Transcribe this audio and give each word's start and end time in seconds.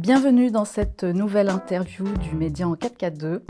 Bienvenue 0.00 0.50
dans 0.50 0.64
cette 0.64 1.04
nouvelle 1.04 1.50
interview 1.50 2.04
du 2.04 2.34
Média 2.34 2.66
en 2.66 2.74
442. 2.74 3.44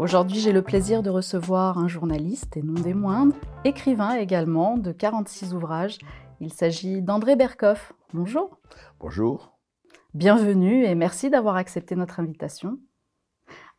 Aujourd'hui, 0.00 0.40
j'ai 0.40 0.50
le 0.50 0.60
plaisir 0.60 1.04
de 1.04 1.08
recevoir 1.08 1.78
un 1.78 1.86
journaliste 1.86 2.56
et 2.56 2.62
non 2.62 2.72
des 2.72 2.94
moindres, 2.94 3.36
écrivain 3.64 4.16
également 4.16 4.76
de 4.76 4.90
46 4.90 5.54
ouvrages. 5.54 5.98
Il 6.40 6.52
s'agit 6.52 7.00
d'André 7.00 7.36
Berkoff. 7.36 7.92
Bonjour. 8.12 8.58
Bonjour. 8.98 9.56
Bienvenue 10.14 10.84
et 10.84 10.96
merci 10.96 11.30
d'avoir 11.30 11.54
accepté 11.54 11.94
notre 11.94 12.18
invitation. 12.18 12.80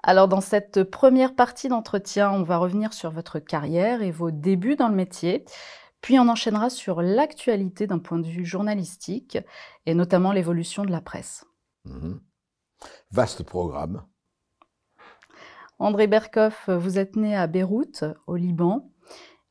Alors 0.02 0.29
dans 0.29 0.39
cette 0.39 0.86
première 0.86 1.36
partie 1.36 1.68
d'entretien, 1.68 2.32
on 2.32 2.43
va 2.43 2.55
revenir 2.55 2.93
sur 2.93 3.11
votre 3.11 3.39
carrière 3.39 4.02
et 4.02 4.11
vos 4.11 4.32
débuts 4.32 4.77
dans 4.77 4.88
le 4.88 4.95
métier. 4.95 5.43
Puis 6.00 6.18
on 6.18 6.29
enchaînera 6.29 6.69
sur 6.69 7.02
l'actualité 7.02 7.88
d'un 7.88 8.00
point 8.00 8.19
de 8.19 8.27
vue 8.27 8.46
journalistique 8.46 9.38
et 9.86 9.93
notamment 9.93 10.32
l'évolution 10.32 10.86
de 10.86 10.91
la 10.91 11.02
presse. 11.02 11.46
Mhm. 11.86 12.20
Vaste 13.12 13.44
programme. 13.44 14.04
André 15.78 16.08
Berkoff, 16.08 16.70
vous 16.70 16.98
êtes 16.98 17.16
né 17.16 17.36
à 17.36 17.48
Beyrouth, 17.48 18.06
au 18.28 18.36
Liban, 18.36 18.89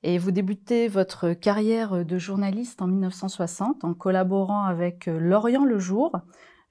et 0.03 0.19
vous 0.19 0.31
débutez 0.31 0.89
votre 0.89 1.33
carrière 1.33 2.05
de 2.05 2.19
journaliste 2.19 2.83
en 2.83 2.87
1960 2.87 3.85
en 3.85 3.95
collaborant 3.95 4.65
avec 4.65 5.07
Lorient 5.07 5.65
Le 5.65 5.79
Jour 5.79 6.13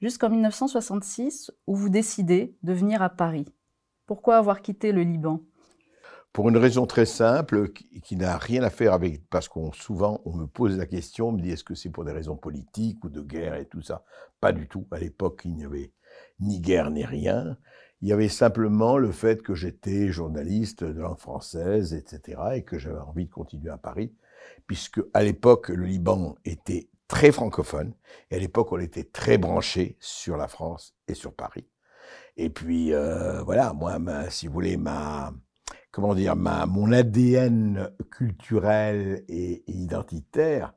jusqu'en 0.02 0.30
1966 0.30 1.52
où 1.66 1.76
vous 1.76 1.90
décidez 1.90 2.56
de 2.64 2.74
venir 2.74 3.02
à 3.02 3.10
Paris. 3.10 3.46
Pourquoi 4.06 4.38
avoir 4.38 4.62
quitté 4.62 4.92
le 4.92 5.02
Liban? 5.02 5.42
Pour 6.34 6.50
une 6.50 6.58
raison 6.58 6.88
très 6.88 7.06
simple 7.06 7.70
qui, 7.70 8.16
n'a 8.18 8.38
rien 8.38 8.64
à 8.64 8.72
faire 8.72 8.94
avec 8.94 9.30
parce 9.30 9.48
qu'on 9.48 9.72
souvent 9.72 10.20
on 10.26 10.34
me 10.34 10.48
pose 10.48 10.78
la 10.78 10.88
question, 10.88 11.30
on 11.30 11.32
me 11.32 11.40
dit 11.40 11.52
est-ce 11.52 11.64
que 11.64 11.76
c'est 11.76 11.92
pour 11.92 12.04
des 12.04 12.12
raisons 12.12 12.36
politiques 12.36 13.06
ou 13.06 13.10
de 13.10 13.22
guerre 13.22 13.54
et 13.54 13.66
tout 13.66 13.84
ça? 13.84 14.04
Pas 14.42 14.52
du 14.52 14.68
tout. 14.68 14.88
À 14.92 14.98
l'époque, 14.98 15.44
il 15.46 15.54
n'y 15.54 15.64
avait 15.64 15.92
ni 16.40 16.60
guerre 16.60 16.90
ni 16.90 17.06
rien. 17.06 17.56
Il 18.02 18.10
y 18.10 18.14
avait 18.14 18.30
simplement 18.30 18.98
le 18.98 19.12
fait 19.12 19.44
que 19.44 19.54
j'étais 19.54 20.10
journaliste 20.10 20.84
de 20.84 21.00
langue 21.00 21.20
française, 21.20 21.94
etc., 21.94 22.42
et 22.56 22.64
que 22.64 22.78
j'avais 22.78 23.00
envie 23.00 23.28
de 23.28 23.32
continuer 23.32 23.70
à 23.70 23.78
Paris, 23.78 24.12
puisque 24.68 25.02
à 25.14 25.24
l'époque 25.24 25.70
le 25.70 25.86
Liban 25.86 26.36
était 26.44 26.90
très 27.08 27.32
francophone, 27.32 27.94
et 28.32 28.36
à 28.36 28.40
l'époque 28.40 28.72
on 28.72 28.80
était 28.80 29.06
très 29.06 29.38
branché 29.38 29.98
sur 30.00 30.36
la 30.36 30.48
France 30.48 30.96
et 31.08 31.14
sur 31.14 31.34
Paris. 31.34 31.68
Et 32.36 32.50
puis 32.50 32.92
euh, 32.92 33.42
voilà, 33.44 33.72
moi, 33.72 34.00
si 34.30 34.48
vous 34.48 34.54
voulez, 34.54 34.76
ma 34.76 35.32
comment 35.94 36.16
dire, 36.16 36.36
ma, 36.36 36.66
mon 36.66 36.92
ADN 36.92 37.92
culturel 38.10 39.24
et, 39.30 39.64
identitaire, 39.72 40.74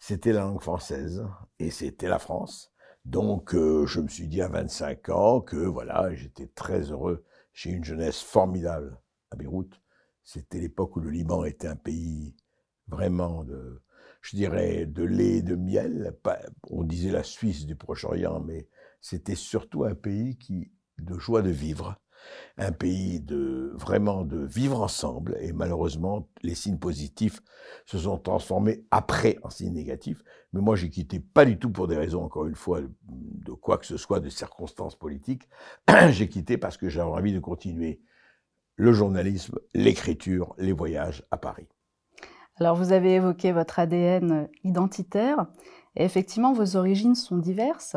c'était 0.00 0.32
la 0.32 0.40
langue 0.40 0.60
française 0.60 1.24
et 1.60 1.70
c'était 1.70 2.08
la 2.08 2.18
France. 2.18 2.72
Donc, 3.04 3.54
euh, 3.54 3.86
je 3.86 4.00
me 4.00 4.08
suis 4.08 4.26
dit 4.26 4.42
à 4.42 4.48
25 4.48 5.10
ans 5.10 5.40
que 5.40 5.56
voilà, 5.56 6.12
j'étais 6.14 6.48
très 6.48 6.90
heureux. 6.90 7.24
J'ai 7.52 7.70
une 7.70 7.84
jeunesse 7.84 8.20
formidable 8.20 8.98
à 9.30 9.36
Beyrouth. 9.36 9.80
C'était 10.24 10.58
l'époque 10.58 10.96
où 10.96 11.00
le 11.00 11.10
Liban 11.10 11.44
était 11.44 11.68
un 11.68 11.76
pays 11.76 12.34
vraiment 12.88 13.44
de, 13.44 13.80
je 14.22 14.36
dirais, 14.36 14.86
de 14.86 15.04
lait, 15.04 15.40
de 15.40 15.54
miel. 15.54 16.16
On 16.64 16.82
disait 16.82 17.12
la 17.12 17.22
Suisse 17.22 17.64
du 17.64 17.76
Proche-Orient, 17.76 18.40
mais 18.40 18.68
c'était 19.00 19.36
surtout 19.36 19.84
un 19.84 19.94
pays 19.94 20.36
qui, 20.36 20.72
de 20.98 21.16
joie 21.16 21.42
de 21.42 21.50
vivre, 21.50 21.96
un 22.56 22.72
pays 22.72 23.20
de 23.20 23.72
vraiment 23.74 24.24
de 24.24 24.38
vivre 24.38 24.82
ensemble 24.82 25.36
et 25.40 25.52
malheureusement 25.52 26.28
les 26.42 26.54
signes 26.54 26.78
positifs 26.78 27.40
se 27.86 27.98
sont 27.98 28.18
transformés 28.18 28.84
après 28.90 29.38
en 29.42 29.50
signes 29.50 29.74
négatifs. 29.74 30.22
Mais 30.52 30.60
moi 30.60 30.76
j'ai 30.76 30.90
quitté 30.90 31.20
pas 31.20 31.44
du 31.44 31.58
tout 31.58 31.70
pour 31.70 31.88
des 31.88 31.96
raisons 31.96 32.24
encore 32.24 32.46
une 32.46 32.54
fois 32.54 32.80
de 33.02 33.52
quoi 33.52 33.78
que 33.78 33.86
ce 33.86 33.96
soit 33.96 34.20
de 34.20 34.28
circonstances 34.28 34.96
politiques. 34.96 35.48
j'ai 36.10 36.28
quitté 36.28 36.58
parce 36.58 36.76
que 36.76 36.88
j'avais 36.88 37.10
envie 37.10 37.32
de 37.32 37.40
continuer 37.40 38.00
le 38.76 38.92
journalisme, 38.92 39.58
l'écriture, 39.74 40.54
les 40.58 40.72
voyages 40.72 41.24
à 41.30 41.36
Paris. 41.36 41.68
Alors 42.60 42.76
vous 42.76 42.92
avez 42.92 43.14
évoqué 43.14 43.52
votre 43.52 43.78
ADN 43.78 44.48
identitaire 44.64 45.46
et 45.94 46.04
effectivement 46.04 46.52
vos 46.52 46.76
origines 46.76 47.14
sont 47.14 47.38
diverses. 47.38 47.96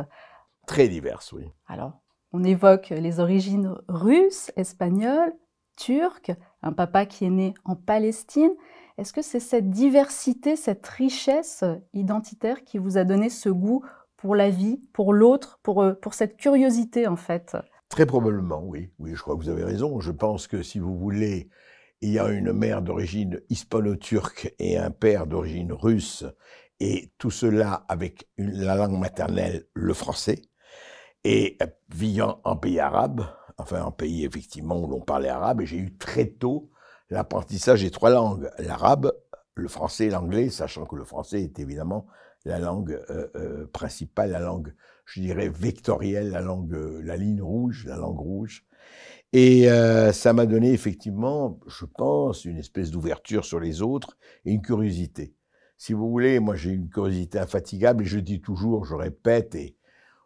Très 0.67 0.87
diverses, 0.87 1.31
oui. 1.33 1.51
Alors 1.67 2.00
on 2.33 2.43
évoque 2.43 2.89
les 2.89 3.19
origines 3.19 3.75
russes, 3.87 4.51
espagnoles, 4.55 5.33
turques, 5.77 6.31
un 6.61 6.73
papa 6.73 7.05
qui 7.05 7.25
est 7.25 7.29
né 7.29 7.53
en 7.65 7.75
Palestine. 7.75 8.51
Est-ce 8.97 9.13
que 9.13 9.21
c'est 9.21 9.39
cette 9.39 9.69
diversité, 9.69 10.55
cette 10.55 10.85
richesse 10.87 11.63
identitaire 11.93 12.63
qui 12.63 12.77
vous 12.77 12.97
a 12.97 13.03
donné 13.03 13.29
ce 13.29 13.49
goût 13.49 13.83
pour 14.17 14.35
la 14.35 14.49
vie, 14.49 14.79
pour 14.93 15.13
l'autre, 15.13 15.59
pour, 15.63 15.81
euh, 15.81 15.93
pour 15.93 16.13
cette 16.13 16.37
curiosité 16.37 17.07
en 17.07 17.15
fait? 17.15 17.57
Très 17.89 18.05
probablement, 18.05 18.63
oui. 18.63 18.91
Oui, 18.99 19.15
je 19.15 19.21
crois 19.21 19.35
que 19.35 19.41
vous 19.41 19.49
avez 19.49 19.63
raison. 19.63 19.99
Je 19.99 20.11
pense 20.11 20.47
que 20.47 20.61
si 20.61 20.79
vous 20.79 20.95
voulez, 20.97 21.49
il 22.01 22.11
y 22.11 22.19
a 22.19 22.29
une 22.29 22.53
mère 22.53 22.81
d'origine 22.81 23.41
hispano-turque 23.49 24.53
et 24.59 24.77
un 24.77 24.91
père 24.91 25.27
d'origine 25.27 25.73
russe, 25.73 26.25
et 26.79 27.11
tout 27.17 27.31
cela 27.31 27.85
avec 27.87 28.27
la 28.37 28.75
langue 28.75 28.97
maternelle, 28.97 29.65
le 29.73 29.93
français. 29.93 30.41
Et 31.23 31.57
euh, 31.61 31.67
vivant 31.93 32.41
en 32.43 32.55
pays 32.55 32.79
arabe, 32.79 33.25
enfin 33.57 33.83
en 33.83 33.91
pays 33.91 34.25
effectivement 34.25 34.81
où 34.81 34.87
l'on 34.87 35.01
parlait 35.01 35.29
arabe, 35.29 35.61
j'ai 35.63 35.77
eu 35.77 35.95
très 35.97 36.25
tôt 36.25 36.71
l'apprentissage 37.09 37.81
des 37.83 37.91
trois 37.91 38.09
langues, 38.09 38.49
l'arabe, 38.57 39.11
le 39.55 39.67
français 39.67 40.05
et 40.05 40.09
l'anglais, 40.09 40.49
sachant 40.49 40.85
que 40.85 40.95
le 40.95 41.03
français 41.03 41.43
est 41.43 41.59
évidemment 41.59 42.07
la 42.45 42.57
langue 42.57 42.99
euh, 43.11 43.27
euh, 43.35 43.67
principale, 43.67 44.31
la 44.31 44.39
langue, 44.39 44.73
je 45.05 45.21
dirais, 45.21 45.49
vectorielle, 45.49 46.31
la 46.31 46.41
langue, 46.41 46.73
la 47.03 47.17
ligne 47.17 47.41
rouge, 47.41 47.85
la 47.85 47.97
langue 47.97 48.19
rouge. 48.19 48.65
Et 49.33 49.67
ça 50.11 50.33
m'a 50.33 50.45
donné 50.45 50.73
effectivement, 50.73 51.57
je 51.65 51.85
pense, 51.85 52.43
une 52.43 52.57
espèce 52.57 52.91
d'ouverture 52.91 53.45
sur 53.45 53.61
les 53.61 53.81
autres 53.81 54.17
et 54.43 54.51
une 54.51 54.61
curiosité. 54.61 55.35
Si 55.77 55.93
vous 55.93 56.09
voulez, 56.09 56.39
moi 56.39 56.55
j'ai 56.55 56.71
une 56.71 56.89
curiosité 56.89 57.39
infatigable 57.39 58.03
et 58.03 58.07
je 58.07 58.19
dis 58.19 58.41
toujours, 58.41 58.83
je 58.83 58.93
répète, 58.93 59.55
et 59.55 59.77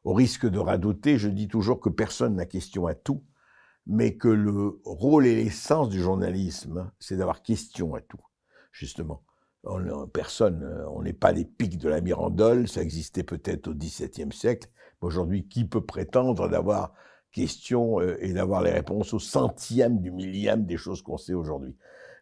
au 0.06 0.14
risque 0.14 0.46
de 0.46 0.60
radoter, 0.60 1.18
je 1.18 1.28
dis 1.28 1.48
toujours 1.48 1.80
que 1.80 1.90
personne 1.90 2.36
n'a 2.36 2.46
question 2.46 2.86
à 2.86 2.94
tout, 2.94 3.24
mais 3.88 4.16
que 4.16 4.28
le 4.28 4.80
rôle 4.86 5.26
et 5.26 5.36
l'essence 5.36 5.90
du 5.90 6.00
journalisme, 6.00 6.92
c'est 7.00 7.18
d'avoir 7.18 7.42
question 7.42 7.96
à 7.96 8.02
tout, 8.02 8.22
justement. 8.72 9.24
On, 9.64 10.08
personne, 10.08 10.86
on 10.92 11.02
n'est 11.02 11.14
pas 11.14 11.32
les 11.32 11.44
pics 11.44 11.80
de 11.80 11.90
la 11.90 12.02
Mirandole, 12.02 12.68
ça 12.68 12.84
existait 12.84 13.24
peut-être 13.24 13.68
au 13.68 13.74
XVIIe 13.74 14.32
siècle. 14.32 14.70
Aujourd'hui, 15.02 15.48
qui 15.48 15.66
peut 15.66 15.84
prétendre 15.84 16.48
d'avoir 16.50 16.94
question 17.32 18.00
euh, 18.00 18.16
et 18.24 18.32
d'avoir 18.32 18.62
les 18.62 18.72
réponses 18.72 19.14
au 19.14 19.20
centième 19.20 20.00
du 20.02 20.12
millième 20.12 20.66
des 20.66 20.78
choses 20.78 21.02
qu'on 21.02 21.18
sait 21.18 21.34
aujourd'hui? 21.34 21.76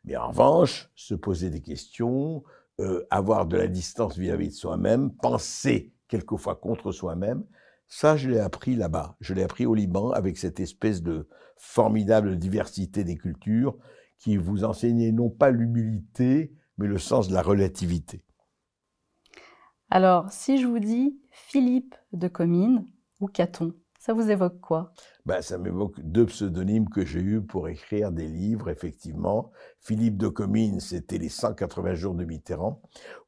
Mais 0.06 0.16
en 0.16 0.30
revanche, 0.30 0.90
se 0.96 1.16
poser 1.16 1.50
des 1.50 1.62
questions, 1.62 2.44
euh, 2.80 3.06
avoir 3.10 3.46
de 3.46 3.58
la 3.58 3.68
distance 3.68 4.18
vis-à-vis 4.18 4.48
-vis 4.48 4.52
de 4.52 4.56
soi-même, 4.56 5.12
penser 5.12 5.94
quelquefois 6.08 6.56
contre 6.56 6.94
soi-même, 6.94 7.44
ça, 7.96 8.18
je 8.18 8.28
l'ai 8.28 8.40
appris 8.40 8.76
là-bas. 8.76 9.16
Je 9.20 9.36
l'ai 9.36 9.44
appris 9.44 9.68
au 9.68 9.76
Liban 9.76 10.10
avec 10.10 10.40
cette 10.40 10.60
espèce 10.60 11.04
de 11.04 11.28
formidable 11.58 12.40
diversité 12.40 13.04
des 13.04 13.16
cultures 13.16 13.78
qui 14.18 14.36
vous 14.36 14.64
enseignait 14.64 15.12
non 15.12 15.30
pas 15.30 15.52
l'humilité, 15.52 16.56
mais 16.80 16.88
le 16.88 16.98
sens 16.98 17.28
de 17.28 17.36
la 17.36 17.44
relativité. 17.44 18.26
Alors, 19.92 20.32
si 20.32 20.60
je 20.60 20.66
vous 20.66 20.80
dis 20.80 21.20
Philippe 21.30 21.94
de 22.14 22.28
Comines 22.28 22.88
ou 23.20 23.28
Caton, 23.28 23.76
ça 24.00 24.14
vous 24.14 24.28
évoque 24.32 24.60
quoi? 24.60 24.92
Ben, 25.28 25.44
Ça 25.44 25.60
m'évoque 25.60 26.02
deux 26.02 26.26
pseudonymes 26.26 26.90
que 26.90 27.06
j'ai 27.06 27.22
eus 27.22 27.44
pour 27.44 27.70
écrire 27.70 28.12
des 28.12 28.28
livres, 28.28 28.72
effectivement. 28.72 29.52
Philippe 29.82 30.18
de 30.18 30.30
Comines, 30.30 30.80
c'était 30.80 31.20
les 31.20 31.30
180 31.30 31.94
jours 31.94 32.16
de 32.16 32.26
Mitterrand, 32.26 32.82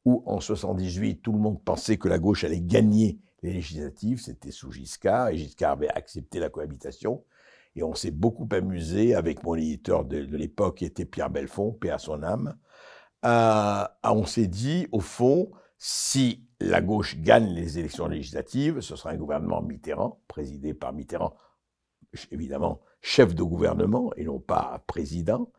où 0.04 0.24
en 0.26 0.40
78, 0.40 1.22
tout 1.22 1.32
le 1.32 1.38
monde 1.38 1.62
pensait 1.62 1.98
que 1.98 2.08
la 2.08 2.18
gauche 2.18 2.42
allait 2.42 2.60
gagner 2.60 3.20
les 3.46 3.54
législatives, 3.54 4.20
c'était 4.20 4.50
sous 4.50 4.70
Giscard, 4.70 5.28
et 5.28 5.36
Giscard 5.36 5.72
avait 5.72 5.88
accepté 5.88 6.38
la 6.38 6.48
cohabitation. 6.48 7.24
Et 7.74 7.82
on 7.82 7.94
s'est 7.94 8.10
beaucoup 8.10 8.48
amusé 8.52 9.14
avec 9.14 9.42
mon 9.42 9.54
éditeur 9.54 10.04
de, 10.04 10.18
l'époque, 10.36 10.78
qui 10.78 10.84
était 10.84 11.04
Pierre 11.04 11.30
Belfond, 11.30 11.72
paix 11.72 11.90
à 11.90 11.98
son 11.98 12.22
âme. 12.22 12.56
on 13.22 14.26
s'est 14.26 14.46
dit, 14.46 14.88
au 14.92 15.00
fond, 15.00 15.50
si 15.78 16.46
la 16.58 16.80
gauche 16.80 17.18
gagne 17.18 17.52
les 17.52 17.78
élections 17.78 18.08
législatives, 18.08 18.80
ce 18.80 18.96
sera 18.96 19.10
un 19.10 19.16
gouvernement 19.16 19.62
Mitterrand, 19.62 20.20
présidé 20.26 20.74
par 20.74 20.92
Mitterrand, 20.92 21.36
évidemment 22.30 22.80
chef 23.02 23.34
de 23.34 23.42
gouvernement 23.42 24.10
et 24.16 24.24
non 24.24 24.40
pas 24.40 24.82
président. 24.86 25.50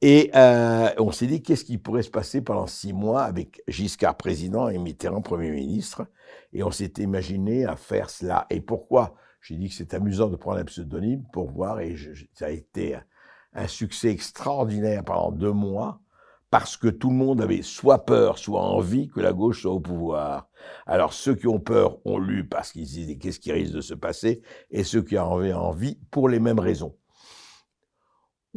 Et 0.00 0.30
euh, 0.36 0.90
on 0.98 1.10
s'est 1.10 1.26
dit, 1.26 1.42
qu'est-ce 1.42 1.64
qui 1.64 1.76
pourrait 1.76 2.02
se 2.02 2.10
passer 2.10 2.40
pendant 2.40 2.68
six 2.68 2.92
mois 2.92 3.22
avec 3.22 3.62
Giscard 3.66 4.16
président 4.16 4.68
et 4.68 4.78
Mitterrand 4.78 5.22
Premier 5.22 5.50
ministre? 5.50 6.06
Et 6.52 6.62
on 6.62 6.70
s'est 6.70 6.92
imaginé 6.98 7.64
à 7.64 7.74
faire 7.74 8.08
cela. 8.08 8.46
Et 8.50 8.60
pourquoi? 8.60 9.16
J'ai 9.40 9.56
dit 9.56 9.68
que 9.68 9.74
c'est 9.74 9.94
amusant 9.94 10.28
de 10.28 10.36
prendre 10.36 10.58
un 10.58 10.64
pseudonyme 10.64 11.24
pour 11.32 11.50
voir, 11.50 11.80
et 11.80 11.96
ça 12.32 12.46
a 12.46 12.50
été 12.50 12.96
un 13.54 13.66
succès 13.66 14.10
extraordinaire 14.10 15.04
pendant 15.04 15.32
deux 15.32 15.52
mois, 15.52 16.00
parce 16.50 16.76
que 16.76 16.88
tout 16.88 17.10
le 17.10 17.16
monde 17.16 17.40
avait 17.40 17.62
soit 17.62 18.04
peur, 18.04 18.38
soit 18.38 18.62
envie 18.62 19.08
que 19.08 19.20
la 19.20 19.32
gauche 19.32 19.62
soit 19.62 19.72
au 19.72 19.80
pouvoir. 19.80 20.48
Alors 20.86 21.12
ceux 21.12 21.34
qui 21.34 21.46
ont 21.46 21.60
peur 21.60 21.98
ont 22.04 22.18
lu 22.18 22.46
parce 22.48 22.72
qu'ils 22.72 22.84
disaient 22.84 23.16
qu'est-ce 23.16 23.40
qui 23.40 23.52
risque 23.52 23.74
de 23.74 23.80
se 23.80 23.94
passer, 23.94 24.42
et 24.70 24.84
ceux 24.84 25.02
qui 25.02 25.16
avaient 25.16 25.52
envie 25.52 25.98
pour 26.10 26.28
les 26.28 26.40
mêmes 26.40 26.60
raisons. 26.60 26.96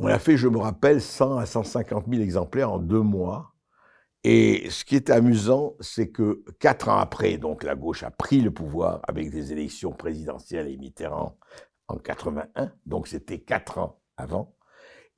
On 0.04 0.08
a 0.08 0.18
fait, 0.18 0.36
je 0.36 0.48
me 0.48 0.58
rappelle, 0.58 1.00
100 1.00 1.38
à 1.38 1.46
150 1.46 2.06
000 2.10 2.24
exemplaires 2.24 2.72
en 2.72 2.80
deux 2.80 3.02
mois. 3.02 3.54
Et 4.24 4.68
ce 4.72 4.84
qui 4.84 4.96
est 4.96 5.12
amusant, 5.12 5.76
c'est 5.80 6.10
que 6.10 6.44
quatre 6.60 6.90
ans 6.90 6.98
après, 6.98 7.38
donc 7.38 7.64
la 7.64 7.76
gauche 7.76 8.02
a 8.02 8.10
pris 8.10 8.42
le 8.42 8.50
pouvoir 8.50 9.02
avec 9.08 9.30
des 9.30 9.52
élections 9.52 9.92
présidentielles 9.92 10.70
et 10.70 10.78
Mitterrand 10.78 11.38
en 11.88 11.98
81, 11.98 12.72
donc 12.88 13.08
c'était 13.08 13.42
quatre 13.42 13.78
ans 13.78 14.02
avant. 14.18 14.56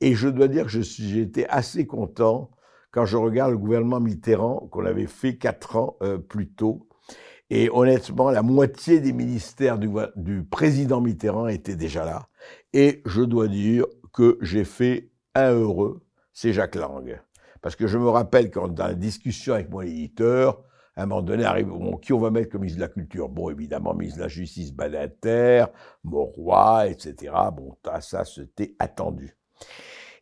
Et 0.02 0.16
je 0.16 0.28
dois 0.28 0.50
dire 0.50 0.66
que 0.66 1.18
été 1.18 1.48
assez 1.48 1.88
content 1.88 2.52
quand 2.92 3.06
je 3.06 3.16
regarde 3.16 3.52
le 3.52 3.58
gouvernement 3.58 4.02
Mitterrand 4.02 4.68
qu'on 4.70 4.86
avait 4.86 5.08
fait 5.08 5.38
quatre 5.38 5.78
ans 5.78 5.96
euh, 6.04 6.18
plus 6.18 6.52
tôt. 6.52 6.90
Et 7.50 7.70
honnêtement, 7.72 8.32
la 8.32 8.42
moitié 8.42 9.00
des 9.00 9.14
ministères 9.14 9.78
du 9.78 10.44
président 10.44 11.00
Mitterrand 11.00 11.48
étaient 11.48 11.78
déjà 11.78 12.04
là. 12.04 12.28
Et 12.74 13.02
je 13.06 13.22
dois 13.22 13.48
dire 13.48 13.86
que 14.14 14.38
j'ai 14.42 14.64
fait 14.64 15.10
un 15.36 15.52
heureux, 15.52 16.02
c'est 16.32 16.54
Jacques 16.54 16.76
Lang. 16.76 17.20
Parce 17.62 17.76
que 17.76 17.88
je 17.88 17.98
me 17.98 18.10
rappelle 18.10 18.52
quand 18.52 18.68
dans 18.68 18.88
la 18.88 18.94
discussion 18.94 19.54
avec 19.54 19.70
mon 19.70 19.82
éditeur, 19.82 20.64
à 20.96 21.04
un 21.04 21.06
moment 21.08 21.22
donné, 21.24 21.44
arrive, 21.44 21.68
bon, 21.68 21.98
qui 21.98 22.14
on 22.14 22.20
va 22.20 22.30
mettre 22.30 22.52
comme 22.52 22.62
ministre 22.62 22.80
de 22.80 22.86
la 22.86 22.90
Culture? 22.90 23.30
Bon, 23.30 23.50
évidemment, 23.50 23.96
ministre 23.96 24.20
de 24.20 24.24
la 24.24 24.30
Justice, 24.30 24.74
Badinter, 24.74 25.66
Mauroy, 26.04 26.90
etc. 26.90 27.34
Bon, 27.56 27.76
ça, 28.00 28.26
c'était 28.26 28.76
attendu. 28.78 29.36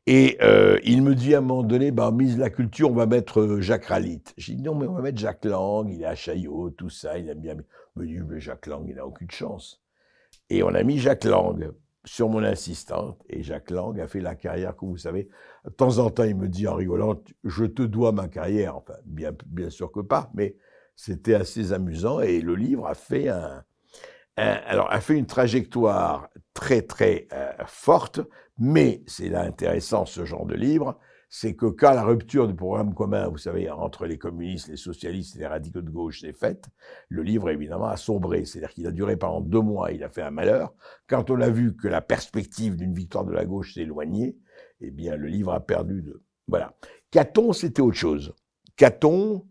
Et 0.07 0.37
euh, 0.41 0.79
il 0.83 1.03
me 1.03 1.13
dit 1.13 1.35
à 1.35 1.39
un 1.39 1.41
moment 1.41 1.63
donné, 1.63 1.91
bah, 1.91 2.11
mise 2.11 2.35
de 2.35 2.39
la 2.39 2.49
culture, 2.49 2.89
on 2.89 2.95
va 2.95 3.05
mettre 3.05 3.41
euh, 3.41 3.61
Jacques 3.61 3.85
Ralit. 3.85 4.23
J'ai 4.37 4.55
dit 4.55 4.63
non, 4.63 4.73
mais 4.73 4.87
on 4.87 4.93
va 4.93 5.01
mettre 5.01 5.19
Jacques 5.19 5.45
Lang, 5.45 5.91
il 5.91 6.01
est 6.01 6.05
à 6.05 6.15
Chaillot, 6.15 6.71
tout 6.71 6.89
ça, 6.89 7.19
il 7.19 7.29
aime 7.29 7.39
bien. 7.39 7.55
Il 7.97 8.01
me 8.01 8.07
dit, 8.07 8.19
mais 8.27 8.39
Jacques 8.39 8.65
Lang, 8.65 8.83
il 8.87 8.95
n'a 8.95 9.05
aucune 9.05 9.29
chance. 9.29 9.83
Et 10.49 10.63
on 10.63 10.69
a 10.69 10.81
mis 10.83 10.97
Jacques 10.97 11.25
Lang 11.25 11.71
sur 12.03 12.29
mon 12.29 12.43
insistante, 12.43 13.21
et 13.29 13.43
Jacques 13.43 13.69
Lang 13.69 13.99
a 13.99 14.07
fait 14.07 14.21
la 14.21 14.35
carrière 14.35 14.75
que 14.75 14.85
vous 14.85 14.97
savez. 14.97 15.29
De 15.65 15.69
temps 15.69 15.99
en 15.99 16.09
temps, 16.09 16.23
il 16.23 16.35
me 16.35 16.47
dit 16.47 16.67
en 16.67 16.75
rigolant, 16.75 17.21
je 17.43 17.65
te 17.65 17.83
dois 17.83 18.11
ma 18.11 18.27
carrière. 18.27 18.77
Enfin, 18.77 18.95
bien, 19.05 19.31
bien 19.45 19.69
sûr 19.69 19.91
que 19.91 19.99
pas, 19.99 20.31
mais 20.33 20.55
c'était 20.95 21.35
assez 21.35 21.73
amusant, 21.73 22.19
et 22.19 22.41
le 22.41 22.55
livre 22.55 22.87
a 22.87 22.95
fait 22.95 23.29
un, 23.29 23.63
alors, 24.37 24.91
a 24.91 25.01
fait 25.01 25.17
une 25.17 25.25
trajectoire 25.25 26.29
très 26.53 26.81
très 26.81 27.27
euh, 27.33 27.51
forte, 27.67 28.21
mais 28.57 29.03
c'est 29.05 29.29
là 29.29 29.41
intéressant 29.41 30.05
ce 30.05 30.25
genre 30.25 30.45
de 30.45 30.55
livre, 30.55 30.97
c'est 31.33 31.55
que 31.55 31.67
quand 31.67 31.93
la 31.93 32.03
rupture 32.03 32.45
du 32.45 32.53
programme 32.53 32.93
commun, 32.93 33.29
vous 33.29 33.37
savez, 33.37 33.69
entre 33.69 34.05
les 34.05 34.17
communistes, 34.17 34.67
les 34.67 34.75
socialistes 34.75 35.37
et 35.37 35.39
les 35.39 35.47
radicaux 35.47 35.81
de 35.81 35.89
gauche 35.89 36.19
s'est 36.19 36.33
faite, 36.33 36.65
le 37.07 37.23
livre 37.23 37.49
évidemment 37.49 37.87
a 37.87 37.95
sombré, 37.95 38.43
c'est-à-dire 38.43 38.73
qu'il 38.73 38.85
a 38.85 38.91
duré 38.91 39.15
pendant 39.15 39.39
deux 39.39 39.61
mois, 39.61 39.93
il 39.93 40.03
a 40.03 40.09
fait 40.09 40.23
un 40.23 40.29
malheur. 40.29 40.73
Quand 41.07 41.31
on 41.31 41.39
a 41.39 41.49
vu 41.49 41.73
que 41.73 41.87
la 41.87 42.01
perspective 42.01 42.75
d'une 42.75 42.93
victoire 42.93 43.23
de 43.23 43.31
la 43.31 43.45
gauche 43.45 43.75
s'est 43.75 43.83
éloignée, 43.83 44.35
eh 44.81 44.91
bien 44.91 45.15
le 45.15 45.27
livre 45.29 45.53
a 45.53 45.61
perdu 45.61 46.01
de... 46.01 46.21
Voilà. 46.49 46.75
Caton, 47.11 47.53
c'était 47.53 47.81
autre 47.81 47.97
chose. 47.97 48.35
Caton, 48.75 49.47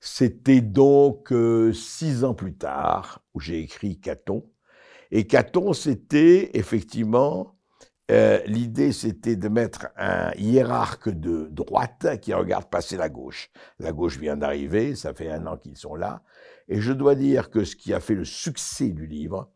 c'était 0.00 0.60
donc 0.60 1.32
euh, 1.32 1.72
six 1.72 2.24
ans 2.24 2.34
plus 2.34 2.56
tard 2.56 3.24
où 3.32 3.38
j'ai 3.38 3.60
écrit 3.60 4.00
Caton. 4.00 4.50
Et 5.12 5.28
Caton, 5.28 5.72
c'était 5.72 6.50
effectivement, 6.58 7.54
euh, 8.10 8.40
l'idée 8.46 8.92
c'était 8.92 9.36
de 9.36 9.48
mettre 9.48 9.88
un 9.96 10.32
hiérarque 10.36 11.08
de 11.08 11.48
droite 11.50 12.20
qui 12.20 12.34
regarde 12.34 12.68
passer 12.68 12.96
la 12.96 13.08
gauche. 13.08 13.50
La 13.78 13.92
gauche 13.92 14.18
vient 14.18 14.36
d'arriver, 14.36 14.94
ça 14.94 15.14
fait 15.14 15.30
un 15.30 15.46
an 15.46 15.56
qu'ils 15.56 15.76
sont 15.76 15.94
là. 15.94 16.22
Et 16.68 16.80
je 16.80 16.92
dois 16.92 17.14
dire 17.14 17.50
que 17.50 17.64
ce 17.64 17.76
qui 17.76 17.92
a 17.94 18.00
fait 18.00 18.14
le 18.14 18.24
succès 18.24 18.88
du 18.88 19.06
livre, 19.06 19.50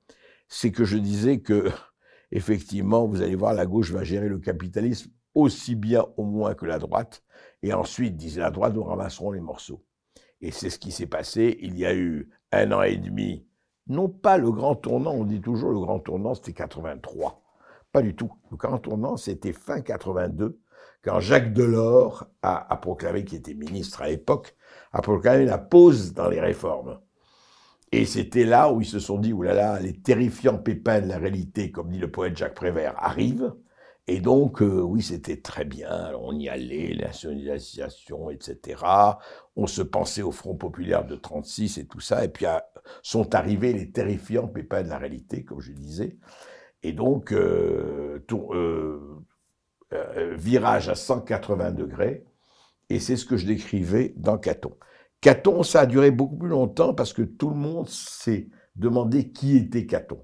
c'est 0.48 0.70
que 0.70 0.84
je 0.84 0.96
disais 0.96 1.40
que, 1.40 1.70
effectivement, 2.31 3.06
vous 3.06 3.22
allez 3.22 3.34
voir, 3.34 3.52
la 3.54 3.66
gauche 3.66 3.90
va 3.90 4.04
gérer 4.04 4.28
le 4.28 4.38
capitalisme 4.38 5.10
aussi 5.34 5.75
bien 5.75 6.04
au 6.16 6.25
moins 6.25 6.54
que 6.54 6.66
la 6.66 6.78
droite. 6.78 7.22
Et 7.62 7.72
ensuite, 7.72 8.16
disait 8.16 8.40
la 8.40 8.50
droite, 8.50 8.75
nous 8.75 8.84
ramasserons 8.84 9.32
les 9.32 9.40
morceaux. 9.40 9.84
Et 10.40 10.50
c'est 10.50 10.70
ce 10.70 10.78
qui 10.78 10.93
s'est 10.93 11.06
passé. 11.06 11.58
Il 11.60 11.78
y 11.78 11.84
a 11.84 11.94
eu 11.94 12.31
un 12.52 12.72
an 12.72 12.82
et 12.82 12.96
demi, 12.96 13.46
non 13.88 14.08
pas 14.08 14.38
le 14.38 14.50
grand 14.50 14.75
tournant, 14.75 15.12
on 15.12 15.25
dit 15.25 15.40
toujours 15.40 15.70
le 15.70 15.81
grand 15.81 16.00
tournant, 16.00 16.34
c'était 16.34 16.52
83. 16.52 17.43
Du 18.02 18.14
tout. 18.14 18.32
Le 18.50 18.56
grand 18.56 18.78
tournant, 18.78 19.16
c'était 19.16 19.52
fin 19.52 19.81
82, 19.81 20.60
quand 21.02 21.20
Jacques 21.20 21.52
Delors 21.52 22.26
a, 22.43 22.76
proclamé, 22.76 23.25
qui 23.25 23.37
était 23.37 23.54
ministre 23.54 24.02
à 24.02 24.08
l'époque, 24.08 24.54
a 24.93 25.00
proclamé 25.00 25.44
la 25.44 25.58
pause 25.58 26.12
dans 26.12 26.28
les 26.28 26.40
réformes. 26.40 27.00
Et 27.93 28.04
c'était 28.04 28.44
là 28.44 28.70
où 28.72 28.81
ils 28.81 28.87
se 28.87 28.98
sont 28.98 29.19
dit, 29.19 29.32
oulala, 29.32 29.81
les 29.81 29.94
terrifiants 29.94 30.58
pépins 30.58 31.00
de 31.00 31.08
la 31.08 31.19
réalité, 31.19 31.70
comme 31.70 31.90
dit 31.90 31.98
le 31.98 32.10
poète 32.10 32.37
Jacques 32.37 32.54
Prévert, 32.54 32.94
arrivent. 32.98 33.54
Et 34.08 34.20
donc, 34.20 34.62
euh, 34.62 34.81
oui, 34.81 35.02
c'était 35.02 35.40
très 35.40 35.64
bien. 35.64 36.12
on 36.20 36.32
y 36.38 36.48
allait, 36.48 36.94
nationalisation, 36.96 38.31
etc. 38.31 38.82
On 39.56 39.66
se 39.66 39.82
pensait 39.82 40.22
au 40.22 40.32
Front 40.32 40.54
populaire 40.54 41.06
de 41.06 41.16
36 41.16 41.78
et 41.78 41.87
tout 41.87 42.00
ça. 42.00 42.25
Et 42.25 42.28
puis 42.28 42.46
sont 43.02 43.34
arrivés 43.34 43.72
les 43.72 43.90
terrifiants 43.90 44.48
pépins 44.48 44.82
de 44.82 44.88
la 44.88 44.98
réalité, 44.98 45.44
comme 45.44 45.60
je 45.60 45.72
disais. 45.72 46.19
Et 46.82 46.93
donc, 46.93 47.32
euh, 47.32 48.25
euh, 49.93 50.34
virage 50.37 50.88
à 50.88 50.94
180 50.94 51.73
degrés. 51.73 52.25
Et 52.90 53.00
c'est 53.00 53.17
ce 53.17 53.25
que 53.25 53.37
je 53.37 53.46
décrivais 53.46 54.14
dans 54.17 54.38
Caton. 54.38 54.76
Caton, 55.20 55.62
ça 55.62 55.81
a 55.81 55.87
duré 55.87 56.11
beaucoup 56.11 56.37
plus 56.37 56.49
longtemps 56.49 56.94
parce 56.94 57.12
que 57.12 57.23
tout 57.23 57.50
le 57.50 57.56
monde 57.56 57.88
s'est 57.88 58.49
demandé 58.76 59.31
qui 59.31 59.56
était 59.56 59.87
Caton. 59.87 60.20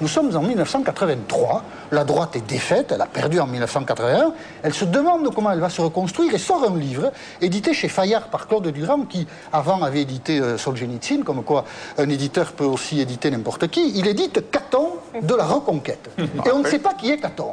Nous 0.00 0.08
sommes 0.08 0.34
en 0.36 0.42
1983, 0.42 1.62
la 1.92 2.04
droite 2.04 2.34
est 2.34 2.46
défaite, 2.46 2.90
elle 2.92 3.00
a 3.00 3.06
perdu 3.06 3.38
en 3.38 3.46
1981, 3.46 4.32
elle 4.62 4.74
se 4.74 4.84
demande 4.84 5.32
comment 5.32 5.52
elle 5.52 5.60
va 5.60 5.70
se 5.70 5.80
reconstruire 5.80 6.34
et 6.34 6.38
sort 6.38 6.64
un 6.68 6.76
livre 6.76 7.12
édité 7.40 7.72
chez 7.72 7.88
Fayard 7.88 8.28
par 8.28 8.48
Claude 8.48 8.66
Durand 8.68 9.02
qui 9.02 9.26
avant 9.52 9.82
avait 9.82 10.02
édité 10.02 10.40
euh, 10.40 10.58
Solzhenitsyn, 10.58 11.22
comme 11.22 11.44
quoi 11.44 11.64
un 11.96 12.08
éditeur 12.10 12.52
peut 12.52 12.64
aussi 12.64 13.00
éditer 13.00 13.30
n'importe 13.30 13.68
qui. 13.68 13.92
Il 13.96 14.08
édite 14.08 14.50
Caton 14.50 14.94
de 15.22 15.34
la 15.34 15.44
Reconquête. 15.44 16.10
Et 16.18 16.50
on 16.52 16.58
ne 16.58 16.66
sait 16.66 16.80
pas 16.80 16.94
qui 16.94 17.10
est 17.10 17.18
Caton. 17.18 17.52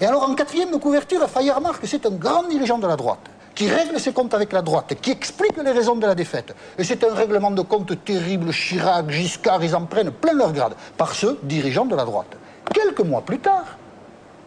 Et 0.00 0.06
alors 0.06 0.28
en 0.28 0.34
quatrième 0.34 0.70
de 0.70 0.76
couverture, 0.76 1.28
Fayard 1.28 1.60
marque 1.60 1.82
que 1.82 1.86
c'est 1.86 2.06
un 2.06 2.10
grand 2.10 2.44
dirigeant 2.44 2.78
de 2.78 2.86
la 2.86 2.96
droite 2.96 3.20
qui 3.54 3.68
règle 3.68 3.98
ses 3.98 4.12
comptes 4.12 4.34
avec 4.34 4.52
la 4.52 4.62
droite, 4.62 4.94
qui 5.00 5.10
explique 5.10 5.56
les 5.62 5.70
raisons 5.70 5.96
de 5.96 6.06
la 6.06 6.14
défaite. 6.14 6.54
Et 6.78 6.84
c'est 6.84 7.04
un 7.04 7.14
règlement 7.14 7.50
de 7.50 7.62
compte 7.62 8.04
terrible. 8.04 8.50
Chirac, 8.50 9.10
Giscard, 9.10 9.62
ils 9.64 9.74
en 9.74 9.86
prennent 9.86 10.10
plein 10.10 10.32
leur 10.32 10.52
grade 10.52 10.74
par 10.96 11.14
ceux 11.14 11.38
dirigeants 11.42 11.86
de 11.86 11.96
la 11.96 12.04
droite. 12.04 12.36
Quelques 12.72 13.00
mois 13.00 13.22
plus 13.22 13.38
tard, 13.38 13.78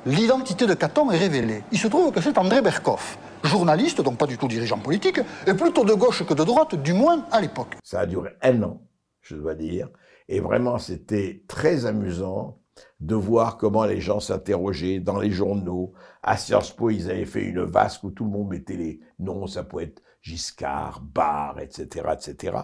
l'identité 0.06 0.66
de 0.66 0.74
Caton 0.74 1.12
est 1.12 1.18
révélée. 1.18 1.64
Il 1.72 1.78
se 1.78 1.88
trouve 1.88 2.12
que 2.12 2.22
c'est 2.22 2.38
André 2.38 2.62
Berkoff, 2.62 3.18
journaliste, 3.44 4.02
donc 4.02 4.18
pas 4.18 4.28
du 4.28 4.38
tout 4.38 4.48
dirigeant 4.48 4.78
politique, 4.78 5.20
et 5.46 5.54
plutôt 5.54 5.84
de 5.84 5.94
gauche 5.94 6.26
que 6.26 6.34
de 6.34 6.44
droite, 6.44 6.76
du 6.76 6.94
moins 6.94 7.26
à 7.32 7.42
l'époque. 7.42 7.76
Ça 7.84 8.02
a 8.02 8.06
duré 8.06 8.32
un 8.42 8.64
an, 8.64 8.82
je 9.22 9.36
dois 9.36 9.56
dire, 9.56 9.90
et 10.28 10.40
vraiment 10.40 10.80
c'était 10.80 11.44
très 11.48 11.86
amusant 11.86 12.60
de 13.00 13.16
voir 13.16 13.58
comment 13.58 13.86
les 13.86 14.02
gens 14.02 14.20
s'interrogeaient 14.20 15.00
dans 15.00 15.20
les 15.20 15.32
journaux. 15.32 15.94
À 16.24 16.38
Sciences 16.38 16.72
Po, 16.72 16.90
ils 16.90 17.10
avaient 17.10 17.26
fait 17.26 17.44
une 17.44 17.62
vasque 17.62 18.04
où 18.04 18.12
tout 18.12 18.26
le 18.26 18.32
monde 18.32 18.50
mettait 18.50 18.78
les 18.78 19.00
noms, 19.20 19.48
ça 19.48 19.64
pouvait 19.64 19.86
être 19.86 20.02
Giscard, 20.22 21.02
Barre, 21.02 21.60
etc., 21.60 22.06
etc. 22.14 22.58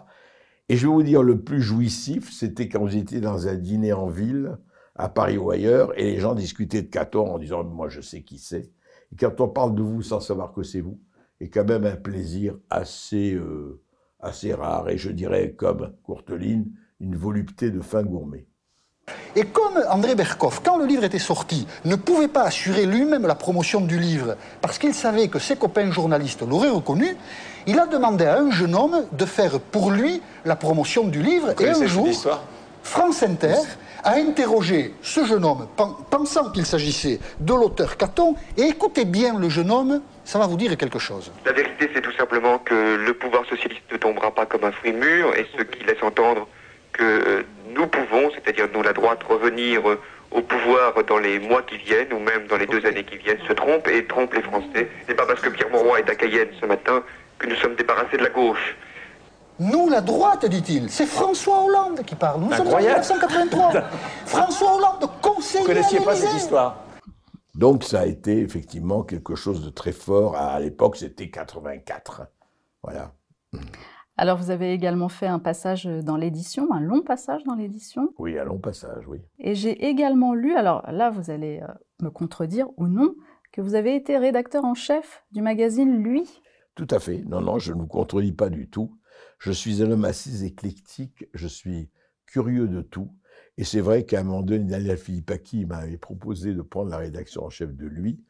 Et 0.70 0.77
je 0.77 0.88
vais 0.88 0.94
vous 0.94 1.03
dire, 1.03 1.22
le 1.22 1.41
plus 1.41 1.62
jouissif, 1.62 2.32
c'était 2.32 2.70
quand 2.70 2.80
vous 2.80 2.96
étiez 2.96 3.20
dans 3.20 3.48
un 3.48 3.56
dîner 3.56 3.94
en 3.94 4.08
ville, 4.08 4.58
à 4.96 5.10
Paris 5.10 5.38
ou 5.38 5.51
ailleurs, 5.51 5.98
et 5.98 6.03
les 6.03 6.20
gens 6.20 6.36
discutaient 6.36 6.82
de 6.82 6.89
Caton 6.89 7.34
en 7.34 7.39
disant, 7.39 7.63
moi 7.63 7.89
je 7.89 8.01
sais 8.01 8.24
qui 8.24 8.38
c'est. 8.38 8.72
Et 9.12 9.15
quand 9.18 9.41
on 9.41 9.50
parle 9.50 9.75
de 9.75 9.82
vous 9.82 10.01
sans 10.01 10.20
savoir 10.20 10.53
que 10.53 10.63
c'est 10.63 10.82
vous, 10.82 11.00
et 11.39 11.50
quand 11.50 11.65
même 11.65 11.86
un 11.86 11.96
plaisir 11.96 12.58
assez, 12.70 13.34
euh, 13.34 13.82
assez 14.20 14.53
rare, 14.53 14.89
et 14.89 14.98
je 14.98 15.10
dirais, 15.10 15.53
comme 15.53 15.94
Courteline, 16.03 16.72
une 17.00 17.15
volupté 17.15 17.72
de 17.72 17.82
fin 17.82 18.03
gourmet. 18.03 18.48
Et 19.36 19.46
comme 19.46 19.81
André 19.89 20.15
Berkoff, 20.15 20.62
quand 20.63 20.77
le 20.77 20.86
livre 20.86 21.05
était 21.05 21.20
sorti, 21.20 21.65
ne 21.86 21.96
pouvait 21.96 22.27
pas 22.27 22.43
assurer 22.43 22.86
lui-même 22.86 23.25
la 23.25 23.36
promotion 23.36 23.79
du 23.79 23.98
livre 23.98 24.36
parce 24.62 24.77
qu'il 24.77 24.93
savait 24.93 25.29
que 25.29 25.39
ses 25.39 25.55
copains 25.55 25.89
journalistes 25.89 26.41
l'auraient 26.48 26.70
reconnu, 26.70 27.15
il 27.65 27.79
a 27.79 27.88
demandé 27.88 28.25
à 28.25 28.39
un 28.39 28.51
jeune 28.51 28.75
homme 28.75 29.05
de 29.12 29.25
faire 29.25 29.60
pour 29.60 29.91
lui 29.91 30.22
la 30.43 30.58
promotion 30.58 31.05
du 31.05 31.22
livre. 31.22 31.53
et 31.62 31.70
un 31.70 31.86
jour, 31.86 32.10
France 32.84 33.24
Inter 33.24 33.55
a 34.03 34.15
interrogé 34.15 34.96
ce 35.01 35.24
jeune 35.25 35.46
homme 35.46 35.67
pensant 36.10 36.50
qu'il 36.51 36.65
s'agissait 36.65 37.20
de 37.39 37.53
l'auteur 37.53 37.96
Caton. 37.96 38.36
Et 38.58 38.63
écoutez 38.63 39.05
bien 39.05 39.38
le 39.39 39.48
jeune 39.48 39.72
homme, 39.72 40.01
ça 40.25 40.39
va 40.39 40.48
vous 40.48 40.58
dire 40.58 40.75
quelque 40.75 41.00
chose. 41.00 41.31
La 41.46 41.53
vérité, 41.53 41.89
c'est 41.93 42.01
tout 42.01 42.13
simplement 42.17 42.58
que 42.58 42.96
le 42.96 43.13
pouvoir 43.13 43.46
socialiste 43.46 43.84
ne 43.91 43.98
tombera 43.98 44.31
pas 44.31 44.46
comme 44.46 44.65
un 44.65 44.72
fruit 44.72 44.91
mûr 44.93 45.34
et 45.38 45.48
ce 45.58 45.63
qui 45.63 45.86
laisse 45.86 46.01
entendre 46.01 46.48
que 46.91 47.03
euh, 47.03 47.43
nous 47.75 47.88
pouvons, 47.88 48.30
c'est-à-dire 48.32 48.68
nous 48.74 48.84
la 48.84 48.94
droite, 48.94 49.24
revenir 49.24 49.82
au 50.32 50.42
pouvoir 50.42 50.94
dans 51.08 51.18
les 51.18 51.40
mois 51.40 51.62
qui 51.63 51.78
viennent, 51.78 52.13
ou 52.13 52.20
même 52.20 52.48
dans 52.48 52.58
les 52.58 52.68
deux 52.68 52.86
années 52.86 53.04
qui 53.04 53.18
viennent, 53.18 53.42
se 53.48 53.54
trompe 53.54 53.88
et 53.88 54.06
trompe 54.06 54.34
les 54.34 54.42
Français. 54.42 54.90
C'est 55.08 55.16
pas 55.16 55.25
parce 55.25 55.42
que 55.42 55.50
Pierre 55.50 55.70
Mauroy 55.70 56.00
est 56.00 56.10
à 56.10 56.16
Cayenne 56.16 56.50
ce 56.60 56.66
matin 56.66 57.04
que 57.38 57.48
nous 57.48 57.56
sommes 57.56 57.75
débarrassés 57.75 58.18
de 58.18 58.24
la 58.24 58.30
gauche. 58.30 58.75
Nous, 59.60 59.90
la 59.90 60.01
droite, 60.01 60.46
dit-il. 60.46 60.90
C'est 60.90 61.06
François 61.06 61.63
Hollande 61.63 62.04
qui 62.04 62.16
parle. 62.16 62.42
Nous 62.42 62.51
sommes 62.54 62.68
en 62.70 62.78
1983. 62.78 63.74
François 64.25 64.75
Hollande, 64.75 65.10
conseiller. 65.22 65.63
Vous 65.63 65.70
ne 65.70 65.75
connaissiez 65.75 66.00
pas 66.00 66.16
cette 66.16 66.34
histoire 66.34 66.84
Donc 67.54 67.84
ça 67.84 68.01
a 68.01 68.06
été 68.06 68.40
effectivement 68.40 69.04
quelque 69.04 69.36
chose 69.36 69.63
de 69.63 69.70
très 69.70 69.92
fort. 69.92 70.36
À 70.36 70.60
l'époque, 70.60 70.98
c'était 70.98 71.30
84. 71.30 72.24
Voilà. 72.82 73.12
Alors, 74.18 74.38
vous 74.38 74.51
avez 74.51 74.74
également 74.74 75.10
fait 75.10 75.27
un 75.27 75.39
passage 75.39 75.86
dans 75.86 76.18
l'édition, 76.18 76.72
un 76.74 76.82
long 76.82 77.01
passage 77.01 77.44
dans 77.44 77.56
l'édition. 77.56 78.13
Oui, 78.20 78.38
un 78.38 78.44
long 78.44 78.60
passage, 78.60 79.08
oui. 79.08 79.20
Et 79.39 79.56
j'ai 79.56 79.88
également 79.88 80.34
lu, 80.34 80.53
alors 80.56 80.84
là, 80.91 81.10
vous 81.10 81.32
allez 81.32 81.62
euh, 81.62 81.74
me 82.01 82.10
contredire 82.10 82.68
ou 82.77 82.88
non, 82.88 83.15
que 83.51 83.62
vous 83.62 83.75
avez 83.75 83.96
été 83.96 84.18
rédacteur 84.18 84.65
en 84.65 84.74
chef 84.75 85.24
du 85.32 85.41
magazine 85.41 86.03
Lui. 86.03 86.41
Tout 86.75 86.88
à 86.89 87.00
fait. 87.00 87.24
Non, 87.25 87.41
non, 87.41 87.60
je 87.60 87.74
ne 87.74 87.80
vous 87.80 87.88
contredis 87.88 88.34
pas 88.34 88.50
du 88.50 88.70
tout. 88.70 88.98
Je 89.39 89.51
suis 89.51 89.82
un 89.82 89.91
homme 89.91 90.06
assez 90.06 90.46
éclectique, 90.46 91.25
je 91.34 91.48
suis 91.48 91.89
curieux 92.25 92.68
de 92.68 92.82
tout. 92.82 93.12
Et 93.58 93.63
c'est 93.63 93.82
vrai 93.82 94.06
qu'à 94.06 94.22
un 94.22 94.24
moment 94.24 94.41
donné, 94.41 94.63
Daniel 94.65 94.98
Philippaki 94.98 95.65
m'avait 95.65 95.98
proposé 95.98 96.53
de 96.53 96.62
prendre 96.62 96.89
la 96.89 96.98
rédaction 96.98 97.44
en 97.44 97.50
chef 97.50 97.75
de 97.75 97.86
lui, 97.86 98.24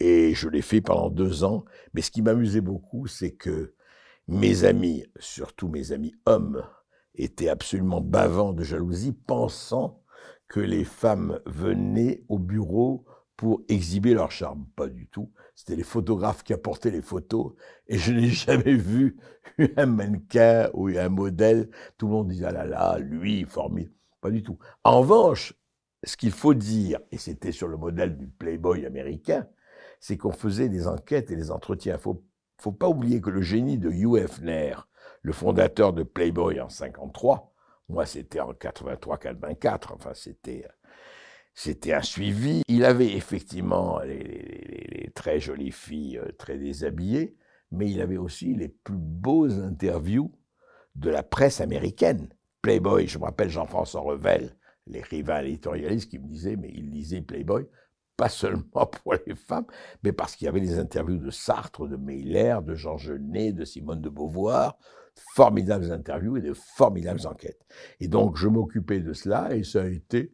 et 0.00 0.34
je 0.34 0.48
l'ai 0.48 0.62
fait 0.62 0.80
pendant 0.80 1.10
deux 1.10 1.44
ans. 1.44 1.64
Mais 1.92 2.02
ce 2.02 2.10
qui 2.10 2.22
m'amusait 2.22 2.60
beaucoup, 2.60 3.06
c'est 3.06 3.32
que 3.32 3.74
mes 4.28 4.64
amis, 4.64 5.04
surtout 5.18 5.68
mes 5.68 5.92
amis 5.92 6.14
hommes, 6.26 6.64
étaient 7.14 7.48
absolument 7.48 8.00
bavants 8.00 8.52
de 8.52 8.64
jalousie, 8.64 9.12
pensant 9.12 10.02
que 10.48 10.60
les 10.60 10.84
femmes 10.84 11.40
venaient 11.46 12.24
au 12.28 12.38
bureau 12.38 13.04
pour 13.36 13.62
exhiber 13.68 14.14
leur 14.14 14.30
charme. 14.30 14.66
Pas 14.76 14.88
du 14.88 15.06
tout. 15.08 15.30
C'était 15.54 15.76
les 15.76 15.82
photographes 15.82 16.42
qui 16.42 16.52
apportaient 16.52 16.90
les 16.90 17.02
photos. 17.02 17.52
Et 17.88 17.98
je 17.98 18.12
n'ai 18.12 18.28
jamais 18.28 18.74
vu 18.74 19.16
un 19.76 19.86
mannequin 19.86 20.70
ou 20.74 20.88
un 20.88 21.08
modèle. 21.08 21.70
Tout 21.98 22.06
le 22.06 22.12
monde 22.12 22.28
disait, 22.28 22.46
ah 22.46 22.52
là 22.52 22.64
là, 22.66 22.98
lui, 22.98 23.44
formidable. 23.44 23.94
Pas 24.20 24.30
du 24.30 24.42
tout. 24.42 24.58
En 24.84 25.00
revanche, 25.00 25.54
ce 26.02 26.16
qu'il 26.16 26.32
faut 26.32 26.54
dire, 26.54 27.00
et 27.12 27.18
c'était 27.18 27.52
sur 27.52 27.68
le 27.68 27.76
modèle 27.76 28.16
du 28.16 28.26
Playboy 28.26 28.86
américain, 28.86 29.46
c'est 30.00 30.16
qu'on 30.16 30.32
faisait 30.32 30.68
des 30.68 30.86
enquêtes 30.86 31.30
et 31.30 31.36
des 31.36 31.50
entretiens. 31.50 31.98
Faut 32.58 32.72
pas 32.72 32.88
oublier 32.88 33.20
que 33.20 33.30
le 33.30 33.42
génie 33.42 33.78
de 33.78 33.90
Hugh 33.90 34.16
Hefner, 34.16 34.74
le 35.22 35.32
fondateur 35.32 35.92
de 35.92 36.02
Playboy 36.02 36.60
en 36.60 36.68
53, 36.68 37.52
moi 37.88 38.06
c'était 38.06 38.40
en 38.40 38.52
83-84, 38.52 39.92
enfin 39.92 40.14
c'était 40.14 40.66
c'était 41.54 41.92
un 41.92 42.02
suivi. 42.02 42.62
Il 42.68 42.84
avait 42.84 43.12
effectivement 43.12 44.00
les, 44.00 45.10
très 45.14 45.38
jolies 45.38 45.70
filles 45.70 46.18
euh, 46.18 46.32
très 46.36 46.58
déshabillées, 46.58 47.36
mais 47.70 47.88
il 47.90 48.00
avait 48.00 48.16
aussi 48.16 48.54
les 48.54 48.68
plus 48.68 48.96
beaux 48.96 49.50
interviews 49.50 50.32
de 50.96 51.10
la 51.10 51.22
presse 51.22 51.60
américaine. 51.60 52.28
Playboy, 52.60 53.06
je 53.06 53.18
me 53.18 53.24
rappelle 53.24 53.50
Jean-François 53.50 54.00
Revel, 54.00 54.56
l'écrivain 54.86 55.42
éditorialiste 55.42 56.10
qui 56.10 56.18
me 56.18 56.26
disait, 56.26 56.56
mais 56.56 56.70
il 56.74 56.90
lisait 56.90 57.22
Playboy 57.22 57.66
pas 58.16 58.28
seulement 58.28 58.86
pour 59.02 59.14
les 59.26 59.34
femmes, 59.34 59.66
mais 60.02 60.12
parce 60.12 60.36
qu'il 60.36 60.46
y 60.46 60.48
avait 60.48 60.60
des 60.60 60.78
interviews 60.78 61.18
de 61.18 61.30
Sartre, 61.30 61.86
de 61.86 61.96
Meiller, 61.96 62.58
de 62.64 62.74
Jean 62.74 62.96
Genet, 62.96 63.52
de 63.52 63.64
Simone 63.64 64.00
de 64.00 64.08
Beauvoir, 64.08 64.78
formidables 65.34 65.92
interviews 65.92 66.36
et 66.36 66.40
de 66.40 66.54
formidables 66.54 67.26
enquêtes. 67.26 67.64
Et 68.00 68.08
donc, 68.08 68.36
je 68.36 68.48
m'occupais 68.48 69.00
de 69.00 69.12
cela 69.12 69.54
et 69.54 69.62
ça 69.62 69.82
a 69.82 69.86
été, 69.86 70.32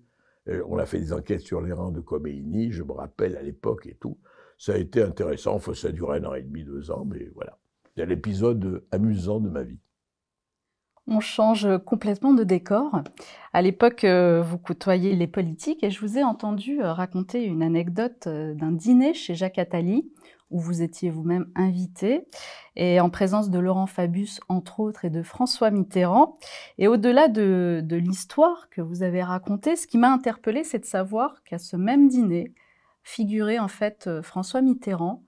euh, 0.49 0.63
on 0.69 0.79
a 0.79 0.87
fait 0.87 0.99
des 0.99 1.13
enquêtes 1.13 1.43
sur 1.43 1.61
les 1.61 1.73
rangs 1.73 1.93
de 1.93 2.01
Khomeini, 2.01 2.71
je 2.71 2.83
me 2.83 2.93
rappelle 2.93 3.37
à 3.37 3.43
l'époque 3.43 3.87
et 3.87 3.95
tout. 3.95 4.19
Ça 4.59 4.75
a 4.75 4.77
été 4.77 5.03
intéressant, 5.03 5.55
enfin, 5.55 5.75
ça 5.75 5.89
a 5.89 5.93
duré 5.93 6.19
un 6.19 6.25
an 6.25 6.35
et 6.35 6.43
demi, 6.43 6.65
deux 6.65 6.91
ans, 6.91 7.05
mais 7.05 7.31
voilà. 7.35 7.59
C'est 7.97 8.07
l'épisode 8.07 8.85
amusant 8.91 9.41
de 9.41 9.49
ma 9.49 9.63
vie 9.63 9.81
on 11.11 11.21
change 11.21 11.69
complètement 11.85 12.33
de 12.33 12.45
décor. 12.45 13.02
À 13.52 13.62
l'époque, 13.62 14.05
euh, 14.05 14.40
vous 14.43 14.59
côtoyez 14.59 15.17
les 15.17 15.26
politiques 15.26 15.83
et 15.83 15.90
je 15.90 16.00
vous 16.00 16.17
ai 16.17 16.23
entendu 16.23 16.81
euh, 16.81 16.93
raconter 16.93 17.45
une 17.45 17.64
anecdote 17.64 18.29
euh, 18.29 18.55
d'un 18.55 18.71
dîner 18.71 19.12
chez 19.12 19.35
Jacques 19.35 19.59
Attali 19.59 20.09
où 20.50 20.61
vous 20.61 20.83
étiez 20.83 21.11
vous-même 21.11 21.47
invité 21.57 22.26
et 22.76 23.00
en 23.00 23.11
présence 23.11 23.50
de 23.50 23.59
Laurent 23.59 23.87
Fabius, 23.87 24.40
entre 24.49 24.81
autres, 24.81 25.05
et 25.05 25.11
de 25.11 25.23
François 25.23 25.71
Mitterrand. 25.71 26.38
Et 26.79 26.88
au-delà 26.88 27.29
de, 27.29 27.83
de 27.85 27.97
l'histoire 27.97 28.69
que 28.71 28.81
vous 28.81 29.02
avez 29.02 29.23
racontée, 29.23 29.76
ce 29.76 29.87
qui 29.87 29.99
m'a 29.99 30.11
interpellé, 30.11 30.64
c'est 30.64 30.81
de 30.81 30.85
savoir 30.85 31.43
qu'à 31.45 31.59
ce 31.59 31.76
même 31.76 32.09
dîner 32.09 32.52
figurait 33.05 33.61
en 33.61 33.69
fait 33.69 34.09
François 34.23 34.61
Mitterrand, 34.61 35.23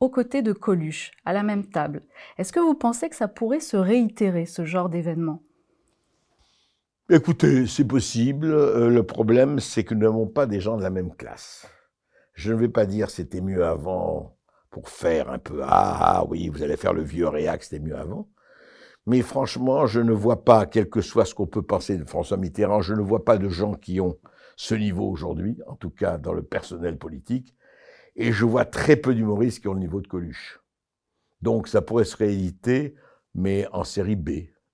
aux 0.00 0.10
côtés 0.10 0.42
de 0.42 0.52
Coluche, 0.52 1.12
à 1.24 1.32
la 1.32 1.42
même 1.42 1.66
table. 1.66 2.02
Est-ce 2.38 2.52
que 2.52 2.60
vous 2.60 2.74
pensez 2.74 3.08
que 3.08 3.16
ça 3.16 3.28
pourrait 3.28 3.60
se 3.60 3.76
réitérer, 3.76 4.46
ce 4.46 4.64
genre 4.64 4.88
d'événement? 4.88 5.42
Écoutez, 7.08 7.66
c'est 7.66 7.86
possible. 7.86 8.50
Euh, 8.50 8.90
le 8.90 9.02
problème, 9.04 9.60
c'est 9.60 9.84
que 9.84 9.94
nous 9.94 10.00
n'avons 10.00 10.26
pas 10.26 10.46
des 10.46 10.60
gens 10.60 10.76
de 10.76 10.82
la 10.82 10.90
même 10.90 11.14
classe. 11.14 11.66
Je 12.34 12.52
ne 12.52 12.58
vais 12.58 12.68
pas 12.68 12.84
dire 12.84 13.10
c'était 13.10 13.40
mieux 13.40 13.64
avant 13.64 14.36
pour 14.70 14.88
faire 14.90 15.30
un 15.30 15.38
peu 15.38 15.60
ah, 15.62 16.18
ah 16.18 16.24
oui, 16.28 16.48
vous 16.48 16.62
allez 16.62 16.76
faire 16.76 16.92
le 16.92 17.02
vieux 17.02 17.28
réac, 17.28 17.62
c'était 17.62 17.82
mieux 17.82 17.96
avant. 17.96 18.28
Mais 19.06 19.22
franchement, 19.22 19.86
je 19.86 20.00
ne 20.00 20.12
vois 20.12 20.44
pas, 20.44 20.66
quel 20.66 20.90
que 20.90 21.00
soit 21.00 21.24
ce 21.24 21.34
qu'on 21.34 21.46
peut 21.46 21.62
penser 21.62 21.96
de 21.96 22.04
François 22.04 22.36
Mitterrand, 22.36 22.80
je 22.80 22.92
ne 22.92 23.00
vois 23.00 23.24
pas 23.24 23.38
de 23.38 23.48
gens 23.48 23.74
qui 23.74 24.00
ont 24.00 24.18
ce 24.56 24.74
niveau 24.74 25.08
aujourd'hui, 25.08 25.58
en 25.68 25.76
tout 25.76 25.90
cas 25.90 26.18
dans 26.18 26.32
le 26.32 26.42
personnel 26.42 26.98
politique, 26.98 27.54
et 28.16 28.32
je 28.32 28.44
vois 28.44 28.64
très 28.64 28.96
peu 28.96 29.14
d'humoristes 29.14 29.60
qui 29.60 29.68
ont 29.68 29.74
le 29.74 29.80
niveau 29.80 30.00
de 30.00 30.08
Coluche. 30.08 30.60
Donc 31.42 31.68
ça 31.68 31.82
pourrait 31.82 32.04
se 32.04 32.16
rééditer, 32.16 32.94
mais 33.34 33.66
en 33.72 33.84
série 33.84 34.16
B 34.16 34.30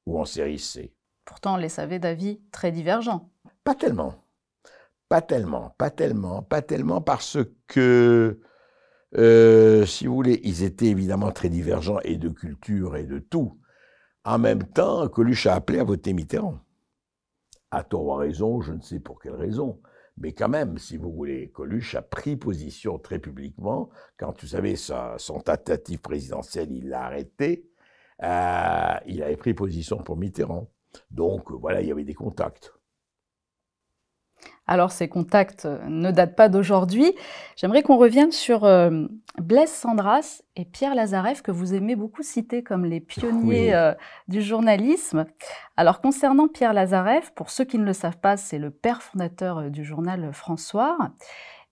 ou 0.07 0.19
en 0.19 0.25
série 0.25 0.59
C. 0.59 0.95
Pourtant, 1.25 1.55
on 1.55 1.59
les 1.59 1.69
savait 1.69 1.99
d'avis 1.99 2.41
très 2.51 2.73
divergents. 2.73 3.31
Pas 3.65 3.75
tellement. 3.75 4.15
Pas 5.09 5.21
tellement, 5.21 5.75
pas 5.77 5.91
tellement, 5.91 6.43
pas 6.43 6.63
tellement, 6.63 7.03
parce 7.03 7.37
que, 7.67 8.41
euh, 9.17 9.85
si 9.85 10.07
vous 10.07 10.15
voulez, 10.15 10.41
ils 10.43 10.63
étaient 10.63 10.87
évidemment 10.87 11.33
très 11.33 11.51
divergents 11.51 12.01
et 12.03 12.17
de 12.17 12.31
culture 12.31 12.97
et 12.97 13.05
de 13.05 13.19
tout. 13.19 13.61
En 14.25 14.39
même 14.39 14.65
temps, 14.65 15.07
Coluche 15.09 15.47
a 15.47 15.55
appelé 15.55 15.81
à 15.81 15.85
voter 15.85 16.15
Mitterrand. 16.15 16.59
À 17.71 17.85
tort 17.85 18.07
ou 18.07 18.15
à 18.15 18.19
raison, 18.19 18.63
je 18.63 18.73
ne 18.73 18.81
sais 18.81 19.01
pour 19.01 19.21
quelle 19.21 19.35
raison. 19.35 19.81
Mais 20.19 20.33
quand 20.33 20.49
même, 20.49 20.79
si 20.79 20.97
vous 20.97 21.13
voulez, 21.13 21.51
Coluche 21.51 21.95
a 21.95 22.03
pris 22.03 22.37
position 22.37 22.99
très 22.99 23.19
publiquement. 23.19 23.91
Quand, 24.17 24.41
vous 24.41 24.49
savez, 24.49 24.77
son 24.77 25.41
tentative 25.41 26.01
présidentielle, 26.01 26.71
il 26.71 26.89
l'a 26.89 27.05
arrêté. 27.05 27.69
Euh, 28.23 28.95
il 29.07 29.23
avait 29.23 29.37
pris 29.37 29.55
position 29.55 29.99
pour 29.99 30.17
Mitterrand. 30.17 30.71
Donc, 31.11 31.51
voilà, 31.51 31.81
il 31.81 31.89
y 31.89 31.93
avait 31.93 32.05
des 32.05 32.15
contacts. 32.15 32.73
Alors 34.67 34.93
ces 34.93 35.09
contacts 35.09 35.67
euh, 35.67 35.79
ne 35.89 36.11
datent 36.11 36.37
pas 36.37 36.49
d'aujourd'hui. 36.49 37.13
J'aimerais 37.57 37.83
qu'on 37.83 37.97
revienne 37.97 38.31
sur 38.31 38.65
euh, 38.65 39.07
Blaise 39.39 39.71
Sandras 39.71 40.43
et 40.57 40.65
Pierre 40.65 40.95
Lazareff, 40.95 41.43
que 41.43 41.51
vous 41.51 41.75
aimez 41.75 41.97
beaucoup 41.97 42.23
citer 42.23 42.63
comme 42.63 42.85
les 42.85 43.01
pionniers 43.01 43.75
euh, 43.75 43.93
du 44.29 44.41
journalisme. 44.41 45.27
Alors 45.77 46.01
concernant 46.01 46.47
Pierre 46.47 46.73
Lazareff, 46.73 47.33
pour 47.35 47.51
ceux 47.51 47.65
qui 47.65 47.79
ne 47.79 47.85
le 47.85 47.93
savent 47.93 48.19
pas, 48.19 48.37
c'est 48.37 48.59
le 48.59 48.71
père 48.71 49.03
fondateur 49.03 49.71
du 49.71 49.85
journal 49.85 50.33
François. 50.33 50.97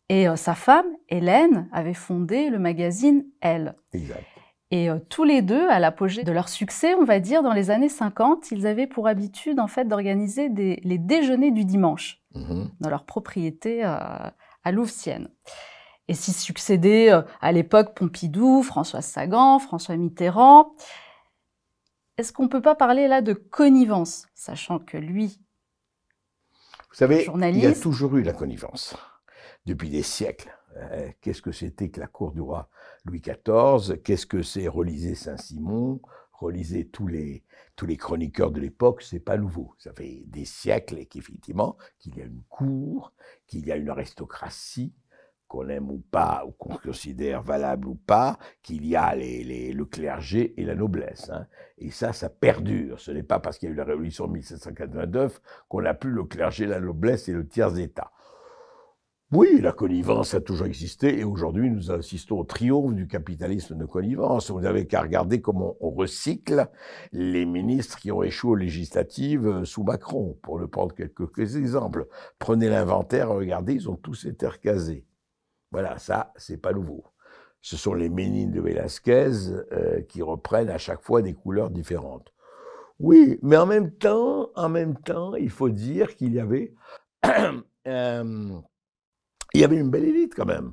Et 0.08 0.26
sa 0.34 0.56
femme, 0.56 0.86
Hélène, 1.08 1.68
avait 1.72 1.94
fondé 1.94 2.50
le 2.50 2.58
magazine 2.58 3.24
Elle. 3.40 3.76
Exact. 3.92 4.24
Et 4.72 4.88
tous 5.08 5.22
les 5.22 5.40
deux, 5.40 5.68
à 5.68 5.78
l'apogée 5.78 6.24
de 6.24 6.32
leur 6.32 6.48
succès, 6.48 6.94
on 6.94 7.04
va 7.04 7.20
dire, 7.20 7.44
dans 7.44 7.52
les 7.52 7.70
années 7.70 7.88
50, 7.88 8.50
ils 8.50 8.66
avaient 8.66 8.88
pour 8.88 9.06
habitude 9.06 9.60
en 9.60 9.68
fait 9.68 9.84
d'organiser 9.84 10.48
les 10.48 10.98
déjeuners 10.98 11.52
du 11.52 11.64
dimanche. 11.64 12.19
Mhm. 12.34 12.70
dans 12.80 12.90
leur 12.90 13.04
propriété 13.04 13.84
euh, 13.84 13.88
à 14.64 14.72
Louvciennes. 14.72 15.28
Et 16.08 16.14
s'y 16.14 16.32
succédaient 16.32 17.12
euh, 17.12 17.22
à 17.40 17.52
l'époque 17.52 17.94
Pompidou, 17.94 18.62
François 18.62 19.02
Sagan, 19.02 19.58
François 19.58 19.96
Mitterrand. 19.96 20.74
Est-ce 22.16 22.32
qu'on 22.32 22.44
ne 22.44 22.48
peut 22.48 22.62
pas 22.62 22.74
parler 22.74 23.08
là 23.08 23.22
de 23.22 23.32
connivence, 23.32 24.26
sachant 24.34 24.78
que 24.78 24.96
lui, 24.96 25.40
vous 26.90 26.96
savez, 26.96 27.28
il 27.52 27.58
y 27.58 27.66
a 27.66 27.72
toujours 27.72 28.16
eu 28.16 28.22
la 28.22 28.32
connivence 28.32 28.96
depuis 29.64 29.90
des 29.90 30.02
siècles. 30.02 30.50
Euh, 30.76 31.08
qu'est-ce 31.20 31.40
que 31.40 31.52
c'était 31.52 31.88
que 31.88 32.00
la 32.00 32.08
cour 32.08 32.32
du 32.32 32.40
roi 32.40 32.68
Louis 33.04 33.20
XIV 33.20 34.00
Qu'est-ce 34.02 34.26
que 34.26 34.42
c'est 34.42 34.66
reliser 34.66 35.14
Saint-Simon? 35.14 36.00
Relisez 36.40 36.86
tous 36.86 37.06
les, 37.06 37.44
tous 37.76 37.84
les 37.84 37.98
chroniqueurs 37.98 38.50
de 38.50 38.60
l'époque, 38.60 39.02
c'est 39.02 39.20
pas 39.20 39.36
nouveau. 39.36 39.74
Ça 39.78 39.92
fait 39.92 40.22
des 40.26 40.46
siècles 40.46 41.04
qu'effectivement, 41.04 41.76
qu'il 41.98 42.16
y 42.16 42.22
a 42.22 42.24
une 42.24 42.42
cour, 42.48 43.12
qu'il 43.46 43.66
y 43.66 43.72
a 43.72 43.76
une 43.76 43.90
aristocratie, 43.90 44.94
qu'on 45.48 45.68
aime 45.68 45.90
ou 45.90 45.98
pas, 45.98 46.44
ou 46.46 46.52
qu'on 46.52 46.76
considère 46.76 47.42
valable 47.42 47.88
ou 47.88 47.96
pas, 47.96 48.38
qu'il 48.62 48.86
y 48.86 48.94
a 48.94 49.14
les, 49.16 49.72
le 49.72 49.84
clergé 49.84 50.54
et 50.56 50.64
la 50.64 50.76
noblesse. 50.76 51.28
Hein. 51.28 51.46
Et 51.76 51.90
ça, 51.90 52.12
ça 52.12 52.30
perdure. 52.30 53.00
Ce 53.00 53.10
n'est 53.10 53.24
pas 53.24 53.40
parce 53.40 53.58
qu'il 53.58 53.68
y 53.68 53.72
a 53.72 53.74
eu 53.74 53.76
la 53.76 53.84
Révolution 53.84 54.28
de 54.28 54.32
1789 54.34 55.40
qu'on 55.68 55.82
n'a 55.82 55.92
plus 55.92 56.12
le 56.12 56.24
clergé, 56.24 56.66
la 56.66 56.80
noblesse 56.80 57.28
et 57.28 57.32
le 57.32 57.46
tiers-état. 57.46 58.12
Oui, 59.32 59.60
la 59.60 59.70
connivence 59.70 60.34
a 60.34 60.40
toujours 60.40 60.66
existé 60.66 61.20
et 61.20 61.22
aujourd'hui 61.22 61.70
nous 61.70 61.92
assistons 61.92 62.40
au 62.40 62.44
triomphe 62.44 62.94
du 62.94 63.06
capitalisme 63.06 63.76
de 63.76 63.84
connivence. 63.84 64.50
Vous 64.50 64.60
n'avez 64.60 64.88
qu'à 64.88 65.02
regarder 65.02 65.40
comment 65.40 65.76
on 65.80 65.90
recycle 65.90 66.68
les 67.12 67.46
ministres 67.46 68.00
qui 68.00 68.10
ont 68.10 68.24
échoué 68.24 68.50
aux 68.50 68.56
législatives 68.56 69.46
euh, 69.46 69.64
sous 69.64 69.84
Macron, 69.84 70.36
pour 70.42 70.58
ne 70.58 70.66
prendre 70.66 70.96
quelques, 70.96 71.54
exemples. 71.54 72.08
Prenez 72.40 72.68
l'inventaire, 72.68 73.28
regardez, 73.28 73.74
ils 73.74 73.88
ont 73.88 73.94
tous 73.94 74.24
été 74.24 74.48
recasés. 74.48 75.06
Voilà, 75.70 75.98
ça, 75.98 76.32
c'est 76.34 76.60
pas 76.60 76.72
nouveau. 76.72 77.04
Ce 77.60 77.76
sont 77.76 77.94
les 77.94 78.08
ménines 78.08 78.50
de 78.50 78.60
Velasquez 78.60 79.30
euh, 79.70 80.00
qui 80.08 80.22
reprennent 80.22 80.70
à 80.70 80.78
chaque 80.78 81.02
fois 81.02 81.22
des 81.22 81.34
couleurs 81.34 81.70
différentes. 81.70 82.32
Oui, 82.98 83.38
mais 83.42 83.56
en 83.56 83.66
même 83.66 83.92
temps, 83.92 84.50
en 84.56 84.68
même 84.68 84.96
temps, 84.96 85.36
il 85.36 85.50
faut 85.50 85.68
dire 85.68 86.16
qu'il 86.16 86.34
y 86.34 86.40
avait 86.40 86.74
euh, 87.86 88.60
il 89.54 89.60
y 89.60 89.64
avait 89.64 89.76
une 89.76 89.90
belle 89.90 90.04
élite 90.04 90.34
quand 90.34 90.46
même. 90.46 90.72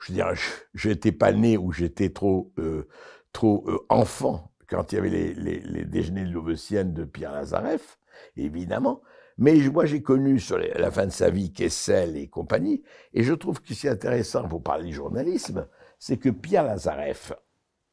Je 0.00 0.12
veux 0.12 0.14
dire, 0.16 0.32
je 0.74 0.88
n'étais 0.88 1.12
pas 1.12 1.32
né 1.32 1.56
ou 1.56 1.72
j'étais 1.72 2.10
trop, 2.10 2.52
euh, 2.58 2.88
trop 3.32 3.64
euh, 3.68 3.78
enfant 3.88 4.52
quand 4.68 4.92
il 4.92 4.96
y 4.96 4.98
avait 4.98 5.10
les, 5.10 5.34
les, 5.34 5.84
déjeuners 5.84 6.24
de 6.24 6.32
l'Ovecienne 6.32 6.94
de 6.94 7.04
Pierre 7.04 7.32
Lazareff, 7.32 7.98
évidemment. 8.36 9.02
Mais 9.36 9.54
moi, 9.70 9.84
j'ai 9.84 10.02
connu 10.02 10.38
sur 10.40 10.58
la 10.58 10.90
fin 10.90 11.06
de 11.06 11.12
sa 11.12 11.30
vie 11.30 11.52
Kessel 11.52 12.16
et 12.16 12.28
compagnie, 12.28 12.82
et 13.12 13.22
je 13.22 13.34
trouve 13.34 13.60
que 13.60 13.74
c'est 13.74 13.88
intéressant 13.88 14.48
pour 14.48 14.62
parler 14.62 14.84
du 14.84 14.94
journalisme, 14.94 15.66
c'est 15.98 16.18
que 16.18 16.28
Pierre 16.28 16.64
Lazareff 16.64 17.32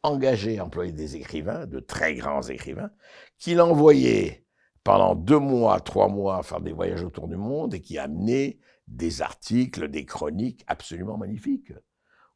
engageait, 0.03 0.59
employait 0.59 0.91
des 0.91 1.15
écrivains, 1.15 1.65
de 1.65 1.79
très 1.79 2.15
grands 2.15 2.41
écrivains, 2.41 2.91
qu'il 3.37 3.61
envoyait 3.61 4.45
pendant 4.83 5.15
deux 5.15 5.39
mois, 5.39 5.79
trois 5.79 6.07
mois 6.07 6.41
faire 6.43 6.61
des 6.61 6.73
voyages 6.73 7.03
autour 7.03 7.27
du 7.27 7.37
monde 7.37 7.73
et 7.73 7.81
qui 7.81 7.97
amenait 7.97 8.59
des 8.91 9.21
articles, 9.21 9.87
des 9.87 10.05
chroniques 10.05 10.63
absolument 10.67 11.17
magnifiques. 11.17 11.73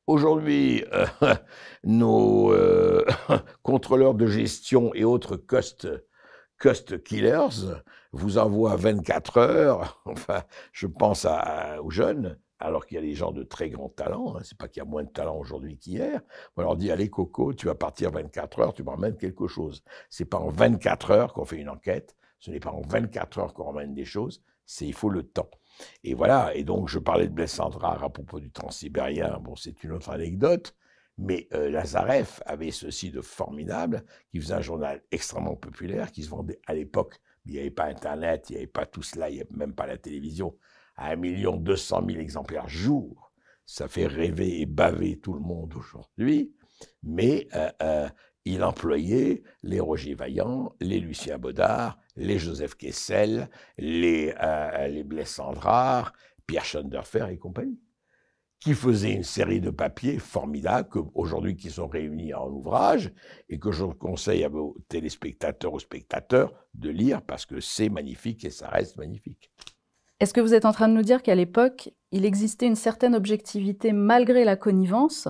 Aujourd'hui, 0.08 0.84
euh, 0.94 1.06
nos 1.84 2.52
euh, 2.54 3.06
contrôleurs 3.64 4.14
de 4.14 4.28
gestion 4.28 4.94
et 4.94 5.04
autres 5.04 5.36
cost, 5.38 5.88
killers 7.04 7.76
vous 8.12 8.38
envoient 8.38 8.76
24 8.76 9.38
heures, 9.38 10.02
enfin, 10.06 10.44
je 10.72 10.88
pense 10.88 11.28
aux 11.84 11.90
jeunes, 11.90 12.38
alors 12.60 12.86
qu'il 12.86 12.96
y 12.96 12.98
a 13.00 13.02
des 13.02 13.14
gens 13.14 13.32
de 13.32 13.44
très 13.44 13.70
grand 13.70 13.90
talent, 13.90 14.36
hein, 14.38 14.42
c'est 14.44 14.58
pas 14.58 14.68
qu'il 14.68 14.82
y 14.82 14.86
a 14.86 14.90
moins 14.90 15.04
de 15.04 15.10
talent 15.10 15.38
aujourd'hui 15.38 15.78
qu'hier, 15.78 16.22
on 16.56 16.62
leur 16.62 16.78
dit, 16.78 16.92
allez 16.92 17.10
Coco, 17.10 17.54
tu 17.54 17.66
vas 17.66 17.76
partir 17.76 18.12
24 18.12 18.60
heures, 18.60 18.74
tu 18.74 18.84
m'emmènes 18.84 19.18
quelque 19.18 19.48
chose. 19.48 19.84
C'est 20.10 20.26
pas 20.26 20.38
en 20.38 20.50
24 20.50 21.12
heures 21.12 21.34
qu'on 21.34 21.46
fait 21.46 21.58
une 21.58 21.70
enquête, 21.70 22.16
ce 22.40 22.52
n'est 22.52 22.60
pas 22.60 22.72
en 22.72 22.82
24 22.82 23.40
heures 23.40 23.54
qu'on 23.54 23.66
emmène 23.66 23.94
des 23.94 24.06
choses, 24.06 24.42
c'est 24.66 24.86
il 24.86 24.94
faut 24.94 25.10
le 25.10 25.24
temps. 25.24 25.50
Et 26.04 26.14
voilà, 26.14 26.56
et 26.56 26.64
donc 26.64 26.90
je 26.90 27.00
parlais 27.00 27.28
de 27.28 27.34
Blaise 27.34 27.60
à 27.60 28.10
propos 28.10 28.40
du 28.40 28.52
transsibérien, 28.52 29.40
bon 29.42 29.56
c'est 29.56 29.84
une 29.84 29.92
autre 29.92 30.10
anecdote, 30.10 30.76
mais 31.18 31.48
euh, 31.54 31.82
avait 32.46 32.72
ceci 32.72 33.12
de 33.12 33.22
formidable, 33.22 34.04
qui 34.32 34.40
faisait 34.40 34.54
un 34.54 34.62
journal 34.62 35.02
extrêmement 35.12 35.56
populaire, 35.56 36.12
qui 36.12 36.24
se 36.24 36.30
vendait 36.30 36.60
à 36.68 36.74
l'époque, 36.74 37.20
il 37.46 37.54
n'y 37.54 37.60
avait 37.60 37.72
pas 37.72 37.86
Internet, 37.86 38.50
il 38.50 38.54
n'y 38.54 38.58
avait 38.58 38.68
pas 38.68 38.86
tout 38.86 39.04
cela, 39.04 39.30
il 39.30 39.36
n'y 39.36 39.42
avait 39.42 39.50
même 39.56 39.74
pas 39.74 39.86
la 39.86 39.98
télévision, 39.98 40.58
à 40.96 41.12
1 41.12 41.16
million 41.18 41.58
200 41.58 42.04
000 42.08 42.20
exemplaires 42.20 42.68
jour. 42.68 43.32
Ça 43.66 43.88
fait 43.88 44.08
rêver 44.08 44.62
et 44.62 44.66
baver 44.66 45.20
tout 45.20 45.34
le 45.34 45.40
monde 45.40 45.74
aujourd'hui, 45.76 46.54
mais 47.02 47.48
euh, 47.56 47.72
euh, 47.82 48.10
il 48.46 48.64
employait 48.64 49.44
les 49.64 49.80
Roger 49.80 50.14
Vaillant, 50.14 50.74
les 50.80 51.00
Lucien 51.00 51.38
Baudard, 51.40 51.98
les 52.16 52.38
Joseph 52.38 52.76
Kessel, 52.76 53.50
les, 53.78 54.34
euh, 54.42 54.88
les 54.88 55.04
Blaise 55.04 55.42
Pierre 56.46 56.66
Schonderfer 56.66 57.28
et 57.32 57.38
compagnie, 57.38 57.80
qui 58.60 58.76
faisaient 58.76 59.14
une 59.14 59.24
série 59.24 59.62
de 59.62 59.72
papiers 59.72 60.20
formidables, 60.20 60.90
aujourd'hui 61.16 61.56
qui 61.56 61.72
sont 61.72 61.88
réunis 61.88 62.36
en 62.36 62.50
ouvrage, 62.50 63.12
et 63.50 63.58
que 63.58 63.72
je 63.72 63.84
conseille 63.86 64.44
à 64.44 64.50
vos 64.50 64.78
téléspectateurs 64.90 65.74
ou 65.74 65.80
spectateurs 65.80 66.54
de 66.76 66.90
lire 66.90 67.24
parce 67.24 67.48
que 67.48 67.60
c'est 67.60 67.90
magnifique 67.90 68.46
et 68.46 68.52
ça 68.52 68.70
reste 68.70 68.98
magnifique. 68.98 69.52
Est-ce 70.20 70.34
que 70.34 70.42
vous 70.42 70.54
êtes 70.54 70.66
en 70.66 70.72
train 70.72 70.88
de 70.88 70.94
nous 70.94 71.02
dire 71.02 71.24
qu'à 71.24 71.36
l'époque, 71.36 71.90
il 72.12 72.26
existait 72.26 72.68
une 72.68 72.76
certaine 72.76 73.16
objectivité 73.16 73.92
malgré 73.92 74.46
la 74.46 74.56
connivence, 74.56 75.28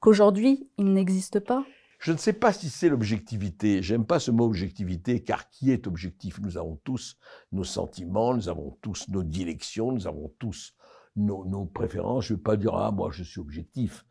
qu'aujourd'hui, 0.00 0.68
il 0.78 0.92
n'existe 0.92 1.40
pas? 1.40 1.64
Je 2.04 2.12
ne 2.12 2.18
sais 2.18 2.34
pas 2.34 2.52
si 2.52 2.68
c'est 2.68 2.90
l'objectivité. 2.90 3.82
J'aime 3.82 4.04
pas 4.04 4.18
ce 4.18 4.30
mot 4.30 4.44
objectivité, 4.44 5.22
car 5.22 5.48
qui 5.48 5.70
est 5.70 5.86
objectif? 5.86 6.38
Nous 6.38 6.58
avons 6.58 6.78
tous 6.84 7.16
nos 7.50 7.64
sentiments, 7.64 8.34
nous 8.34 8.50
avons 8.50 8.76
tous 8.82 9.08
nos 9.08 9.22
directions, 9.22 9.90
nous 9.90 10.06
avons 10.06 10.30
tous 10.38 10.74
nos, 11.16 11.64
préférences. 11.64 12.26
Je 12.26 12.34
ne 12.34 12.36
vais 12.36 12.42
pas 12.42 12.56
dire 12.58 12.74
ah 12.74 12.90
moi 12.90 13.08
je 13.10 13.22
suis 13.22 13.40
objectif. 13.40 14.04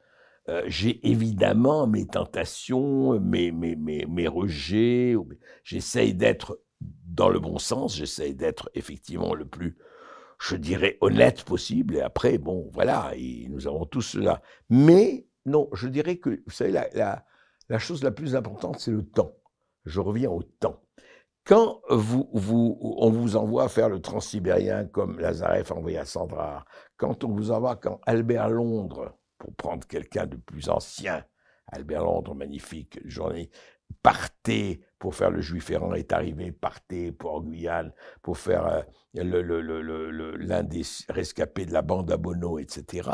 Euh, 0.50 0.64
j'ai 0.66 1.08
évidemment 1.08 1.86
mes 1.86 2.08
tentations, 2.08 3.20
mes, 3.20 3.52
mes, 3.52 3.76
mes, 3.76 4.28
rejets. 4.28 5.14
J'essaye 5.64 6.16
d'être 6.16 6.62
dans 6.82 7.30
le 7.30 7.40
bon 7.40 7.60
sens. 7.60 7.96
J'essaye 7.96 8.34
d'être 8.34 8.72
effectivement 8.74 9.36
le 9.36 9.46
plus, 9.46 9.78
je 10.40 10.56
dirais, 10.56 10.98
honnête 11.00 11.44
possible. 11.44 11.98
Et 11.98 12.02
après, 12.02 12.40
bon, 12.40 12.72
voilà, 12.74 13.14
nous 13.50 13.68
avons 13.68 13.86
tous 13.86 14.02
cela. 14.02 14.42
Mais 14.72 15.28
non, 15.46 15.70
je 15.74 15.88
dirais 15.88 16.18
que, 16.18 16.42
vous 16.48 16.52
savez, 16.52 16.72
la 16.72 17.24
la 17.74 17.80
chose 17.80 18.04
la 18.04 18.12
plus 18.12 18.36
importante, 18.36 18.78
c'est 18.78 18.92
le 18.92 19.04
temps. 19.04 19.36
Je 19.86 20.00
reviens 20.00 20.30
au 20.30 20.44
temps. 20.44 20.84
Quand 21.44 21.82
on 21.90 23.10
vous 23.10 23.36
envoie 23.36 23.68
faire 23.68 23.90
le 23.90 24.00
transsibérien 24.00 24.86
comme 24.86 25.20
Lazareff 25.20 25.72
a 25.72 25.76
envoyé 25.76 25.98
à 25.98 26.06
Sandra, 26.06 26.66
quand 26.98 27.24
on 27.24 27.32
vous 27.32 27.50
envoie, 27.50 27.76
quand 27.76 28.00
Albert 28.06 28.50
Londres, 28.50 29.18
pour 29.40 29.56
prendre 29.56 29.88
quelqu'un 29.88 30.28
de 30.28 30.36
plus 30.36 30.70
ancien, 30.70 31.26
Albert 31.66 32.04
Londres, 32.04 32.36
magnifique 32.36 33.00
journée, 33.06 33.50
partez 34.04 34.86
pour 35.00 35.16
faire 35.16 35.32
le 35.32 35.42
Juif 35.42 35.72
errant 35.72 35.96
est 35.96 36.14
arrivé, 36.14 36.52
partez 36.52 37.12
pour 37.12 37.42
Guyane, 37.42 37.92
pour 38.22 38.38
faire 38.38 38.68
euh, 38.68 38.84
l'un 39.16 40.62
des 40.62 40.84
rescapés 41.10 41.66
de 41.66 41.74
la 41.74 41.82
bande 41.82 42.12
à 42.12 42.18
Bono, 42.18 42.60
etc. 42.60 43.10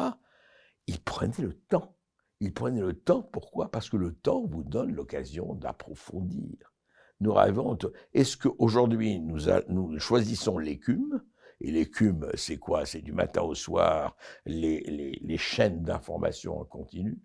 Il 0.85 0.99
prenait 0.99 1.31
le 1.39 1.53
temps. 1.53 1.95
Il 2.39 2.53
prenait 2.53 2.81
le 2.81 2.93
temps, 2.93 3.21
pourquoi? 3.21 3.69
Parce 3.69 3.89
que 3.89 3.97
le 3.97 4.13
temps 4.13 4.45
vous 4.45 4.63
donne 4.63 4.93
l'occasion 4.93 5.55
d'approfondir. 5.55 6.73
Nous 7.19 7.33
rêvons. 7.33 7.77
Est-ce 8.13 8.37
qu'aujourd'hui, 8.37 9.19
nous, 9.19 9.39
nous 9.67 9.99
choisissons 9.99 10.57
l'écume? 10.57 11.21
Et 11.61 11.71
l'écume, 11.71 12.29
c'est 12.35 12.57
quoi? 12.57 12.85
C'est 12.85 13.01
du 13.01 13.11
matin 13.11 13.41
au 13.41 13.53
soir, 13.53 14.15
les, 14.45 14.79
les, 15.21 15.37
chaînes 15.37 15.83
d'information 15.83 16.57
en 16.57 16.63
continu. 16.63 17.19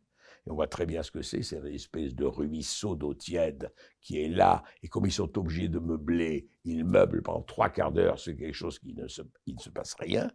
Et 0.47 0.51
on 0.51 0.55
voit 0.55 0.67
très 0.67 0.87
bien 0.87 1.05
ce 1.05 1.13
que 1.13 1.23
c'est, 1.23 1.43
c'est 1.43 1.59
une 1.59 1.67
espèce 1.67 2.17
de 2.17 2.25
ruisseau 2.25 2.97
d'eau 2.97 3.15
tiède 3.15 3.73
qui 4.01 4.21
est 4.21 4.29
là, 4.29 4.65
et 4.83 4.89
comme 4.89 5.07
ils 5.07 5.13
sont 5.13 5.39
obligés 5.39 5.69
de 5.69 5.79
meubler, 5.79 6.49
ils 6.65 6.85
meublent 6.85 7.23
pendant 7.23 7.43
trois 7.43 7.71
quarts 7.71 7.93
d'heure, 7.93 8.19
c'est 8.19 8.37
quelque 8.37 8.55
chose 8.55 8.81
qui 8.81 8.93
ne 8.95 9.07
se, 9.07 9.23
ne 9.23 9.59
se 9.59 9.71
passe 9.71 9.95
rien. 9.95 10.31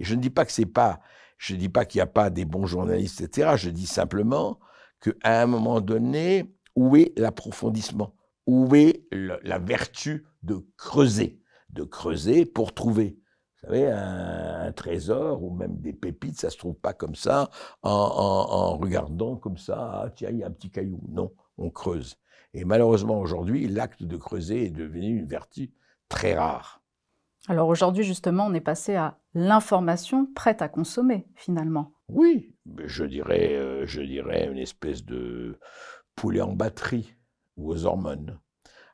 Et 0.00 0.04
je 0.04 0.14
ne 0.16 0.20
dis 0.20 0.30
pas 0.30 0.44
que 0.44 0.52
c'est 0.52 0.66
pas, 0.66 1.00
je 1.38 1.54
dis 1.54 1.68
pas 1.68 1.84
qu'il 1.84 1.98
n'y 1.98 2.02
a 2.02 2.06
pas 2.06 2.30
des 2.30 2.44
bons 2.44 2.66
journalistes, 2.66 3.20
etc. 3.20 3.52
Je 3.56 3.70
dis 3.70 3.86
simplement 3.86 4.58
qu'à 5.00 5.42
un 5.42 5.46
moment 5.46 5.80
donné, 5.80 6.52
où 6.74 6.96
est 6.96 7.16
l'approfondissement? 7.16 8.14
Où 8.46 8.74
est 8.74 9.04
la 9.12 9.58
vertu 9.58 10.26
de 10.42 10.66
creuser? 10.76 11.40
De 11.68 11.84
creuser 11.84 12.46
pour 12.46 12.74
trouver. 12.74 13.18
Vous 13.62 13.68
savez, 13.68 13.90
un, 13.90 14.72
trésor 14.72 15.42
ou 15.42 15.54
même 15.54 15.76
des 15.76 15.92
pépites, 15.92 16.40
ça 16.40 16.48
se 16.48 16.56
trouve 16.56 16.74
pas 16.74 16.94
comme 16.94 17.14
ça, 17.14 17.50
en, 17.82 17.90
en 17.90 18.76
regardant 18.78 19.36
comme 19.36 19.58
ça, 19.58 20.02
ah, 20.04 20.10
tiens, 20.10 20.30
il 20.30 20.38
y 20.38 20.42
a 20.42 20.46
un 20.46 20.50
petit 20.50 20.70
caillou. 20.70 21.00
Non, 21.08 21.32
on 21.58 21.70
creuse. 21.70 22.16
Et 22.54 22.64
malheureusement, 22.64 23.20
aujourd'hui, 23.20 23.68
l'acte 23.68 24.02
de 24.02 24.16
creuser 24.16 24.66
est 24.66 24.70
devenu 24.70 25.18
une 25.18 25.26
vertu 25.26 25.72
très 26.08 26.34
rare. 26.34 26.82
Alors 27.48 27.68
aujourd'hui, 27.68 28.04
justement, 28.04 28.46
on 28.46 28.54
est 28.54 28.60
passé 28.60 28.96
à 28.96 29.19
l'information 29.34 30.26
prête 30.26 30.62
à 30.62 30.68
consommer, 30.68 31.26
finalement. 31.34 31.94
Oui, 32.08 32.56
je 32.84 33.04
dirais, 33.04 33.54
euh, 33.54 33.86
je 33.86 34.02
dirais 34.02 34.48
une 34.50 34.58
espèce 34.58 35.04
de 35.04 35.58
poulet 36.16 36.40
en 36.40 36.52
batterie 36.52 37.14
ou 37.56 37.70
aux 37.70 37.84
hormones. 37.84 38.38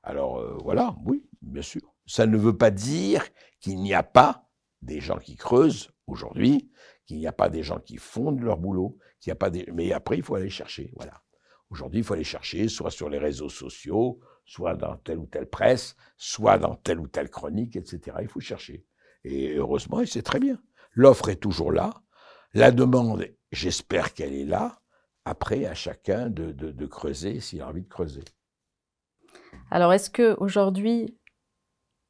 Alors 0.03 0.39
euh, 0.39 0.57
voilà, 0.63 0.95
oui, 1.05 1.27
bien 1.43 1.63
sûr. 1.63 1.95
Ça 2.07 2.27
ne 2.27 2.37
veut 2.37 2.57
pas 2.57 2.71
dire 2.71 3.25
qu'il 3.61 3.77
n'y 3.81 3.95
a 3.95 4.03
pas 4.03 4.49
des 4.83 5.01
gens 5.01 5.19
qui 5.19 5.37
creusent 5.37 5.91
aujourd'hui, 6.07 6.71
qu'il 7.07 7.19
n'y 7.19 7.27
a 7.27 7.33
pas 7.33 7.49
des 7.49 7.63
gens 7.63 7.81
qui 7.81 7.97
font 7.97 8.33
de 8.33 8.45
leur 8.45 8.59
boulot, 8.59 8.99
qu'il 9.21 9.31
n'y 9.31 9.33
a 9.33 9.37
pas 9.37 9.51
des... 9.51 9.67
mais 9.73 9.93
après 9.93 10.17
il 10.17 10.23
faut 10.23 10.35
aller 10.35 10.51
chercher, 10.51 10.93
voilà. 10.97 11.23
Aujourd'hui, 11.69 12.01
il 12.01 12.05
faut 12.05 12.15
aller 12.15 12.23
chercher, 12.23 12.69
soit 12.69 12.93
sur 12.93 13.09
les 13.09 13.19
réseaux 13.19 13.49
sociaux, 13.49 14.21
soit 14.45 14.77
dans 14.77 14.97
telle 14.99 15.19
ou 15.19 15.27
telle 15.27 15.51
presse, 15.51 15.97
soit 16.17 16.59
dans 16.59 16.77
telle 16.77 17.01
ou 17.01 17.09
telle 17.09 17.29
chronique, 17.29 17.75
etc. 17.75 18.19
Il 18.23 18.29
faut 18.29 18.39
chercher. 18.39 18.87
Et 19.29 19.57
heureusement, 19.57 20.01
et 20.01 20.07
c'est 20.07 20.23
très 20.23 20.39
bien. 20.39 20.57
L'offre 20.95 21.29
est 21.29 21.37
toujours 21.37 21.73
là. 21.73 21.91
La 22.55 22.71
demande, 22.71 23.27
j'espère 23.51 24.15
qu'elle 24.15 24.33
est 24.33 24.45
là. 24.45 24.79
Après, 25.25 25.67
à 25.67 25.75
chacun 25.75 26.31
de, 26.31 26.53
de, 26.53 26.87
creuser 26.87 27.41
s'il 27.41 27.61
a 27.61 27.69
envie 27.69 27.83
de 27.83 27.89
creuser. 27.89 28.23
Alors, 29.73 29.93
est-ce 29.93 30.11
que 30.11 30.37
aujourd'hui, 30.39 31.19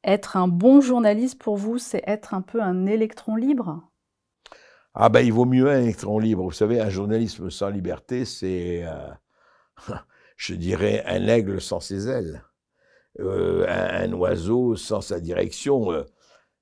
être 0.03 0.37
un 0.37 0.47
bon 0.47 0.79
journaliste 0.79 1.41
pour 1.41 1.57
vous, 1.57 1.79
c'est 1.79 2.03
être 2.05 2.35
un 2.35 2.43
peu 2.43 2.61
un 2.61 2.85
électron 2.85 3.35
libre? 3.35 3.81
Ah 4.93 5.09
ben, 5.09 5.21
il 5.21 5.33
vaut 5.33 5.45
mieux 5.45 5.71
un 5.71 5.81
électron 5.81 6.19
libre. 6.19 6.43
Vous 6.43 6.51
savez, 6.51 6.79
un 6.79 6.91
journalisme 6.91 7.49
sans 7.49 7.69
liberté, 7.69 8.23
c'est, 8.25 8.85
euh, 8.85 9.09
je 10.37 10.53
dirais, 10.53 11.03
un 11.07 11.27
aigle 11.27 11.59
sans 11.59 11.79
ses 11.79 12.07
ailes, 12.09 12.43
euh, 13.19 13.65
un, 13.67 14.13
oiseau 14.13 14.75
sans 14.75 15.01
sa 15.01 15.19
direction. 15.19 15.91
Euh. 15.91 16.03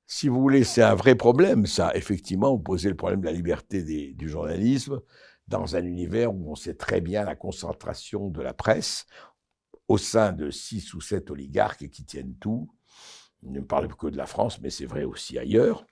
Si 0.08 0.28
vous 0.28 0.40
voulez, 0.40 0.64
c'est 0.64 0.84
un 0.84 0.96
vrai 0.96 1.16
problème, 1.16 1.66
ça. 1.66 1.92
Effectivement, 1.96 2.52
vous 2.52 2.62
posez 2.62 2.90
le 2.90 2.96
problème 2.96 3.22
de 3.22 3.26
la 3.26 3.32
liberté 3.32 3.82
du 4.14 4.30
journalisme 4.30 5.02
dans 5.48 5.76
un 5.76 5.84
univers 5.84 6.34
où 6.34 6.52
on 6.52 6.56
sait 6.56 6.76
très 6.76 7.02
bien 7.02 7.24
la 7.24 7.36
concentration 7.36 8.30
de 8.30 8.42
la 8.42 8.54
presse 8.54 9.06
au 9.88 9.98
sein 9.98 10.32
de 10.32 10.50
six 10.50 10.94
ou 10.94 11.02
sept 11.02 11.30
oligarques 11.30 11.90
qui 11.90 12.06
tiennent 12.06 12.36
tout. 12.40 12.70
Je 13.44 13.50
ne 13.50 13.62
parle 13.62 13.88
que 13.96 14.08
de 14.08 14.18
la 14.18 14.26
France, 14.26 14.60
mais 14.62 14.70
c'est 14.70 14.86
vrai 14.86 15.04
aussi 15.04 15.38
ailleurs. 15.38 15.86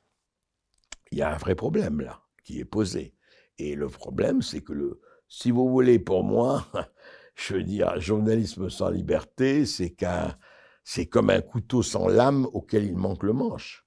Il 1.12 1.20
y 1.20 1.22
a 1.22 1.34
un 1.34 1.38
vrai 1.38 1.56
problème 1.56 2.02
là 2.02 2.22
qui 2.44 2.60
est 2.60 2.66
posé. 2.66 3.16
Et 3.60 3.76
le 3.76 3.88
problème, 3.88 4.42
c'est 4.42 4.62
que 4.62 4.74
le, 4.74 5.00
si 5.28 5.52
vous 5.52 5.70
voulez, 5.70 6.00
pour 6.00 6.24
moi, 6.24 6.68
je 7.36 7.56
veux 7.56 7.64
dire, 7.64 8.00
journalisme 8.00 8.70
sans 8.70 8.90
liberté, 8.90 9.66
c'est 9.66 9.92
qu'un, 9.92 10.36
c'est 10.84 11.08
comme 11.08 11.30
un 11.30 11.42
couteau 11.42 11.84
sans 11.84 12.08
lame 12.08 12.46
auquel 12.54 12.86
il 12.86 12.98
manque 12.98 13.24
le 13.24 13.34
manche. 13.34 13.83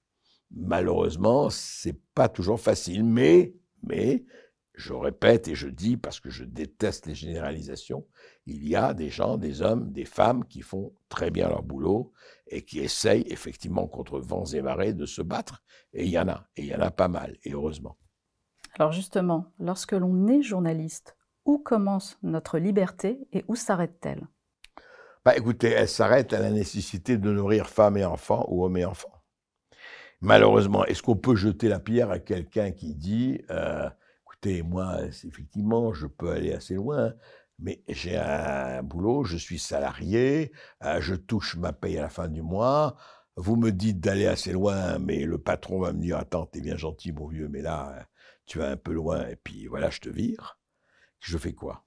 Malheureusement, 0.51 1.49
c'est 1.49 1.99
pas 2.13 2.29
toujours 2.29 2.59
facile, 2.59 3.03
mais, 3.03 3.53
mais, 3.83 4.25
je 4.77 4.93
répète 4.93 5.47
et 5.47 5.55
je 5.55 5.67
dis 5.67 5.97
parce 5.97 6.19
que 6.19 6.29
je 6.29 6.43
déteste 6.43 7.07
les 7.07 7.15
généralisations, 7.15 8.05
il 8.45 8.67
y 8.67 8.75
a 8.75 8.93
des 8.93 9.09
gens, 9.09 9.37
des 9.37 9.61
hommes, 9.61 9.91
des 9.91 10.05
femmes 10.05 10.45
qui 10.45 10.61
font 10.61 10.93
très 11.09 11.31
bien 11.31 11.49
leur 11.49 11.63
boulot 11.63 12.13
et 12.47 12.63
qui 12.63 12.79
essayent 12.79 13.25
effectivement 13.27 13.87
contre 13.87 14.19
vents 14.19 14.45
et 14.45 14.61
marées 14.61 14.93
de 14.93 15.05
se 15.05 15.21
battre. 15.21 15.63
Et 15.93 16.05
il 16.05 16.11
y 16.11 16.19
en 16.19 16.27
a, 16.27 16.47
et 16.55 16.61
il 16.61 16.67
y 16.67 16.75
en 16.75 16.81
a 16.81 16.91
pas 16.91 17.07
mal, 17.07 17.37
et 17.43 17.53
heureusement. 17.53 17.97
Alors 18.77 18.91
justement, 18.91 19.51
lorsque 19.59 19.93
l'on 19.93 20.27
est 20.27 20.43
journaliste, 20.43 21.17
où 21.45 21.57
commence 21.57 22.19
notre 22.21 22.59
liberté 22.59 23.27
et 23.33 23.43
où 23.47 23.55
s'arrête-t-elle? 23.55 24.27
Bah, 25.25 25.35
Écoutez, 25.35 25.69
elle 25.69 25.89
s'arrête 25.89 26.33
à 26.33 26.39
la 26.39 26.51
nécessité 26.51 27.17
de 27.17 27.31
nourrir 27.31 27.67
femmes 27.67 27.97
et 27.97 28.05
enfants 28.05 28.45
ou 28.49 28.63
hommes 28.63 28.77
et 28.77 28.85
enfants. 28.85 29.16
Malheureusement, 30.21 30.83
est-ce 30.85 31.03
qu'on 31.03 31.15
peut 31.15 31.35
jeter 31.35 31.67
la 31.67 31.79
pierre 31.79 32.09
à 32.09 32.19
quelqu'un 32.19 32.71
qui 32.71 32.95
dit 32.95 33.41
euh, 33.51 33.87
écoutez, 34.23 34.63
moi, 34.63 35.03
effectivement, 35.05 35.93
je 35.93 36.07
peux 36.07 36.31
aller 36.31 36.53
assez 36.53 36.73
loin, 36.73 37.13
mais 37.59 37.83
j'ai 37.87 38.17
un 38.17 38.81
boulot, 38.83 39.23
je 39.23 39.37
suis 39.37 39.59
salarié, 39.59 40.51
euh, 40.83 40.99
je 41.01 41.15
touche 41.15 41.55
ma 41.57 41.73
paye 41.73 41.97
à 41.97 42.03
la 42.03 42.09
fin 42.09 42.27
du 42.27 42.41
mois. 42.41 42.95
Vous 43.35 43.55
me 43.55 43.71
dites 43.71 43.99
d'aller 43.99 44.25
assez 44.25 44.51
loin, 44.51 44.97
mais 44.99 45.25
le 45.25 45.37
patron 45.37 45.79
va 45.79 45.93
me 45.93 46.01
dire 46.01 46.17
Attends, 46.17 46.47
t'es 46.47 46.61
bien 46.61 46.77
gentil, 46.77 47.11
mon 47.11 47.27
vieux, 47.27 47.47
mais 47.47 47.61
là, 47.61 48.07
tu 48.47 48.57
vas 48.59 48.71
un 48.71 48.77
peu 48.77 48.93
loin, 48.93 49.27
et 49.27 49.35
puis 49.35 49.67
voilà, 49.67 49.89
je 49.91 49.99
te 49.99 50.09
vire. 50.09 50.59
Je 51.19 51.37
fais 51.37 51.53
quoi? 51.53 51.83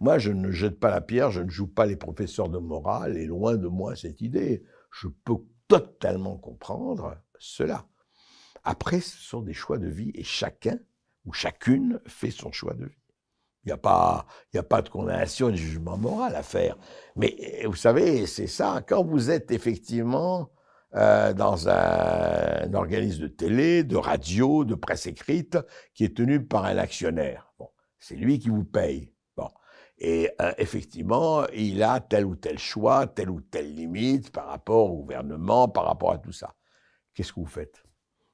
Moi, 0.00 0.18
je 0.18 0.30
ne 0.30 0.50
jette 0.50 0.78
pas 0.80 0.90
la 0.90 1.00
pierre, 1.00 1.30
je 1.30 1.42
ne 1.42 1.50
joue 1.50 1.66
pas 1.66 1.86
les 1.86 1.96
professeurs 1.96 2.48
de 2.48 2.58
morale, 2.58 3.16
et 3.18 3.26
loin 3.26 3.56
de 3.56 3.68
moi 3.68 3.96
cette 3.96 4.20
idée. 4.22 4.62
Je 4.90 5.08
peux 5.08 5.36
totalement 5.68 6.36
comprendre 6.36 7.16
cela. 7.38 7.86
Après, 8.64 9.00
ce 9.00 9.16
sont 9.16 9.42
des 9.42 9.54
choix 9.54 9.78
de 9.78 9.88
vie, 9.88 10.10
et 10.14 10.24
chacun 10.24 10.78
ou 11.24 11.32
chacune 11.32 12.00
fait 12.06 12.30
son 12.30 12.52
choix 12.52 12.74
de 12.74 12.86
vie. 12.86 13.02
Il 13.64 13.68
n'y 13.68 13.72
a, 13.72 13.78
pas, 13.78 14.26
a 14.54 14.62
pas 14.62 14.82
de 14.82 14.88
condamnation 14.88 15.48
et 15.48 15.52
de 15.52 15.56
jugement 15.56 15.98
moral 15.98 16.36
à 16.36 16.42
faire. 16.42 16.76
Mais 17.16 17.64
vous 17.64 17.74
savez, 17.74 18.26
c'est 18.26 18.46
ça, 18.46 18.80
quand 18.86 19.04
vous 19.04 19.30
êtes 19.30 19.50
effectivement 19.50 20.50
euh, 20.94 21.32
dans 21.32 21.68
un, 21.68 22.72
organisme 22.74 23.22
de 23.22 23.28
télé, 23.28 23.82
de 23.82 23.96
radio, 23.96 24.64
de 24.64 24.76
presse 24.76 25.06
écrite, 25.06 25.58
qui 25.94 26.04
est 26.04 26.16
tenu 26.16 26.44
par 26.44 26.64
un 26.64 26.78
actionnaire. 26.78 27.52
Bon, 27.58 27.68
c'est 27.98 28.14
lui 28.14 28.38
qui 28.38 28.50
vous 28.50 28.64
paye. 28.64 29.12
Et 29.98 30.30
euh, 30.42 30.52
effectivement, 30.58 31.46
il 31.54 31.82
a 31.82 32.00
tel 32.00 32.26
ou 32.26 32.36
tel 32.36 32.58
choix, 32.58 33.06
telle 33.06 33.30
ou 33.30 33.40
telle 33.40 33.74
limite 33.74 34.30
par 34.30 34.46
rapport 34.48 34.92
au 34.92 35.02
gouvernement, 35.02 35.68
par 35.68 35.86
rapport 35.86 36.12
à 36.12 36.18
tout 36.18 36.32
ça. 36.32 36.54
Qu'est-ce 37.16 37.32
que 37.32 37.40
vous 37.40 37.46
faites? 37.46 37.82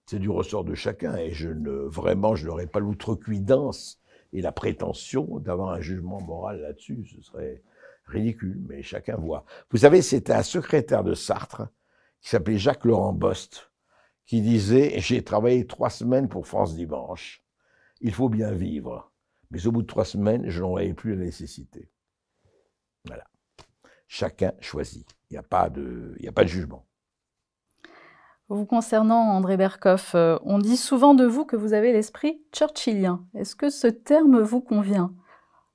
C'est 0.06 0.18
du 0.18 0.28
ressort 0.28 0.64
de 0.64 0.74
chacun. 0.74 1.16
Et 1.16 1.30
je 1.30 1.48
ne, 1.48 1.70
vraiment, 1.70 2.34
je 2.34 2.46
n'aurais 2.46 2.66
pas 2.66 2.80
l'outrecuidance 2.80 4.00
et 4.32 4.42
la 4.42 4.50
prétention 4.50 5.38
d'avoir 5.38 5.70
un 5.70 5.80
jugement 5.80 6.20
moral 6.20 6.60
là-dessus. 6.60 7.06
Ce 7.06 7.22
serait 7.22 7.62
ridicule, 8.06 8.60
mais 8.68 8.82
chacun 8.82 9.16
voit. 9.16 9.44
Vous 9.70 9.78
savez, 9.78 10.02
c'était 10.02 10.32
un 10.32 10.42
secrétaire 10.42 11.04
de 11.04 11.14
Sartre 11.14 11.68
qui 12.20 12.28
s'appelait 12.30 12.58
Jacques 12.58 12.84
Laurent 12.84 13.12
Bost, 13.12 13.70
qui 14.26 14.42
disait 14.42 14.98
J'ai 14.98 15.22
travaillé 15.22 15.64
trois 15.64 15.90
semaines 15.90 16.28
pour 16.28 16.48
France 16.48 16.74
Dimanche. 16.74 17.44
Il 18.00 18.12
faut 18.12 18.28
bien 18.28 18.50
vivre. 18.50 19.12
Mais 19.52 19.64
au 19.68 19.70
bout 19.70 19.82
de 19.82 19.86
trois 19.86 20.04
semaines, 20.04 20.50
je 20.50 20.60
n'en 20.60 20.70
voyais 20.70 20.94
plus 20.94 21.14
la 21.14 21.24
nécessité. 21.24 21.88
Voilà. 23.04 23.24
Chacun 24.08 24.54
choisit. 24.60 25.08
Il 25.30 25.34
n'y 25.34 25.38
a, 25.38 25.40
a 25.40 25.44
pas 25.44 25.70
de 25.70 26.48
jugement. 26.48 26.84
Vous 28.48 28.66
concernant 28.66 29.30
André 29.30 29.56
Berkoff, 29.56 30.14
euh, 30.14 30.38
on 30.44 30.58
dit 30.58 30.76
souvent 30.76 31.14
de 31.14 31.24
vous 31.24 31.44
que 31.44 31.56
vous 31.56 31.72
avez 31.72 31.92
l'esprit 31.92 32.42
churchillien. 32.54 33.24
Est-ce 33.34 33.56
que 33.56 33.70
ce 33.70 33.86
terme 33.86 34.40
vous 34.40 34.60
convient? 34.60 35.14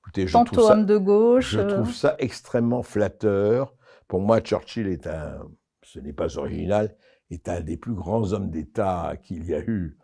Écoutez, 0.02 0.28
je 0.28 0.34
Tantôt 0.34 0.70
homme 0.70 0.86
de 0.86 0.98
gauche. 0.98 1.52
Je 1.52 1.62
trouve 1.62 1.90
euh, 1.90 1.94
ça 1.94 2.16
extrêmement 2.20 2.84
flatteur. 2.84 3.74
Pour 4.08 4.22
moi, 4.22 4.40
Churchill 4.42 4.88
est 4.88 5.08
un, 5.08 5.40
ce 5.84 6.00
n'est 6.00 6.14
pas 6.14 6.38
original, 6.38 6.96
est 7.30 7.50
un 7.50 7.62
des 7.62 7.78
plus 7.78 7.94
grands 7.94 8.32
hommes 8.34 8.50
d'État 8.50 9.16
qu'il 9.22 9.46
y 9.46 9.54
a 9.54 9.60
eu 9.60 9.98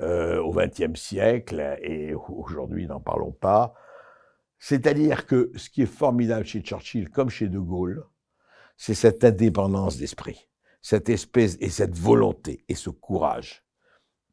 euh, 0.00 0.40
au 0.40 0.52
XXe 0.52 0.98
siècle, 0.98 1.78
et 1.82 2.14
aujourd'hui, 2.14 2.86
n'en 2.86 3.00
parlons 3.00 3.32
pas. 3.32 3.74
C'est-à-dire 4.58 5.26
que 5.26 5.52
ce 5.56 5.68
qui 5.68 5.82
est 5.82 5.86
formidable 5.86 6.46
chez 6.46 6.60
Churchill, 6.60 7.10
comme 7.10 7.28
chez 7.28 7.48
De 7.48 7.58
Gaulle, 7.58 8.04
c'est 8.76 8.94
cette 8.94 9.24
indépendance 9.24 9.98
d'esprit, 9.98 10.48
cette 10.82 11.08
espèce 11.08 11.56
et 11.60 11.68
cette 11.68 11.96
volonté 11.96 12.64
et 12.68 12.74
ce 12.74 12.90
courage. 12.90 13.64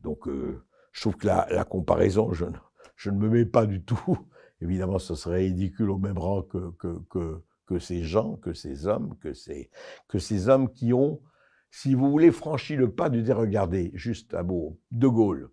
Donc, 0.02 0.28
euh, 0.28 0.64
je 0.92 1.02
trouve 1.02 1.18
que 1.18 1.28
la, 1.28 1.66
comparaison, 1.66 2.32
je, 2.34 2.46
ne 2.46 3.12
me 3.18 3.30
mets 3.30 3.46
pas 3.46 3.66
du 3.66 3.84
tout. 3.84 4.18
Évidemment, 4.62 5.00
ce 5.00 5.16
serait 5.16 5.40
ridicule 5.40 5.90
au 5.90 5.98
même 5.98 6.18
rang 6.18 6.42
que, 6.42 6.72
que, 6.80 7.44
que, 7.66 7.80
ces 7.80 8.04
gens, 8.04 8.38
que 8.38 8.54
ces 8.54 8.88
hommes, 8.88 9.16
que 9.20 9.34
ces, 9.34 10.50
hommes 10.50 10.72
qui 10.72 10.94
ont, 10.94 11.22
si 11.70 11.94
vous 11.94 12.10
voulez, 12.10 12.32
franchi 12.32 12.76
le 12.76 12.92
pas 12.92 13.10
dire, 13.10 13.38
regardez, 13.38 13.92
juste 13.94 14.34
un 14.34 14.44
mot, 14.44 14.80
De 14.92 15.08
Gaulle. 15.08 15.50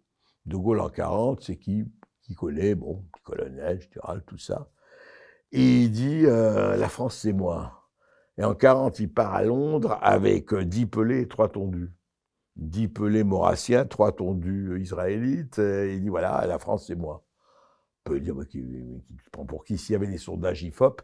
De 0.47 0.57
Gaulle 0.57 0.81
en 0.81 0.89
40, 0.89 1.43
c'est 1.43 1.57
qui 1.57 1.85
Qui 2.23 2.35
connaît, 2.35 2.75
bon, 2.75 3.05
colonel, 3.25 3.81
général, 3.83 4.23
tout 4.27 4.39
ça. 4.39 4.71
Et 5.53 5.83
il 5.83 5.91
dit, 5.91 6.25
euh, 6.25 6.77
la 6.77 6.89
France, 6.89 7.19
c'est 7.19 7.33
moi. 7.33 7.84
Et 8.38 8.44
en 8.44 8.55
40, 8.55 8.99
il 8.99 9.12
part 9.12 9.35
à 9.35 9.42
Londres 9.42 9.99
avec 10.03 10.53
euh, 10.53 10.64
dix 10.64 10.87
pelés 10.87 11.23
et 11.23 11.29
trois 11.29 11.49
tondus. 11.49 11.92
Dix 12.57 12.88
pelés 12.88 13.25
maurassiens, 13.25 13.85
trois 13.85 14.12
tondus 14.12 14.81
israélites. 14.81 15.59
Et 15.59 15.94
il 15.94 16.03
dit, 16.03 16.09
voilà, 16.09 16.44
la 16.47 16.59
France, 16.59 16.87
c'est 16.87 16.97
moi. 16.97 17.25
On 18.07 18.11
peut 18.11 18.20
dire, 18.20 18.35
qui, 18.49 18.62
prend 19.33 19.47
pour 19.47 19.64
qui? 19.64 19.79
S'il 19.79 19.92
y 19.92 19.97
avait 19.97 20.09
des 20.09 20.18
sondages 20.18 20.62
IFOP, 20.62 21.03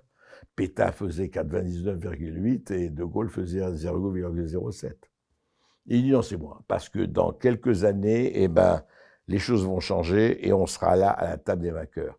Pétain 0.57 0.93
faisait 0.93 1.27
99,8 1.27 2.73
et 2.73 2.91
De 2.91 3.05
Gaulle 3.05 3.31
faisait 3.31 3.61
0,07. 3.61 4.93
il 5.87 6.03
dit 6.03 6.11
non, 6.11 6.23
c'est 6.23 6.37
moi, 6.37 6.63
parce 6.69 6.89
que 6.89 7.01
dans 7.01 7.33
quelques 7.33 7.85
années, 7.85 8.33
eh 8.35 8.49
ben, 8.49 8.85
les 9.29 9.39
choses 9.39 9.65
vont 9.65 9.81
changer 9.81 10.47
et 10.47 10.53
on 10.53 10.67
sera 10.67 10.97
là 10.97 11.11
à 11.11 11.25
la 11.25 11.39
table 11.39 11.63
des 11.63 11.71
vainqueurs. 11.71 12.19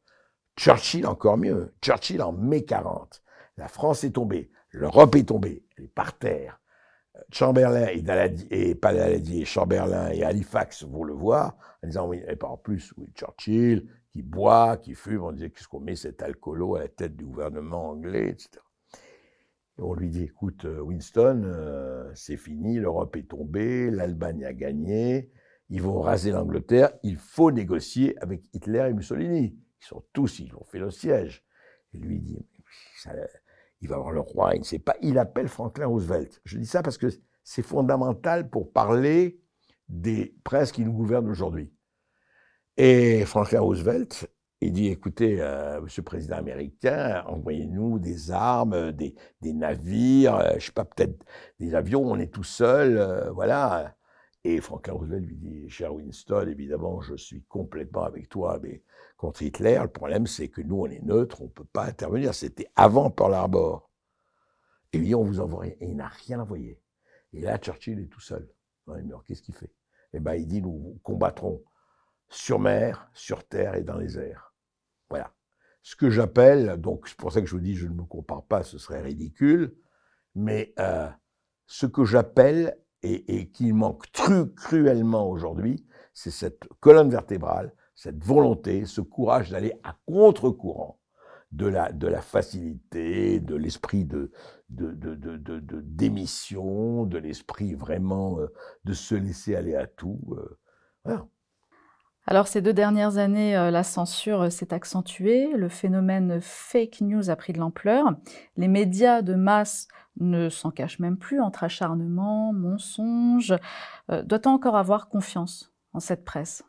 Churchill 0.58 1.06
encore 1.08 1.38
mieux. 1.38 1.74
Churchill 1.82 2.22
en 2.22 2.32
mai 2.32 2.66
40. 2.66 3.22
La 3.58 3.68
France 3.68 4.04
est 4.04 4.12
tombée, 4.12 4.50
l'Europe 4.72 5.16
est 5.16 5.28
tombée, 5.28 5.64
elle 5.78 5.86
est 5.86 5.94
par 5.94 6.18
terre. 6.18 6.60
Chamberlain 7.32 7.88
et, 7.88 8.02
Daladi, 8.02 8.48
et 9.42 9.46
Chamberlain 9.46 10.10
et 10.12 10.24
Halifax 10.24 10.84
vont 10.84 11.04
le 11.04 11.14
voir 11.14 11.58
en 11.84 11.88
disant 11.88 12.08
oui, 12.08 12.22
et 12.28 12.36
pas 12.36 12.48
en 12.48 12.58
plus, 12.58 12.94
oui, 12.98 13.12
Churchill, 13.16 13.88
qui 14.12 14.22
boit, 14.22 14.78
qui 14.78 14.96
fume. 14.96 15.24
On 15.24 15.32
disait 15.32 15.50
qu'est-ce 15.50 15.68
qu'on 15.68 15.80
met 15.80 15.96
cet 15.96 16.22
alcoolo 16.22 16.76
à 16.76 16.82
la 16.82 16.88
tête 16.88 17.16
du 17.16 17.26
gouvernement 17.26 17.90
anglais, 17.90 18.30
etc. 18.30 18.50
Et 19.78 19.82
on 19.82 19.94
lui 19.94 20.10
dit 20.10 20.24
écoute, 20.24 20.66
euh, 20.66 20.80
Winston, 20.82 21.44
euh, 21.46 22.12
c'est 22.16 22.38
fini, 22.38 22.80
l'Europe 22.80 23.16
est 23.16 23.30
tombée, 23.30 23.90
l'Allemagne 23.90 24.46
a 24.46 24.54
gagné, 24.54 25.32
ils 25.70 25.82
vont 25.82 26.02
raser 26.02 26.32
l'Angleterre, 26.32 26.92
il 27.04 27.18
faut 27.18 27.52
négocier 27.52 28.22
avec 28.22 28.44
Hitler 28.54 28.88
et 28.90 28.94
Mussolini. 28.94 29.58
Ils 29.82 29.86
sont 29.86 30.04
tous, 30.14 30.40
ils 30.40 30.54
ont 30.56 30.66
fait 30.66 30.80
le 30.80 30.92
siège. 30.92 31.44
Et 31.94 31.98
lui 31.98 32.20
dit 32.20 32.46
il 33.82 33.90
va 33.90 33.96
avoir 33.96 34.12
le 34.12 34.20
roi, 34.20 34.56
il 34.56 34.60
ne 34.60 34.66
sait 34.66 34.80
pas. 34.80 34.96
Il 35.02 35.18
appelle 35.18 35.48
Franklin 35.48 35.88
Roosevelt. 35.88 36.42
Je 36.46 36.58
dis 36.58 36.66
ça 36.66 36.84
parce 36.84 36.98
que 36.98 37.08
c'est 37.44 37.64
fondamental 37.64 38.50
pour 38.50 38.72
parler 38.72 39.42
des 39.90 40.36
princes 40.44 40.72
qui 40.72 40.86
nous 40.86 40.94
gouvernent 40.94 41.30
aujourd'hui. 41.30 41.74
Et 42.78 43.26
Franklin 43.26 43.62
Roosevelt, 43.62 44.30
il 44.62 44.74
dit, 44.74 44.88
écoutez, 44.88 45.42
euh, 45.42 45.82
Monsieur 45.82 46.02
le 46.02 46.06
Président 46.06 46.38
américain, 46.38 47.24
envoyez-nous 47.28 48.00
des 48.00 48.32
armes, 48.32 48.92
des, 48.92 49.16
navires, 49.42 50.36
euh, 50.36 50.54
je 50.60 50.68
sais 50.68 50.72
pas, 50.72 50.86
peut-être 50.86 51.26
des 51.60 51.74
avions, 51.74 52.04
on 52.04 52.20
est 52.20 52.32
tout 52.32 52.44
seul, 52.44 52.98
euh, 52.98 53.32
voilà. 53.32 53.96
Et 54.44 54.62
Franklin 54.62 54.94
Roosevelt 54.94 55.26
lui 55.26 55.36
dit, 55.36 55.70
cher 55.70 55.94
Winston, 55.94 56.48
évidemment, 56.48 57.02
je 57.02 57.16
suis 57.16 57.44
complètement 57.44 58.04
avec 58.04 58.30
toi, 58.30 58.60
mais 58.62 58.84
contre 59.22 59.44
Hitler, 59.44 59.78
le 59.80 59.88
problème, 59.88 60.26
c'est 60.26 60.48
que 60.48 60.62
nous, 60.62 60.82
on 60.82 60.88
est 60.88 61.04
neutre, 61.04 61.42
on 61.42 61.46
ne 61.46 61.50
peut 61.50 61.64
pas 61.64 61.86
intervenir. 61.86 62.34
C'était 62.34 62.68
avant 62.76 63.12
Pearl 63.12 63.36
Harbor. 63.36 63.92
Et 64.94 64.98
lui, 64.98 65.14
on 65.14 65.24
vous 65.24 65.40
envoie 65.40 65.62
rien. 65.62 65.76
Et 65.80 65.90
il 65.90 65.96
n'a 65.96 66.08
rien 66.08 66.40
envoyé. 66.40 66.82
Et 67.32 67.40
là, 67.40 67.60
Churchill 67.60 68.00
est 68.00 68.08
tout 68.08 68.20
seul. 68.20 68.52
Qu'est-ce 69.28 69.44
qu'il 69.44 69.54
fait? 69.54 69.72
Eh 70.14 70.20
bien, 70.20 70.34
il 70.34 70.48
dit, 70.48 70.60
nous 70.60 71.00
combattrons 71.04 71.64
sur 72.30 72.58
mer, 72.58 73.12
sur 73.14 73.48
terre 73.48 73.76
et 73.76 73.84
dans 73.84 73.98
les 73.98 74.18
airs. 74.18 74.56
Voilà. 75.08 75.32
Ce 75.84 75.96
que 75.96 76.10
j'appelle, 76.10 76.78
donc 76.78 77.08
c'est 77.08 77.18
pour 77.18 77.32
ça 77.32 77.42
que 77.42 77.48
je 77.48 77.54
vous 77.54 77.62
dis, 77.62 77.76
je 77.76 77.86
ne 77.86 77.94
me 77.94 78.04
compare 78.04 78.44
pas, 78.44 78.64
ce 78.64 78.80
serait 78.80 79.02
ridicule, 79.02 79.78
mais 80.34 80.74
euh, 80.80 81.08
ce 81.68 81.86
que 81.86 82.06
j'appelle 82.06 82.76
et, 83.04 83.38
et 83.38 83.52
qui 83.52 83.72
manque 83.72 84.08
cruellement 84.56 85.30
aujourd'hui, 85.30 85.86
c'est 86.12 86.32
cette 86.32 86.68
colonne 86.80 87.12
vertébrale, 87.12 87.72
cette 88.02 88.24
volonté, 88.24 88.88
ce 88.88 89.00
courage 89.00 89.52
d'aller 89.52 89.74
à 89.84 89.96
contre-courant 90.08 90.98
de 91.52 91.68
la, 91.68 92.22
facilité, 92.22 93.40
de 93.40 93.54
l'esprit 93.54 94.06
de, 94.06 94.32
démission, 94.70 97.06
de 97.06 97.20
l'esprit 97.20 97.76
vraiment 97.76 98.40
euh, 98.40 98.48
de 98.86 98.94
se 98.94 99.14
laisser 99.14 99.56
aller 99.56 99.76
à 99.76 99.86
tout. 99.86 100.20
Euh. 101.06 101.16
Alors 102.26 102.48
ces 102.48 102.64
deux 102.64 102.74
dernières 102.74 103.20
années, 103.20 103.56
euh, 103.56 103.70
la 103.70 103.84
censure 103.84 104.52
s'est 104.52 104.74
accentuée, 104.74 105.52
le 105.54 105.70
phénomène 105.70 106.42
fake 106.42 107.02
news 107.02 107.30
a 107.30 107.36
pris 107.36 107.54
de 107.54 107.60
l'ampleur, 107.60 108.16
les 108.58 108.68
médias 108.68 109.22
de 109.22 109.36
masse 109.36 109.88
ne 110.20 110.50
s'en 110.50 110.72
cachent 110.72 110.98
même 110.98 111.18
plus 111.18 111.40
entre 111.40 111.66
acharnement, 111.66 112.52
mensonges. 112.52 113.54
Doit-on 114.10 114.50
encore 114.50 114.76
avoir 114.76 115.08
confiance 115.08 115.72
en 115.94 116.00
cette 116.00 116.26
presse? 116.26 116.64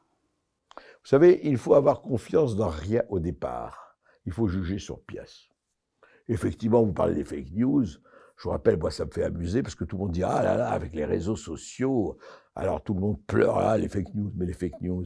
Vous 1.02 1.08
savez, 1.08 1.40
il 1.44 1.56
faut 1.56 1.74
avoir 1.74 2.00
confiance 2.00 2.56
dans 2.56 2.68
rien 2.68 3.02
au 3.08 3.18
départ 3.18 3.82
il 4.26 4.32
faut 4.32 4.48
juger 4.48 4.78
sur 4.78 5.00
pièce. 5.02 5.48
Effectivement, 6.28 6.82
vous 6.82 6.92
parlez 6.92 7.14
des 7.14 7.24
fake 7.24 7.52
news. 7.52 7.84
Je 7.84 8.44
vous 8.44 8.50
rappelle, 8.50 8.78
moi, 8.78 8.90
ça 8.90 9.04
me 9.04 9.10
fait 9.10 9.24
amuser 9.24 9.62
parce 9.62 9.74
que 9.74 9.84
tout 9.84 9.96
le 9.96 10.04
monde 10.04 10.12
dit 10.12 10.22
Ah 10.22 10.42
là 10.42 10.56
là, 10.56 10.70
avec 10.70 10.94
les 10.94 11.04
réseaux 11.04 11.36
sociaux, 11.36 12.18
alors 12.54 12.82
tout 12.82 12.94
le 12.94 13.00
monde 13.00 13.20
pleure, 13.26 13.58
ah, 13.58 13.76
les 13.76 13.88
fake 13.88 14.14
news, 14.14 14.32
mais 14.36 14.46
les 14.46 14.52
fake 14.52 14.80
news. 14.80 15.04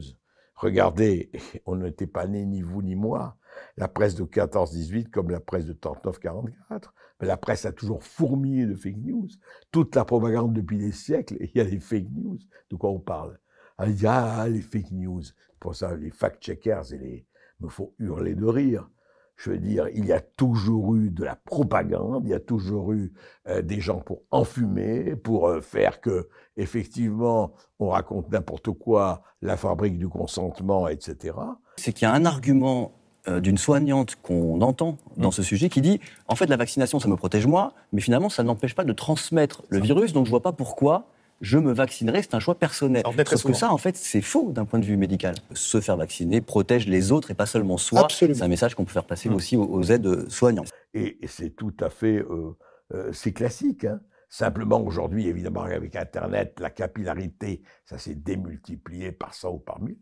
Regardez, 0.55 1.31
on 1.65 1.75
n'était 1.75 2.07
pas 2.07 2.27
nés 2.27 2.45
ni 2.45 2.61
vous 2.61 2.81
ni 2.81 2.95
moi. 2.95 3.37
La 3.75 3.87
presse 3.87 4.15
de 4.15 4.23
14-18 4.23 5.09
comme 5.09 5.31
la 5.31 5.39
presse 5.39 5.65
de 5.65 5.73
39-44. 5.73 6.91
Mais 7.19 7.27
la 7.27 7.37
presse 7.37 7.65
a 7.65 7.71
toujours 7.71 8.03
fourmillé 8.03 8.67
de 8.67 8.75
fake 8.75 8.97
news. 8.97 9.27
Toute 9.71 9.95
la 9.95 10.05
propagande 10.05 10.53
depuis 10.53 10.77
des 10.77 10.91
siècles, 10.91 11.37
il 11.41 11.51
y 11.55 11.59
a 11.59 11.65
des 11.65 11.79
fake 11.79 12.09
news. 12.11 12.37
De 12.69 12.75
quoi 12.75 12.91
on 12.91 12.99
parle? 12.99 13.39
Elle 13.79 13.95
dit 13.95 14.07
Ah, 14.07 14.47
les 14.47 14.61
fake 14.61 14.91
news. 14.91 15.23
Pour 15.59 15.75
ça, 15.75 15.95
les 15.95 16.11
fact-checkers 16.11 16.93
et 16.93 16.97
les, 16.97 17.25
me 17.59 17.69
font 17.69 17.91
hurler 17.99 18.35
de 18.35 18.45
rire. 18.45 18.89
Je 19.35 19.51
veux 19.51 19.59
dire, 19.59 19.87
il 19.93 20.05
y 20.05 20.11
a 20.11 20.19
toujours 20.19 20.95
eu 20.95 21.11
de 21.11 21.23
la 21.23 21.35
propagande, 21.35 22.23
il 22.25 22.31
y 22.31 22.33
a 22.33 22.39
toujours 22.39 22.93
eu 22.93 23.13
euh, 23.47 23.61
des 23.61 23.79
gens 23.79 23.99
pour 23.99 24.23
enfumer, 24.31 25.15
pour 25.15 25.47
euh, 25.47 25.61
faire 25.61 26.01
que, 26.01 26.27
effectivement, 26.57 27.53
on 27.77 27.89
raconte 27.89 28.31
n'importe 28.31 28.71
quoi, 28.71 29.21
la 29.43 29.55
fabrique 29.55 29.99
du 29.99 30.09
consentement, 30.09 30.87
etc. 30.87 31.35
C'est 31.75 31.93
qu'il 31.93 32.07
y 32.07 32.09
a 32.09 32.13
un 32.13 32.25
argument 32.25 32.93
euh, 33.27 33.39
d'une 33.39 33.59
soignante 33.59 34.15
qu'on 34.23 34.59
entend 34.61 34.97
dans 35.17 35.31
ce 35.31 35.43
sujet 35.43 35.69
qui 35.69 35.81
dit, 35.81 35.99
en 36.27 36.35
fait, 36.35 36.47
la 36.47 36.57
vaccination, 36.57 36.99
ça 36.99 37.07
me 37.07 37.15
protège 37.15 37.45
moi, 37.45 37.73
mais 37.93 38.01
finalement, 38.01 38.29
ça 38.29 38.41
n'empêche 38.41 38.73
pas 38.73 38.85
de 38.85 38.93
transmettre 38.93 39.61
le 39.69 39.79
virus, 39.79 40.13
donc 40.13 40.25
je 40.25 40.31
vois 40.31 40.41
pas 40.41 40.51
pourquoi 40.51 41.09
je 41.41 41.57
me 41.57 41.71
vaccinerai, 41.71 42.21
c'est 42.23 42.33
un 42.33 42.39
choix 42.39 42.55
personnel. 42.55 43.03
Sauf 43.25 43.43
que 43.45 43.53
ça, 43.53 43.71
en 43.71 43.77
fait, 43.77 43.95
c'est 43.95 44.21
faux 44.21 44.51
d'un 44.51 44.65
point 44.65 44.79
de 44.79 44.85
vue 44.85 44.97
médical. 44.97 45.35
Se 45.53 45.81
faire 45.81 45.97
vacciner 45.97 46.41
protège 46.41 46.87
les 46.87 47.11
autres 47.11 47.31
et 47.31 47.33
pas 47.33 47.45
seulement 47.45 47.77
soi. 47.77 48.07
C'est 48.09 48.41
un 48.41 48.47
message 48.47 48.75
qu'on 48.75 48.85
peut 48.85 48.91
faire 48.91 49.05
passer 49.05 49.29
mmh. 49.29 49.35
aussi 49.35 49.55
aux, 49.55 49.83
aides 49.83 50.29
soignants. 50.29 50.65
Et, 50.93 51.17
c'est 51.27 51.51
tout 51.51 51.75
à 51.79 51.89
fait, 51.89 52.17
euh, 52.17 52.57
euh, 52.93 53.11
c'est 53.13 53.33
classique. 53.33 53.85
Hein. 53.85 53.99
Simplement, 54.29 54.81
aujourd'hui, 54.81 55.27
évidemment, 55.27 55.61
avec 55.61 55.95
Internet, 55.95 56.59
la 56.59 56.69
capillarité, 56.69 57.61
ça 57.85 57.97
s'est 57.97 58.15
démultiplié 58.15 59.11
par 59.11 59.33
100 59.33 59.51
ou 59.51 59.59
par 59.59 59.81
1000. 59.81 59.97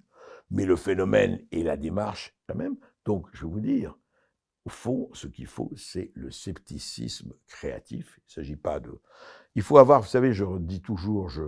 Mais 0.52 0.66
le 0.66 0.76
phénomène 0.76 1.40
et 1.52 1.64
la 1.64 1.78
démarche, 1.78 2.36
quand 2.48 2.56
même. 2.56 2.76
Donc, 3.06 3.28
je 3.34 3.46
vais 3.46 3.52
vous 3.52 3.60
dire, 3.60 3.96
au 4.66 4.70
fond, 4.70 5.10
ce 5.14 5.28
qu'il 5.28 5.46
faut, 5.46 5.72
c'est 5.76 6.12
le 6.16 6.32
scepticisme 6.32 7.34
créatif. 7.48 8.18
Il 8.18 8.24
ne 8.30 8.34
s'agit 8.34 8.56
pas 8.56 8.80
de 8.80 9.00
il 9.56 9.62
faut 9.62 9.78
avoir, 9.78 10.02
vous 10.02 10.08
savez, 10.08 10.34
je 10.34 10.46
dis 10.60 10.82
toujours, 10.82 11.30
je, 11.30 11.44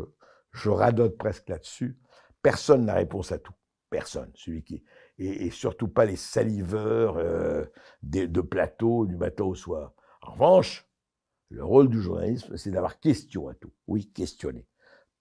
je 0.51 0.69
radote 0.69 1.17
presque 1.17 1.49
là-dessus, 1.49 1.97
personne 2.41 2.85
n'a 2.85 2.93
réponse 2.93 3.31
à 3.31 3.39
tout. 3.39 3.53
Personne. 3.89 4.31
Celui 4.35 4.63
qui, 4.63 4.83
et, 5.17 5.49
surtout 5.49 5.87
pas 5.87 6.05
les 6.05 6.15
saliveurs 6.15 7.17
euh, 7.17 7.65
de, 8.03 8.41
plateau 8.41 9.05
du 9.05 9.15
matin 9.15 9.45
au 9.45 9.55
soir. 9.55 9.93
En 10.21 10.33
revanche, 10.33 10.89
le 11.49 11.63
rôle 11.63 11.89
du 11.89 12.01
journalisme, 12.01 12.57
c'est 12.57 12.71
d'avoir 12.71 12.99
question 12.99 13.47
à 13.47 13.53
tout. 13.53 13.71
Oui, 13.87 14.11
questionner. 14.11 14.67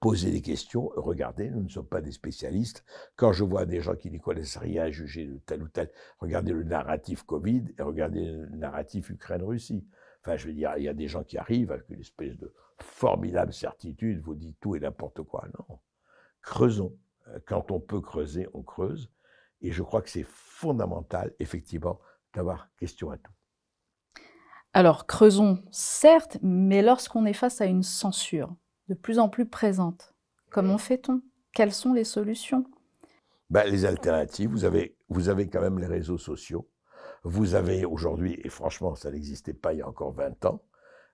Poser 0.00 0.30
des 0.30 0.42
questions, 0.42 0.90
regardez, 0.96 1.48
nous 1.48 1.62
ne 1.62 1.68
sommes 1.68 1.86
pas 1.86 2.02
des 2.02 2.12
spécialistes. 2.12 2.84
Quand 3.14 3.32
je 3.32 3.44
vois 3.44 3.64
des 3.64 3.80
gens 3.80 3.94
qui 3.94 4.10
n'y 4.10 4.20
connaissent 4.20 4.58
rien 4.58 4.90
juger 4.90 5.26
de 5.26 5.38
tel 5.46 5.62
ou 5.62 5.68
tel, 5.68 5.90
regardez 6.18 6.52
le 6.52 6.64
narratif 6.64 7.22
Covid 7.22 7.64
et 7.78 7.82
regardez 7.82 8.24
le 8.24 8.48
narratif 8.50 9.08
Ukraine-Russie. 9.10 9.86
Enfin, 10.26 10.36
je 10.36 10.48
veux 10.48 10.54
dire, 10.54 10.72
il 10.76 10.82
y 10.82 10.88
a 10.88 10.92
des 10.92 11.06
gens 11.06 11.22
qui 11.22 11.38
arrivent 11.38 11.70
avec 11.70 11.88
une 11.88 12.00
espèce 12.00 12.36
de 12.36 12.52
formidable 12.80 13.52
certitude, 13.52 14.20
vous 14.20 14.34
dites 14.34 14.58
tout 14.58 14.74
et 14.74 14.80
n'importe 14.80 15.22
quoi. 15.22 15.46
Non. 15.56 15.78
Creusons. 16.42 16.98
Euh, 17.28 17.38
quand 17.46 17.70
on 17.70 17.78
peut 17.78 18.00
creuser, 18.00 18.48
on 18.52 18.62
creuse. 18.62 19.08
Et 19.60 19.70
je 19.70 19.84
crois 19.84 20.02
que 20.02 20.10
c'est 20.10 20.26
fondamental, 20.26 21.32
effectivement, 21.38 22.00
d'avoir 22.34 22.68
question 22.76 23.12
à 23.12 23.18
tout. 23.18 23.30
Alors, 24.72 25.06
creusons, 25.06 25.62
certes, 25.70 26.38
mais 26.42 26.82
lorsqu'on 26.82 27.24
est 27.24 27.32
face 27.32 27.60
à 27.60 27.66
une 27.66 27.84
censure 27.84 28.52
de 28.88 28.94
plus 28.94 29.20
en 29.20 29.28
plus 29.28 29.46
présente, 29.46 30.12
comment 30.50 30.76
fait-on? 30.76 31.22
Quelles 31.52 31.72
sont 31.72 31.92
les 31.92 32.02
solutions? 32.02 32.64
Ben, 33.48 33.62
Les 33.62 33.84
alternatives, 33.84 34.50
vous 34.50 34.64
avez, 34.64 34.96
vous 35.08 35.28
avez 35.28 35.48
quand 35.48 35.60
même 35.60 35.78
les 35.78 35.86
réseaux 35.86 36.18
sociaux. 36.18 36.68
Vous 37.28 37.56
avez 37.56 37.84
aujourd'hui, 37.84 38.40
et 38.44 38.48
franchement, 38.48 38.94
ça 38.94 39.10
n'existait 39.10 39.52
pas 39.52 39.72
il 39.72 39.80
y 39.80 39.82
a 39.82 39.88
encore 39.88 40.12
20 40.12 40.44
ans, 40.44 40.62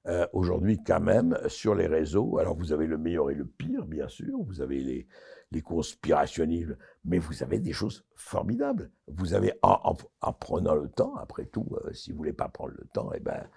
euh, 0.06 0.26
aujourd'hui 0.34 0.78
quand 0.84 1.00
même 1.00 1.38
sur 1.46 1.74
les 1.74 1.86
réseaux. 1.86 2.36
Alors 2.36 2.54
vous 2.54 2.74
avez 2.74 2.86
le 2.86 2.98
meilleur 2.98 3.30
et 3.30 3.34
le 3.34 3.46
pire, 3.46 3.86
bien 3.86 4.08
sûr. 4.08 4.38
Vous 4.44 4.60
avez 4.60 5.06
les, 5.50 5.62
conspirationnistes, 5.62 6.76
mais 7.06 7.16
vous 7.18 7.42
avez 7.42 7.60
des 7.60 7.72
choses 7.72 8.04
formidables. 8.14 8.90
Vous 9.06 9.32
avez, 9.32 9.54
en, 9.62 9.94
prenant 10.34 10.74
le 10.74 10.90
temps, 10.90 11.14
après 11.16 11.46
tout, 11.46 11.66
euh, 11.82 11.94
si 11.94 12.10
vous 12.10 12.18
voulez 12.18 12.34
pas 12.34 12.50
prendre 12.50 12.74
le 12.76 12.86
temps, 12.92 13.10
eh 13.14 13.20
ben, 13.20 13.48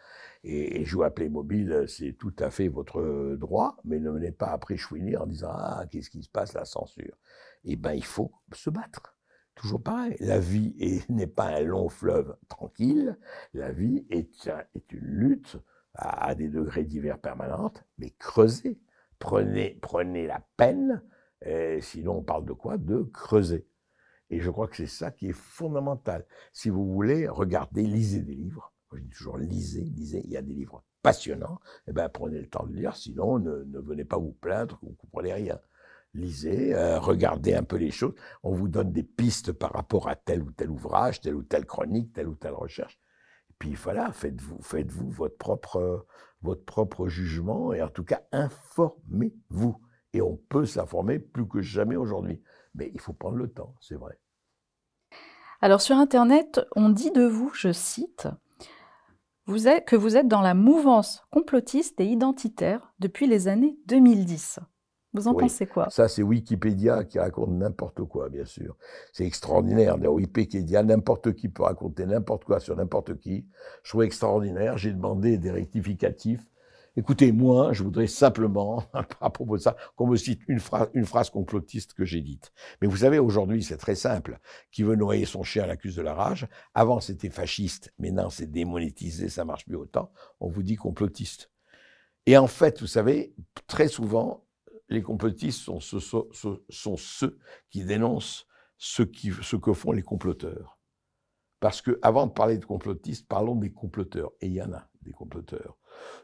et, 0.46 0.80
et 0.80 0.86
jouer 0.86 1.08
à 1.08 1.12
Playmobil, 1.12 1.84
c'est 1.89 2.13
tout 2.13 2.36
à 2.39 2.52
fait 2.52 2.70
votre 2.70 3.36
droit, 3.36 3.76
mais 3.84 4.00
ne 4.00 4.12
venez 4.12 4.32
pas 4.32 4.48
après 4.48 4.78
chouiner 4.78 5.18
en 5.18 5.26
disant 5.26 5.52
ah 5.52 5.84
qu'est-ce 5.91 6.10
qui 6.10 6.24
se 6.24 6.30
passe 6.30 6.54
la 6.54 6.63
censure. 6.63 7.18
Eh 7.65 7.76
ben 7.76 7.91
il 7.91 8.06
faut 8.06 8.32
se 8.54 8.70
battre. 8.70 9.14
Toujours 9.56 9.82
pareil, 9.82 10.15
la 10.20 10.39
vie 10.39 10.76
n'est 11.10 11.28
pas 11.28 11.48
un 11.48 11.62
long 11.62 11.89
fleuve 11.89 12.36
tranquille, 12.50 13.18
la 13.54 13.72
vie 13.72 14.06
est, 14.10 14.50
une 14.91 15.00
lutte 15.00 15.58
à, 15.94 16.36
des 16.36 16.50
degrés 16.50 16.84
divers 16.84 17.20
permanentes, 17.20 17.84
mais 17.98 18.12
creusez. 18.12 18.80
Prenez, 19.18 19.80
prenez 19.82 20.28
la 20.28 20.41
peine, 20.58 21.02
sinon 21.80 22.18
on 22.18 22.22
parle 22.22 22.46
de 22.46 22.52
quoi? 22.52 22.78
De 22.78 23.04
creuser. 23.13 23.65
Et 24.30 24.39
je 24.39 24.50
crois 24.50 24.68
que 24.68 24.76
c'est 24.76 24.88
ça 24.88 25.12
qui 25.12 25.30
est 25.30 25.34
fondamental. 25.34 26.26
Si 26.52 26.70
vous 26.70 26.86
voulez, 26.86 27.28
regardez, 27.28 27.84
lisez 27.84 28.22
des 28.22 28.36
livres. 28.36 28.74
je 28.94 29.00
dis 29.00 29.10
toujours 29.10 29.38
lisez, 29.38 29.82
lisez. 29.82 30.22
Il 30.26 30.32
y 30.32 30.38
a 30.38 30.41
des 30.41 30.54
livres 30.54 30.84
passionnants. 31.02 31.60
Eh 31.88 31.94
bien, 31.94 32.10
prenez 32.10 32.39
le 32.39 32.50
temps 32.50 32.65
de 32.65 32.74
lire, 32.74 32.96
sinon 32.96 33.39
ne, 33.39 33.63
ne 33.63 33.80
venez 33.80 34.06
pas 34.06 34.18
vous 34.18 34.34
plaindre, 34.34 34.80
vous 34.82 34.89
ne 34.89 34.96
comprenez 34.96 35.34
rien. 35.34 35.60
Lisez, 36.15 36.73
euh, 36.73 36.97
regardez 36.97 37.54
un 37.54 37.63
peu 37.63 37.75
les 37.75 37.91
choses. 37.91 38.15
On 38.41 38.54
vous 38.54 38.69
donne 38.69 38.93
des 38.93 39.04
pistes 39.04 39.51
par 39.51 39.73
rapport 39.73 40.08
à 40.08 40.15
tel 40.15 40.41
ou 40.41 40.51
tel 40.51 40.71
ouvrage, 40.71 41.19
telle 41.19 41.36
ou 41.36 41.43
telle 41.43 41.65
chronique, 41.65 42.13
telle 42.13 42.30
ou 42.30 42.36
telle 42.36 42.54
recherche. 42.54 42.97
Puis 43.60 43.73
voilà, 43.75 44.13
faites-vous 44.13 44.62
faites 44.62 44.89
votre, 44.91 45.38
propre, 45.38 46.08
votre 46.41 46.63
propre 46.63 47.10
jugement 47.10 47.73
et 47.73 47.82
en 47.82 47.89
tout 47.89 48.06
cas, 48.06 48.21
informez-vous. 48.32 49.75
Et 50.13 50.21
on 50.21 50.38
peut 50.38 50.65
s'informer 50.65 51.19
plus 51.19 51.47
que 51.47 51.62
jamais 51.62 51.97
aujourd'hui. 51.97 52.41
Mais 52.75 52.91
il 52.93 53.01
faut 53.01 53.13
prendre 53.13 53.38
le 53.38 53.49
temps, 53.49 53.75
c'est 53.82 53.95
vrai. 53.95 54.17
Alors 55.60 55.82
sur 55.82 55.97
Internet, 55.97 56.62
on 56.78 56.89
dit 56.89 57.12
de 57.12 57.25
vous, 57.25 57.51
je 57.54 57.73
cite, 57.73 58.30
que 59.45 59.95
vous 59.95 60.17
êtes 60.17 60.28
dans 60.28 60.41
la 60.41 60.54
mouvance 60.54 61.23
complotiste 61.30 61.99
et 61.99 62.06
identitaire 62.06 62.93
depuis 62.99 63.28
les 63.28 63.47
années 63.47 63.78
2010. 63.88 64.60
Vous 65.15 65.30
en 65.30 65.34
pensez 65.34 65.65
quoi? 65.65 65.89
Ça, 65.89 66.10
c'est 66.10 66.23
Wikipédia 66.23 67.06
qui 67.06 67.19
raconte 67.19 67.51
n'importe 67.51 68.04
quoi, 68.04 68.30
bien 68.30 68.43
sûr. 68.43 68.75
C'est 69.13 69.25
extraordinaire. 69.25 69.97
Dans 69.97 70.12
Wikipédia, 70.12 70.84
n'importe 70.84 71.34
qui 71.34 71.47
peut 71.47 71.63
raconter 71.63 72.06
n'importe 72.06 72.43
quoi 72.43 72.60
sur 72.60 72.75
n'importe 72.75 73.17
qui. 73.19 73.47
Je 73.84 73.91
trouve 73.91 74.04
extraordinaire. 74.04 74.78
J'ai 74.78 74.91
demandé 74.91 75.38
des 75.38 75.51
rectificatifs. 75.51 76.45
Écoutez, 76.97 77.32
moi, 77.32 77.71
je 77.71 77.84
voudrais 77.84 78.08
simplement, 78.08 78.84
à 78.93 79.30
propos 79.30 79.58
de 79.58 79.62
ça, 79.62 79.78
qu'on 79.95 80.08
me 80.08 80.17
cite 80.17 80.41
une 80.47 80.60
phrase, 80.60 80.89
une 80.93 81.06
phrase 81.06 81.30
complotiste 81.30 81.93
que 81.93 82.04
j'ai 82.04 82.21
dite. 82.21 82.51
Mais 82.82 82.88
vous 82.88 82.97
savez, 82.97 83.19
aujourd'hui, 83.19 83.63
c'est 83.63 83.78
très 83.78 83.95
simple. 83.95 84.39
Qui 84.71 84.84
veut 84.84 84.95
noyer 84.95 85.25
son 85.25 85.43
chien 85.43 85.65
l'accuse 85.65 85.95
de 85.95 86.01
la 86.01 86.13
rage? 86.13 86.47
Avant, 86.73 86.99
c'était 86.99 87.30
fasciste, 87.30 87.93
maintenant, 87.99 88.30
c'est 88.30 88.49
démonétisé, 88.51 89.30
ça 89.30 89.45
marche 89.45 89.65
plus 89.65 89.75
autant. 89.75 90.12
On 90.39 90.49
vous 90.49 90.63
dit 90.63 90.75
complotiste. 90.75 91.51
Et 92.25 92.38
en 92.38 92.47
fait, 92.47 92.82
vous 92.82 92.88
savez, 92.88 93.36
très 93.67 93.88
souvent, 93.88 94.44
les 94.89 95.02
complotistes 95.02 95.62
sont, 95.62 95.80
ceux 96.98 97.39
qui 97.69 97.84
dénoncent 97.84 98.48
ce, 98.78 99.04
que 99.04 99.74
font 99.74 99.91
les 99.91 100.04
comploteurs. 100.04 100.80
Parce 101.60 101.82
que, 101.82 101.98
avant 102.02 102.28
de 102.28 102.32
parler 102.32 102.58
de 102.58 102.65
complotistes, 102.65 103.28
parlons 103.28 103.56
des 103.56 103.71
comploteurs. 103.71 104.32
Et 104.41 104.48
il 104.48 104.54
y 104.54 104.62
en 104.62 104.74
a 104.74 104.88
des 105.02 105.12
comploteurs. 105.12 105.78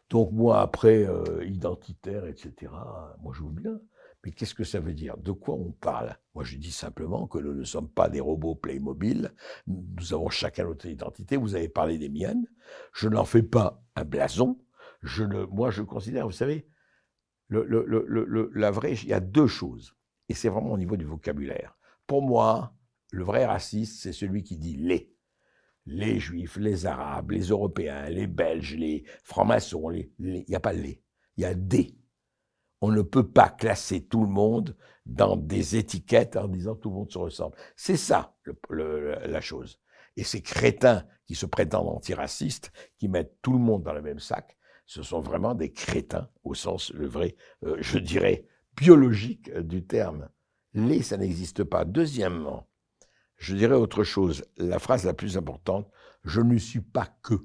Donc 0.10 0.32
moi, 0.32 0.62
après, 0.62 1.06
euh, 1.06 1.46
identitaire, 1.46 2.26
etc., 2.26 2.72
moi 3.22 3.34
je 3.36 3.44
veux 3.44 3.50
bien. 3.50 3.80
Mais 4.24 4.32
qu'est-ce 4.32 4.54
que 4.54 4.64
ça 4.64 4.80
veut 4.80 4.94
dire? 4.94 5.18
De 5.18 5.32
quoi 5.32 5.56
on 5.56 5.72
parle? 5.72 6.16
Moi 6.36 6.44
je 6.44 6.58
dis 6.58 6.72
simplement 6.72 7.28
que 7.28 7.40
nous 7.40 7.54
ne 7.54 7.64
sommes 7.64 7.90
pas 7.90 8.08
des 8.08 8.20
robots 8.20 8.54
Playmobil, 8.54 9.34
nous 9.66 10.14
avons 10.14 10.30
chacun 10.30 10.66
notre 10.66 10.86
identité, 10.86 11.38
vous 11.38 11.56
avez 11.56 11.70
parlé 11.70 11.98
des 11.98 12.10
miennes, 12.10 12.46
je 12.94 13.10
n'en 13.10 13.26
fais 13.26 13.42
pas 13.42 13.82
un 13.96 14.04
blason, 14.04 14.60
moi 15.50 15.72
je 15.72 15.82
considère, 15.82 16.26
vous 16.26 16.32
savez, 16.32 16.68
la 17.52 18.72
vraie, 18.72 18.94
il 18.94 19.10
y 19.10 19.14
a 19.14 19.20
deux 19.20 19.48
choses, 19.48 19.96
et 20.30 20.34
c'est 20.34 20.50
vraiment 20.50 20.72
au 20.72 20.78
niveau 20.78 20.98
du 20.98 21.06
vocabulaire. 21.06 21.78
Pour 22.08 22.22
moi, 22.22 22.74
le 23.12 23.24
vrai 23.24 23.46
raciste, 23.46 24.02
c'est 24.02 24.14
celui 24.14 24.44
qui 24.44 24.58
dit 24.58 24.78
les 24.78 25.12
les 25.86 26.20
Juifs, 26.20 26.58
les 26.58 26.86
Arabes, 26.86 27.32
les 27.32 27.48
Européens, 27.48 28.10
les 28.10 28.28
Belges, 28.28 28.76
les 28.76 29.04
francs-maçons, 29.24 29.92
il 29.92 30.12
n'y 30.20 30.56
a 30.56 30.60
pas 30.60 30.74
les, 30.74 31.04
il 31.38 31.42
y 31.42 31.46
a 31.46 31.54
des. 31.54 31.98
On 32.82 32.92
ne 32.92 33.02
peut 33.02 33.28
pas 33.28 33.50
classer 33.50 34.06
tout 34.06 34.22
le 34.22 34.30
monde 34.30 34.76
dans 35.06 35.36
des 35.36 35.76
étiquettes 35.76 36.36
en 36.36 36.48
disant 36.48 36.76
tout 36.76 36.90
le 36.90 36.96
monde 36.96 37.12
se 37.12 37.18
ressemble. 37.18 37.56
C'est 37.76 37.98
ça 37.98 38.36
la 38.70 39.42
chose. 39.42 39.80
Et 40.18 40.24
ces 40.24 40.42
crétins 40.42 41.06
qui 41.26 41.36
se 41.36 41.46
prétendent 41.46 41.90
antiracistes, 41.90 42.72
qui 42.98 43.08
mettent 43.08 43.38
tout 43.42 43.54
le 43.54 43.60
monde 43.60 43.84
dans 43.84 43.94
le 43.94 44.02
même 44.02 44.20
sac, 44.20 44.58
ce 44.92 45.04
sont 45.04 45.22
vraiment 45.22 45.56
des 45.56 45.72
crétins 45.72 46.28
au 46.44 46.54
sens 46.54 46.92
le 46.92 47.08
vrai, 47.08 47.38
euh, 47.64 47.78
je 47.80 47.98
dirais, 47.98 48.46
biologique 48.76 49.50
du 49.60 49.86
terme. 49.86 50.28
Les, 50.74 51.02
ça 51.02 51.16
n'existe 51.16 51.64
pas. 51.64 51.86
Deuxièmement, 51.86 52.68
je 53.38 53.56
dirais 53.56 53.76
autre 53.76 54.04
chose. 54.04 54.44
La 54.58 54.80
phrase 54.80 55.06
la 55.06 55.14
plus 55.14 55.38
importante, 55.38 55.90
je 56.26 56.42
ne 56.42 56.58
suis 56.58 56.82
pas 56.82 57.08
que. 57.24 57.36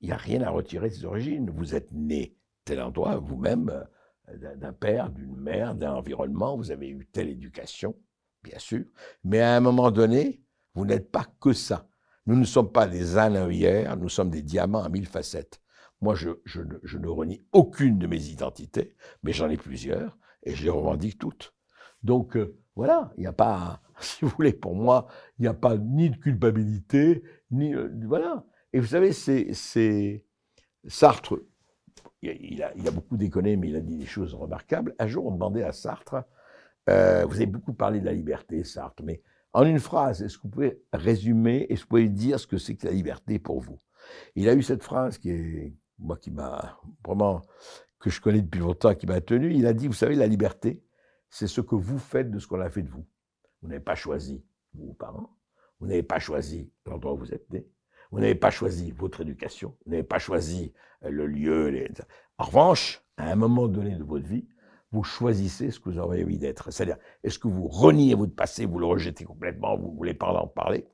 Il 0.00 0.08
n'y 0.08 0.12
a 0.12 0.16
rien 0.16 0.42
à 0.42 0.50
retirer 0.50 0.88
de 0.88 0.94
ses 0.94 1.04
origines. 1.04 1.48
Vous 1.48 1.76
êtes 1.76 1.92
né 1.92 2.36
tel 2.64 2.82
endroit, 2.82 3.18
vous-même, 3.18 3.86
euh, 4.30 4.56
d'un 4.56 4.72
père, 4.72 5.10
d'une 5.10 5.36
mère, 5.36 5.76
d'un 5.76 5.92
environnement, 5.92 6.56
vous 6.56 6.72
avez 6.72 6.88
eu 6.88 7.06
telle 7.06 7.28
éducation, 7.28 7.94
bien 8.42 8.58
sûr. 8.58 8.84
Mais 9.22 9.40
à 9.40 9.54
un 9.54 9.60
moment 9.60 9.92
donné, 9.92 10.42
vous 10.74 10.86
n'êtes 10.86 11.12
pas 11.12 11.26
que 11.38 11.52
ça. 11.52 11.86
Nous 12.26 12.34
ne 12.34 12.44
sommes 12.44 12.72
pas 12.72 12.88
des 12.88 13.16
ânes 13.16 13.48
hier, 13.52 13.96
nous 13.96 14.08
sommes 14.08 14.30
des 14.30 14.42
diamants 14.42 14.82
à 14.82 14.88
mille 14.88 15.06
facettes. 15.06 15.60
Moi, 16.00 16.14
je, 16.14 16.30
ne 16.60 17.08
renie 17.08 17.44
aucune 17.52 17.98
de 17.98 18.06
mes 18.06 18.22
identités, 18.26 18.94
mais 19.22 19.32
j'en 19.32 19.48
ai 19.48 19.56
plusieurs, 19.56 20.18
et 20.42 20.54
je 20.54 20.64
les 20.64 20.70
revendique 20.70 21.18
toutes. 21.18 21.54
Donc, 22.02 22.36
euh, 22.36 22.58
voilà, 22.76 23.12
il 23.16 23.20
n'y 23.20 23.26
a 23.26 23.32
pas, 23.32 23.80
si 24.00 24.24
vous 24.24 24.30
voulez, 24.36 24.52
pour 24.52 24.74
moi, 24.74 25.06
il 25.38 25.42
n'y 25.42 25.48
a 25.48 25.54
pas 25.54 25.76
ni 25.78 26.10
de 26.10 26.16
culpabilité, 26.16 27.22
ni. 27.50 27.74
Euh, 27.74 27.88
voilà. 28.06 28.44
Et 28.72 28.80
vous 28.80 28.86
savez, 28.86 29.12
c'est. 29.12 30.24
Sartre, 30.86 31.38
il 32.20 32.62
a, 32.62 32.74
il 32.76 32.86
a, 32.86 32.90
beaucoup 32.90 33.16
déconné, 33.16 33.56
mais 33.56 33.68
il 33.68 33.76
a 33.76 33.80
dit 33.80 33.96
des 33.96 34.06
choses 34.06 34.34
remarquables. 34.34 34.94
Un 34.98 35.06
jour, 35.06 35.26
on 35.26 35.30
demandait 35.30 35.62
à 35.62 35.72
Sartre 35.72 36.24
euh, 36.88 37.24
Vous 37.26 37.36
avez 37.36 37.46
beaucoup 37.46 37.72
parlé 37.72 38.00
de 38.00 38.04
la 38.04 38.12
liberté, 38.12 38.64
Sartre, 38.64 39.02
mais 39.02 39.22
en 39.52 39.64
une 39.64 39.78
phrase, 39.78 40.22
est-ce 40.22 40.36
que 40.36 40.42
vous 40.42 40.48
pouvez 40.48 40.82
résumer, 40.92 41.66
est-ce 41.70 41.80
que 41.80 41.84
vous 41.84 41.88
pouvez 41.88 42.08
dire 42.08 42.40
ce 42.40 42.46
que 42.46 42.58
c'est 42.58 42.74
que 42.74 42.86
la 42.86 42.92
liberté 42.92 43.38
pour 43.38 43.60
vous? 43.60 43.78
Il 44.34 44.48
a 44.48 44.54
eu 44.54 44.62
cette 44.62 44.82
phrase 44.82 45.16
qui 45.18 45.30
est, 45.30 45.74
moi, 45.98 46.16
qui 46.16 46.30
m'a 46.30 46.78
vraiment, 47.04 47.42
que 47.98 48.10
je 48.10 48.20
connais 48.20 48.42
depuis 48.42 48.60
longtemps, 48.60 48.94
qui 48.94 49.06
m'a 49.06 49.20
tenu. 49.20 49.52
Il 49.52 49.66
a 49.66 49.72
dit 49.72 49.86
Vous 49.86 49.94
savez, 49.94 50.14
la 50.14 50.26
liberté, 50.26 50.82
c'est 51.30 51.46
ce 51.46 51.60
que 51.60 51.74
vous 51.74 51.98
faites 51.98 52.30
de 52.30 52.38
ce 52.38 52.46
qu'on 52.46 52.60
a 52.60 52.70
fait 52.70 52.82
de 52.82 52.90
vous. 52.90 53.06
Vous 53.62 53.68
n'avez 53.68 53.80
pas 53.80 53.94
choisi 53.94 54.44
vos 54.74 54.92
parents, 54.92 55.36
vous 55.80 55.86
n'avez 55.86 56.02
pas 56.02 56.18
choisi 56.18 56.70
l'endroit 56.86 57.14
où 57.14 57.18
vous 57.18 57.32
êtes 57.32 57.48
né, 57.50 57.66
vous 58.10 58.20
n'avez 58.20 58.34
pas 58.36 58.50
choisi 58.50 58.92
votre 58.92 59.22
éducation, 59.22 59.76
vous 59.84 59.90
n'avez 59.90 60.04
pas 60.04 60.20
choisi 60.20 60.72
euh, 61.04 61.10
le 61.10 61.26
lieu. 61.26 61.84
En 62.38 62.44
revanche, 62.44 63.02
à 63.16 63.30
un 63.30 63.34
moment 63.34 63.66
donné 63.66 63.96
de 63.96 64.04
votre 64.04 64.26
vie, 64.26 64.46
vous 64.92 65.02
choisissez 65.02 65.72
ce 65.72 65.80
que 65.80 65.90
vous 65.90 65.98
avez 65.98 66.22
envie 66.22 66.38
d'être. 66.38 66.70
C'est-à-dire, 66.70 66.98
est-ce 67.24 67.40
que 67.40 67.48
vous 67.48 67.66
reniez 67.66 68.14
votre 68.14 68.34
passé, 68.34 68.66
vous 68.66 68.78
le 68.78 68.86
rejetez 68.86 69.24
complètement, 69.24 69.76
vous 69.76 69.90
ne 69.90 69.96
voulez 69.96 70.14
pas 70.14 70.28
en 70.28 70.46
parler, 70.46 70.86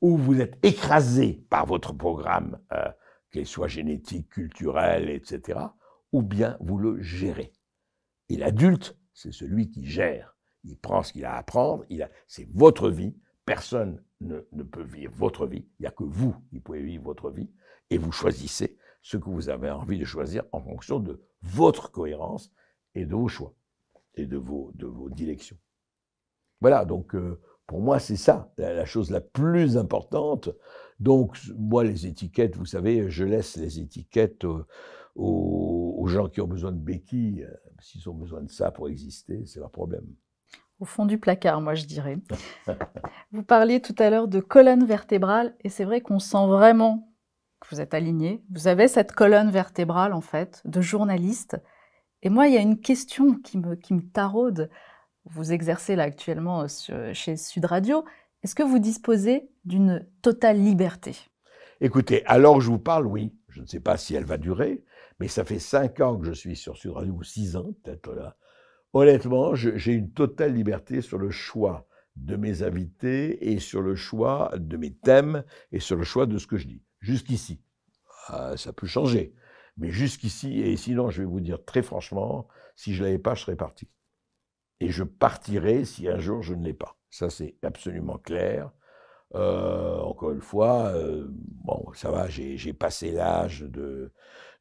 ou 0.00 0.16
vous 0.16 0.40
êtes 0.40 0.58
écrasé 0.64 1.44
par 1.48 1.64
votre 1.64 1.92
programme, 1.92 2.58
euh, 2.72 2.88
qu'il 3.34 3.46
soit 3.46 3.68
génétique, 3.68 4.28
culturel, 4.28 5.10
etc., 5.10 5.58
ou 6.12 6.22
bien 6.22 6.56
vous 6.60 6.78
le 6.78 7.02
gérez. 7.02 7.52
Et 8.28 8.36
l'adulte, 8.36 8.96
c'est 9.12 9.32
celui 9.32 9.70
qui 9.70 9.84
gère. 9.84 10.36
Il 10.62 10.78
prend 10.78 11.02
ce 11.02 11.12
qu'il 11.12 11.24
a 11.24 11.36
à 11.36 11.40
a, 11.40 12.10
c'est 12.28 12.48
votre 12.54 12.88
vie, 12.90 13.14
personne 13.44 14.02
ne, 14.20 14.40
peut 14.62 14.84
vivre 14.84 15.12
votre 15.16 15.46
vie, 15.46 15.66
il 15.78 15.82
n'y 15.82 15.86
a 15.86 15.90
que 15.90 16.04
vous 16.04 16.34
qui 16.48 16.60
pouvez 16.60 16.82
vivre 16.82 17.04
votre 17.04 17.30
vie, 17.30 17.50
et 17.90 17.98
vous 17.98 18.12
choisissez 18.12 18.78
ce 19.02 19.16
que 19.16 19.28
vous 19.28 19.48
avez 19.48 19.70
envie 19.70 19.98
de 19.98 20.04
choisir 20.04 20.44
en 20.52 20.60
fonction 20.60 21.00
de 21.00 21.20
votre 21.42 21.90
cohérence 21.90 22.52
et 22.94 23.04
de 23.04 23.14
vos 23.14 23.28
choix, 23.28 23.52
et 24.14 24.26
de 24.26 24.36
vos, 24.36 24.70
de 24.74 24.86
vos 24.86 25.10
directions. 25.10 25.58
Voilà, 26.60 26.84
donc 26.84 27.14
euh, 27.16 27.40
pour 27.66 27.80
moi 27.80 27.98
c'est 27.98 28.16
ça, 28.16 28.52
la, 28.56 28.86
chose 28.86 29.10
la 29.10 29.20
plus 29.20 29.76
importante. 29.76 30.50
Donc 31.04 31.38
moi 31.58 31.84
les 31.84 32.06
étiquettes, 32.06 32.56
vous 32.56 32.64
savez, 32.64 33.10
je 33.10 33.24
laisse 33.24 33.56
les 33.56 33.78
étiquettes 33.78 34.46
aux, 35.14 36.06
gens 36.06 36.28
qui 36.28 36.40
ont 36.40 36.46
besoin 36.46 36.72
de 36.72 36.78
béquilles. 36.78 37.46
S'ils 37.78 38.08
ont 38.08 38.14
besoin 38.14 38.40
de 38.40 38.50
ça 38.50 38.70
pour 38.70 38.88
exister, 38.88 39.44
c'est 39.44 39.60
leur 39.60 39.70
problème. 39.70 40.06
Au 40.80 40.86
fond 40.86 41.04
du 41.04 41.18
placard, 41.18 41.60
moi 41.60 41.74
je 41.74 41.84
dirais. 41.84 42.16
vous 43.32 43.42
parliez 43.42 43.82
tout 43.82 43.94
à 43.98 44.08
l'heure 44.08 44.28
de 44.28 44.40
colonne 44.40 44.86
vertébrale, 44.86 45.54
et 45.60 45.68
c'est 45.68 45.84
vrai 45.84 46.00
qu'on 46.00 46.18
sent 46.18 46.46
vraiment 46.46 47.12
que 47.60 47.68
vous 47.70 47.82
êtes 47.82 47.92
aligné. 47.92 48.42
Vous 48.50 48.66
avez 48.66 48.88
cette 48.88 49.12
colonne 49.12 49.50
vertébrale, 49.50 50.14
en 50.14 50.22
fait, 50.22 50.62
de 50.64 50.80
journaliste. 50.80 51.58
Et 52.22 52.30
moi, 52.30 52.48
il 52.48 52.54
y 52.54 52.58
a 52.58 52.62
une 52.62 52.80
question 52.80 53.34
qui 53.34 53.58
me, 53.58 53.74
qui 53.74 53.92
me 53.92 54.02
taraude. 54.02 54.70
Vous 55.26 55.52
exercez 55.52 55.96
là 55.96 56.04
actuellement 56.04 56.66
chez 57.12 57.36
Sud 57.36 57.66
Radio. 57.66 58.04
Est-ce 58.44 58.54
que 58.54 58.62
vous 58.62 58.78
disposez 58.78 59.48
d'une 59.64 60.06
totale 60.20 60.60
liberté? 60.62 61.16
Écoutez, 61.80 62.26
alors 62.26 62.60
je 62.60 62.68
vous 62.68 62.78
parle, 62.78 63.06
oui. 63.06 63.34
Je 63.48 63.62
ne 63.62 63.66
sais 63.66 63.80
pas 63.80 63.96
si 63.96 64.14
elle 64.14 64.26
va 64.26 64.36
durer, 64.36 64.84
mais 65.18 65.28
ça 65.28 65.46
fait 65.46 65.58
cinq 65.58 66.00
ans 66.00 66.18
que 66.18 66.26
je 66.26 66.32
suis 66.32 66.54
sur 66.54 66.76
Sud 66.76 66.90
Radio, 66.90 67.14
ou 67.14 67.22
six 67.22 67.56
ans 67.56 67.72
peut-être 67.82 68.12
là. 68.12 68.36
Honnêtement, 68.92 69.54
j'ai 69.54 69.92
une 69.92 70.12
totale 70.12 70.52
liberté 70.52 71.00
sur 71.00 71.16
le 71.16 71.30
choix 71.30 71.88
de 72.16 72.36
mes 72.36 72.62
invités 72.62 73.50
et 73.50 73.60
sur 73.60 73.80
le 73.80 73.94
choix 73.94 74.52
de 74.58 74.76
mes 74.76 74.92
thèmes 74.92 75.42
et 75.72 75.80
sur 75.80 75.96
le 75.96 76.04
choix 76.04 76.26
de 76.26 76.36
ce 76.36 76.46
que 76.46 76.58
je 76.58 76.66
dis. 76.66 76.82
Jusqu'ici. 77.00 77.62
Ah, 78.28 78.58
ça 78.58 78.74
peut 78.74 78.86
changer. 78.86 79.34
Mais 79.78 79.90
jusqu'ici, 79.90 80.60
et 80.60 80.76
sinon, 80.76 81.08
je 81.08 81.22
vais 81.22 81.28
vous 81.28 81.40
dire 81.40 81.64
très 81.64 81.82
franchement, 81.82 82.46
si 82.76 82.92
je 82.92 83.00
ne 83.00 83.06
l'avais 83.06 83.18
pas, 83.18 83.34
je 83.34 83.40
serais 83.40 83.56
parti. 83.56 83.88
Et 84.80 84.90
je 84.90 85.02
partirai 85.02 85.86
si 85.86 86.08
un 86.08 86.18
jour 86.18 86.42
je 86.42 86.52
ne 86.52 86.62
l'ai 86.62 86.74
pas. 86.74 86.98
Ça, 87.14 87.30
c'est 87.30 87.54
absolument 87.62 88.18
clair. 88.18 88.72
Euh, 89.36 89.98
encore 89.98 90.32
une 90.32 90.40
fois, 90.40 90.86
euh, 90.96 91.28
bon, 91.30 91.86
ça 91.94 92.10
va, 92.10 92.28
j'ai 92.28 92.72
passé 92.72 93.12
l'âge 93.12 93.60
de, 93.60 94.10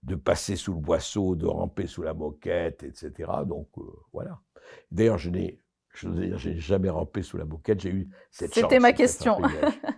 de 0.04 0.14
passer 0.14 0.56
sous 0.56 0.74
le 0.74 0.80
boisseau, 0.80 1.36
de 1.36 1.48
ramper 1.48 1.88
sous 1.88 2.04
la 2.04 2.14
moquette, 2.14 2.84
etc. 2.84 3.32
Donc 3.48 3.70
euh, 3.80 3.82
voilà. 4.12 4.40
D'ailleurs, 4.92 5.18
je 5.18 5.32
n'ai 5.32 5.62
je 5.96 6.08
j'ai 6.38 6.60
jamais 6.60 6.92
rampé 6.92 7.24
sous 7.24 7.38
la 7.38 7.46
moquette, 7.46 7.82
j'ai 7.82 7.90
eu 7.90 8.10
cette 8.30 8.54
chance. 8.54 8.64
C'était 8.70 8.80
ma 8.80 8.94
question. 8.94 9.42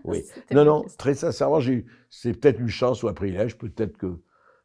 Oui. 0.05 0.23
non, 0.51 0.63
non, 0.63 0.85
très 0.97 1.13
sincèrement, 1.13 1.59
j'ai 1.59 1.73
eu, 1.73 1.85
c'est 2.09 2.31
peut-être 2.31 2.61
une 2.61 2.69
chance 2.69 3.03
ou 3.03 3.09
un 3.09 3.13
privilège, 3.13 3.57
peut-être 3.57 3.97
que 3.97 4.21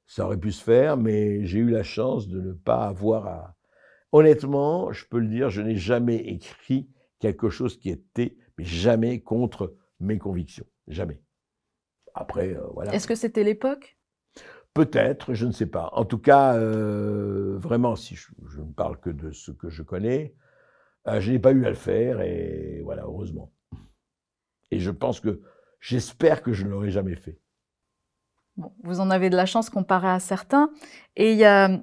ça 0.07 0.27
aurait 0.27 0.39
pu 0.39 0.53
se 0.53 0.63
faire, 0.63 0.97
mais 0.97 1.45
j'ai 1.45 1.59
eu 1.59 1.71
la 1.71 1.83
chance 1.83 2.29
de 2.29 2.41
ne 2.41 2.53
pas 2.53 2.87
avoir 2.87 3.27
à. 3.27 3.57
Honnêtement, 4.13 4.93
je 4.93 5.07
peux 5.07 5.19
le 5.19 5.27
dire, 5.27 5.51
je 5.51 5.61
n'ai 5.61 5.75
jamais 5.75 6.19
écrit 6.19 6.89
quelque 7.21 7.51
chose 7.51 7.79
qui 7.79 7.91
était, 7.91 8.37
mais 8.59 8.65
jamais 8.65 9.21
contre 9.21 9.77
mes 10.01 10.19
convictions. 10.19 10.67
Jamais. 10.89 11.23
Après, 12.15 12.57
euh, 12.57 12.67
voilà. 12.75 12.93
Est-ce 12.93 13.07
que 13.07 13.15
c'était 13.15 13.45
l'époque? 13.45 13.97
Peut-être, 14.75 15.35
je 15.35 15.47
ne 15.47 15.53
sais 15.53 15.67
pas. 15.67 15.91
En 15.93 16.05
tout 16.05 16.19
cas, 16.19 16.57
euh, 16.57 17.59
vraiment, 17.59 17.95
si 17.97 18.17
je, 18.17 18.61
ne 18.61 18.73
parle 18.73 18.99
que 18.99 19.11
de 19.11 19.31
ce 19.31 19.53
que 19.53 19.69
je 19.69 19.83
connais, 19.83 20.35
euh, 21.07 21.21
je 21.21 21.33
n'ai 21.33 21.39
pas 21.39 21.53
eu 21.53 21.65
à 21.65 21.71
le 21.71 21.77
faire 21.77 22.21
et 22.21 22.81
voilà, 22.85 23.03
heureusement. 23.03 23.53
Et 24.71 24.79
je 24.79 24.91
pense 24.91 25.21
que, 25.21 25.43
j'espère 25.81 26.43
que 26.43 26.53
je 26.53 26.65
ne 26.65 26.71
l'aurai 26.71 26.91
jamais 26.91 27.17
fait. 27.17 27.39
Bon, 28.57 28.73
vous 28.83 29.01
en 29.01 29.11
avez 29.11 29.31
de 29.31 29.37
la 29.37 29.47
chance 29.47 29.71
comparé 29.71 30.09
à 30.09 30.21
certains. 30.21 30.71
Et 31.17 31.33
il 31.33 31.39
y 31.39 31.45
a, 31.45 31.81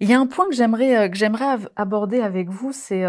y 0.00 0.12
a 0.12 0.18
un 0.18 0.26
point 0.26 0.48
que 0.48 0.54
j'aimerais 0.54 1.10
que 1.10 1.16
j'aimerais 1.16 1.58
aborder 1.76 2.20
avec 2.20 2.48
vous, 2.48 2.72
c'est 2.72 3.04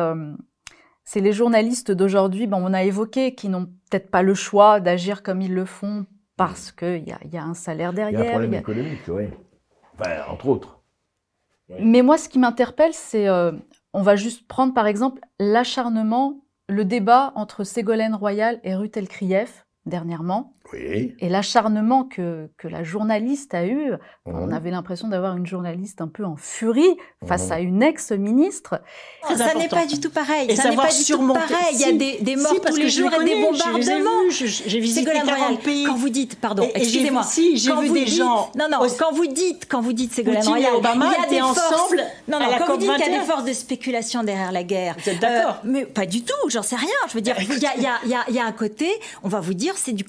c'est 1.05 1.21
les 1.21 1.31
journalistes 1.31 1.91
d'aujourd'hui. 1.91 2.47
Bon, 2.47 2.57
on 2.57 2.73
a 2.73 2.83
évoqué 2.83 3.35
qui 3.35 3.47
n'ont 3.47 3.65
peut-être 3.65 4.09
pas 4.09 4.23
le 4.23 4.33
choix 4.33 4.79
d'agir 4.79 5.23
comme 5.23 5.41
ils 5.41 5.53
le 5.53 5.65
font 5.65 6.05
parce 6.35 6.71
qu'il 6.71 7.07
y 7.07 7.11
a, 7.11 7.19
y 7.31 7.37
a 7.37 7.43
un 7.43 7.53
salaire 7.53 7.93
derrière. 7.93 8.19
Il 8.19 8.23
y 8.23 8.27
a 8.27 8.29
un 8.29 8.33
problème 8.33 8.53
économique, 8.55 9.01
oui. 9.07 9.25
Enfin, 9.93 10.23
entre 10.29 10.47
autres. 10.47 10.81
Mais 11.79 12.01
moi, 12.01 12.17
ce 12.17 12.27
qui 12.27 12.39
m'interpelle, 12.39 12.93
c'est, 12.93 13.27
euh, 13.27 13.51
on 13.93 14.01
va 14.01 14.15
juste 14.15 14.47
prendre 14.47 14.73
par 14.73 14.87
exemple 14.87 15.21
l'acharnement, 15.39 16.41
le 16.67 16.83
débat 16.83 17.31
entre 17.35 17.63
Ségolène 17.63 18.15
Royal 18.15 18.59
et 18.63 18.75
Ruth 18.75 18.97
Elkrief 18.97 19.65
dernièrement. 19.85 20.54
Et 20.73 21.29
l'acharnement 21.29 22.03
que, 22.03 22.49
que, 22.57 22.67
la 22.67 22.83
journaliste 22.83 23.53
a 23.53 23.65
eu, 23.65 23.93
on 24.25 24.51
avait 24.51 24.71
l'impression 24.71 25.07
d'avoir 25.07 25.37
une 25.37 25.45
journaliste 25.45 26.01
un 26.01 26.07
peu 26.07 26.25
en 26.25 26.35
furie 26.35 26.97
face 27.25 27.51
à 27.51 27.59
une 27.59 27.83
ex-ministre. 27.83 28.81
Ça 29.35 29.53
n'est 29.53 29.67
pas 29.67 29.85
du 29.85 29.99
tout 29.99 30.09
pareil. 30.09 30.55
ça 30.55 30.69
n'est 30.69 30.75
pas 30.75 30.91
du 30.91 31.03
tout 31.05 31.33
pareil. 31.33 31.73
Il 31.73 31.79
y 31.79 31.83
a 31.83 31.91
des, 31.91 32.17
des 32.21 32.35
morts 32.35 32.59
tous 32.65 32.75
les 32.75 32.89
jours 32.89 33.11
et 33.13 33.23
des 33.23 33.41
bombardements. 33.41 34.29
J'ai 34.31 34.79
visité 34.79 35.11
40 35.11 35.61
pays. 35.61 35.85
Quand 35.85 35.95
vous 35.95 36.09
dites, 36.09 36.39
pardon, 36.39 36.67
excusez-moi. 36.73 37.23
Si, 37.23 37.57
j'ai 37.57 37.75
vu 37.75 37.89
des 37.89 38.07
gens. 38.07 38.51
Non, 38.57 38.67
non, 38.71 38.79
quand 38.97 39.13
vous 39.13 39.27
dites, 39.27 39.67
quand 39.69 39.81
vous 39.81 39.93
dites 39.93 40.13
Ségolène 40.13 40.47
Royal, 40.47 40.75
Obama 40.75 41.13
il 41.15 41.21
y 41.21 41.25
a 41.25 41.29
des 41.29 41.41
ensemble. 41.41 42.03
Non, 42.27 42.39
non, 42.39 42.47
quand 42.57 42.73
vous 42.73 42.77
dites 42.77 42.91
qu'il 42.95 43.11
y 43.11 43.15
a 43.15 43.19
des 43.19 43.25
forces 43.25 43.45
de 43.45 43.53
spéculation 43.53 44.23
derrière 44.23 44.51
la 44.51 44.63
guerre. 44.63 44.95
Vous 44.97 45.09
êtes 45.09 45.19
d'accord 45.19 45.57
Mais 45.63 45.85
pas 45.85 46.05
du 46.05 46.23
tout, 46.23 46.49
j'en 46.49 46.63
sais 46.63 46.75
rien. 46.75 46.87
Je 47.07 47.13
veux 47.13 47.21
dire, 47.21 47.35
il 47.39 47.59
y 47.59 47.65
a, 47.65 47.71
il 47.75 47.83
y 48.09 48.15
a, 48.15 48.23
il 48.27 48.35
y 48.35 48.39
a 48.39 48.45
un 48.45 48.51
côté, 48.51 48.89
on 49.23 49.29
va 49.29 49.39
vous 49.39 49.53
dire, 49.53 49.75
c'est 49.77 49.93
du 49.93 50.03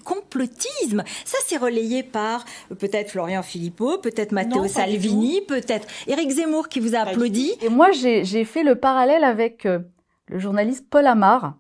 complotisme. 0.47 1.03
Ça, 1.25 1.39
c'est 1.47 1.57
relayé 1.57 2.03
par 2.03 2.45
euh, 2.71 2.75
peut-être 2.75 3.11
Florian 3.11 3.43
Philippot, 3.43 3.99
peut-être 3.99 4.33
Matteo 4.33 4.67
Salvini, 4.67 5.41
peut-être 5.43 5.87
Éric 6.07 6.31
Zemmour 6.31 6.69
qui 6.69 6.81
vous 6.81 6.95
a 6.95 7.01
applaudi. 7.01 7.53
Et 7.63 7.69
moi, 7.69 7.91
j'ai 7.93 8.45
fait 8.45 8.63
le 8.63 8.77
parallèle 8.77 9.25
avec 9.25 9.67
euh, 9.67 9.81
le 10.29 10.39
journaliste 10.39 10.87
Paul 10.89 11.07
Amar, 11.07 11.57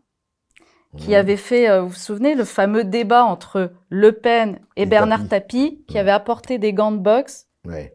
qui 0.96 1.14
avait 1.14 1.36
fait, 1.36 1.68
euh, 1.68 1.82
vous 1.82 1.88
vous 1.88 1.94
souvenez, 1.94 2.34
le 2.34 2.44
fameux 2.44 2.84
débat 2.84 3.24
entre 3.24 3.72
Le 3.90 4.12
Pen 4.12 4.60
et, 4.76 4.86
Bernard 4.86 5.28
Tapie, 5.28 5.84
qui 5.88 5.98
avait 5.98 6.10
apporté 6.10 6.58
des 6.58 6.72
gants 6.72 6.92
de 6.92 6.98
boxe, 6.98 7.46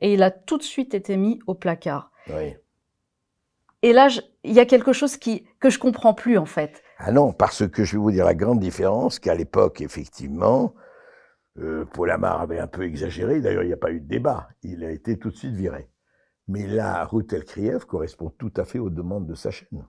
et 0.01 0.13
il 0.13 0.21
a 0.21 0.31
tout 0.31 0.57
de 0.57 0.63
suite 0.63 0.93
été 0.93 1.15
mis 1.15 1.39
au 1.47 1.53
placard. 1.53 2.11
Et 3.83 3.93
là, 3.93 4.09
il 4.43 4.53
y 4.53 4.59
a 4.59 4.65
quelque 4.65 4.93
chose 4.93 5.17
qui, 5.17 5.47
que 5.59 5.69
je 5.69 5.79
comprends 5.79 6.13
plus, 6.13 6.37
en 6.37 6.45
fait. 6.45 6.83
Ah 6.99 7.11
non, 7.11 7.33
parce 7.33 7.67
que 7.67 7.83
je 7.83 7.93
vais 7.93 7.97
vous 7.97 8.11
dire 8.11 8.25
la 8.25 8.35
grande 8.35 8.59
différence, 8.59 9.17
qu'à 9.17 9.33
l'époque, 9.33 9.81
effectivement, 9.81 10.75
euh, 11.61 11.85
Paul 11.85 12.11
Amar 12.11 12.41
avait 12.41 12.59
un 12.59 12.67
peu 12.67 12.83
exagéré, 12.83 13.41
d'ailleurs 13.41 13.63
il 13.63 13.67
n'y 13.67 13.73
a 13.73 13.77
pas 13.77 13.91
eu 13.91 14.01
de 14.01 14.07
débat, 14.07 14.49
il 14.63 14.83
a 14.83 14.91
été 14.91 15.17
tout 15.17 15.29
de 15.29 15.35
suite 15.35 15.55
viré. 15.55 15.89
Mais 16.47 16.67
là, 16.67 17.05
Ruth 17.05 17.31
Elkriev 17.31 17.85
correspond 17.85 18.29
tout 18.29 18.51
à 18.57 18.65
fait 18.65 18.79
aux 18.79 18.89
demandes 18.89 19.27
de 19.27 19.35
sa 19.35 19.51
chaîne. 19.51 19.85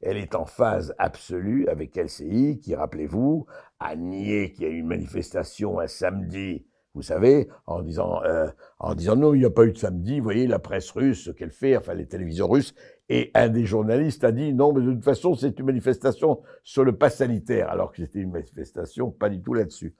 Elle 0.00 0.16
est 0.16 0.36
en 0.36 0.46
phase 0.46 0.94
absolue 0.98 1.66
avec 1.68 1.96
LCI, 1.96 2.60
qui, 2.60 2.74
rappelez-vous, 2.74 3.46
a 3.80 3.96
nié 3.96 4.52
qu'il 4.52 4.64
y 4.64 4.66
a 4.66 4.70
eu 4.70 4.78
une 4.78 4.86
manifestation 4.86 5.80
un 5.80 5.88
samedi, 5.88 6.66
vous 6.94 7.02
savez, 7.02 7.48
en 7.66 7.82
disant, 7.82 8.22
euh, 8.22 8.48
en 8.78 8.94
disant 8.94 9.16
non, 9.16 9.34
il 9.34 9.40
n'y 9.40 9.44
a 9.44 9.50
pas 9.50 9.64
eu 9.64 9.72
de 9.72 9.78
samedi, 9.78 10.18
vous 10.18 10.24
voyez, 10.24 10.46
la 10.46 10.60
presse 10.60 10.90
russe, 10.92 11.24
ce 11.24 11.30
qu'elle 11.30 11.50
fait, 11.50 11.76
enfin 11.76 11.94
les 11.94 12.06
télévisions 12.06 12.48
russes, 12.48 12.74
et 13.08 13.30
un 13.34 13.48
des 13.48 13.64
journalistes 13.64 14.22
a 14.22 14.30
dit 14.30 14.52
non, 14.52 14.72
mais 14.72 14.82
de 14.82 14.92
toute 14.92 15.04
façon, 15.04 15.34
c'est 15.34 15.58
une 15.58 15.66
manifestation 15.66 16.42
sur 16.62 16.84
le 16.84 16.96
pass 16.96 17.16
sanitaire, 17.16 17.68
alors 17.70 17.90
que 17.90 17.98
c'était 17.98 18.20
une 18.20 18.30
manifestation 18.30 19.10
pas 19.10 19.30
du 19.30 19.42
tout 19.42 19.54
là-dessus. 19.54 19.96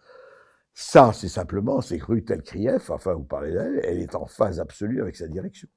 Ça, 0.75 1.13
c'est 1.13 1.29
simplement, 1.29 1.81
c'est 1.81 1.99
que 1.99 2.07
Ruth 2.07 2.31
Elkrieff, 2.31 2.91
enfin, 2.91 3.15
vous 3.15 3.25
parlez 3.25 3.53
d'elle, 3.53 3.81
elle 3.83 3.99
est 3.99 4.15
en 4.15 4.27
phase 4.27 4.61
absolue 4.61 5.03
avec 5.03 5.17
sa 5.17 5.27
direction. 5.27 5.69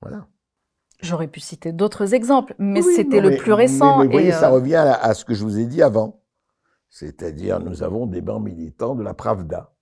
Voilà. 0.00 0.28
J'aurais 1.00 1.28
pu 1.28 1.40
citer 1.40 1.72
d'autres 1.72 2.14
exemples, 2.14 2.54
mais 2.58 2.82
c'était 2.82 3.20
le 3.20 3.36
plus 3.36 3.52
récent. 3.52 3.98
Mais, 3.98 4.06
vous 4.06 4.12
voyez, 4.12 4.32
ça 4.32 4.48
euh, 4.48 4.54
revient 4.54 4.76
à, 4.76 5.12
ce 5.14 5.24
que 5.24 5.34
je 5.34 5.42
vous 5.42 5.58
ai 5.58 5.66
dit 5.66 5.82
avant. 5.82 6.22
C'est-à-dire, 6.88 7.58
nous 7.60 7.82
avons 7.82 8.06
des 8.06 8.20
bancs 8.20 8.42
militants 8.42 8.94
de 8.94 9.02
la 9.02 9.12
Pravda. 9.12 9.74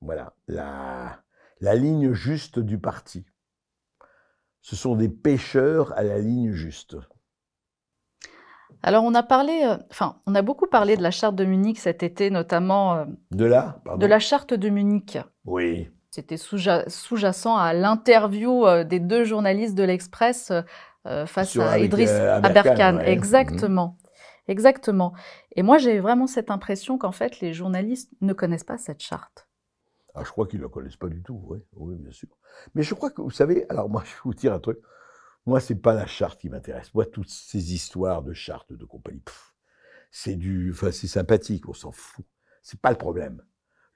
Voilà, 0.00 0.36
la, 0.46 1.20
la 1.60 1.74
ligne 1.74 2.12
juste 2.12 2.60
du 2.60 2.78
parti. 2.78 3.26
Ce 4.60 4.76
sont 4.76 4.94
des 4.94 5.08
pêcheurs 5.08 5.92
à 5.98 6.02
la 6.02 6.18
ligne 6.18 6.52
juste. 6.52 6.96
Alors 8.82 9.04
on 9.04 9.14
a 9.14 9.22
parlé, 9.22 9.62
euh, 9.64 9.76
enfin 9.90 10.16
on 10.26 10.34
a 10.34 10.42
beaucoup 10.42 10.66
parlé 10.66 10.96
de 10.96 11.02
la 11.02 11.10
charte 11.10 11.34
de 11.34 11.44
Munich 11.44 11.78
cet 11.78 12.02
été, 12.02 12.30
notamment 12.30 12.94
euh, 12.94 13.04
de 13.30 13.44
la, 13.44 13.80
de 13.96 14.06
la 14.06 14.18
charte 14.18 14.54
de 14.54 14.68
Munich. 14.68 15.18
Oui. 15.44 15.90
C'était 16.10 16.36
sous-jacent 16.36 17.56
à 17.56 17.74
l'interview 17.74 18.66
euh, 18.66 18.84
des 18.84 18.98
deux 18.98 19.24
journalistes 19.24 19.74
de 19.74 19.84
l'Express 19.84 20.52
face 21.26 21.56
à 21.56 21.78
Idriss 21.78 22.10
Aberkan. 22.10 22.98
Exactement, 23.00 23.96
exactement. 24.46 25.12
Et 25.56 25.62
moi 25.62 25.78
j'ai 25.78 26.00
vraiment 26.00 26.26
cette 26.26 26.50
impression 26.50 26.98
qu'en 26.98 27.12
fait 27.12 27.40
les 27.40 27.52
journalistes 27.52 28.10
ne 28.20 28.32
connaissent 28.32 28.64
pas 28.64 28.78
cette 28.78 29.02
charte. 29.02 29.48
Ah, 30.14 30.22
je 30.24 30.30
crois 30.30 30.46
qu'ils 30.46 30.58
ne 30.58 30.64
la 30.64 30.70
connaissent 30.70 30.96
pas 30.96 31.08
du 31.08 31.22
tout, 31.22 31.40
oui, 31.44 31.58
oui, 31.76 31.94
bien 31.96 32.10
sûr. 32.10 32.28
Mais 32.74 32.82
je 32.82 32.92
crois 32.94 33.10
que, 33.10 33.22
vous 33.22 33.30
savez, 33.30 33.66
alors 33.68 33.88
moi 33.88 34.02
je 34.06 34.10
vais 34.10 34.20
vous 34.24 34.34
dire 34.34 34.52
un 34.52 34.58
truc. 34.58 34.78
Moi, 35.48 35.60
c'est 35.60 35.76
pas 35.76 35.94
la 35.94 36.04
charte 36.04 36.38
qui 36.38 36.50
m'intéresse. 36.50 36.92
Moi, 36.92 37.06
toutes 37.06 37.30
ces 37.30 37.72
histoires 37.72 38.22
de 38.22 38.34
charte 38.34 38.74
de 38.74 38.84
compagnie, 38.84 39.22
c'est 40.10 40.36
du, 40.36 40.72
enfin, 40.72 40.92
c'est 40.92 41.06
sympathique, 41.06 41.70
on 41.70 41.72
s'en 41.72 41.90
fout. 41.90 42.26
C'est 42.62 42.78
pas 42.78 42.90
le 42.90 42.98
problème. 42.98 43.42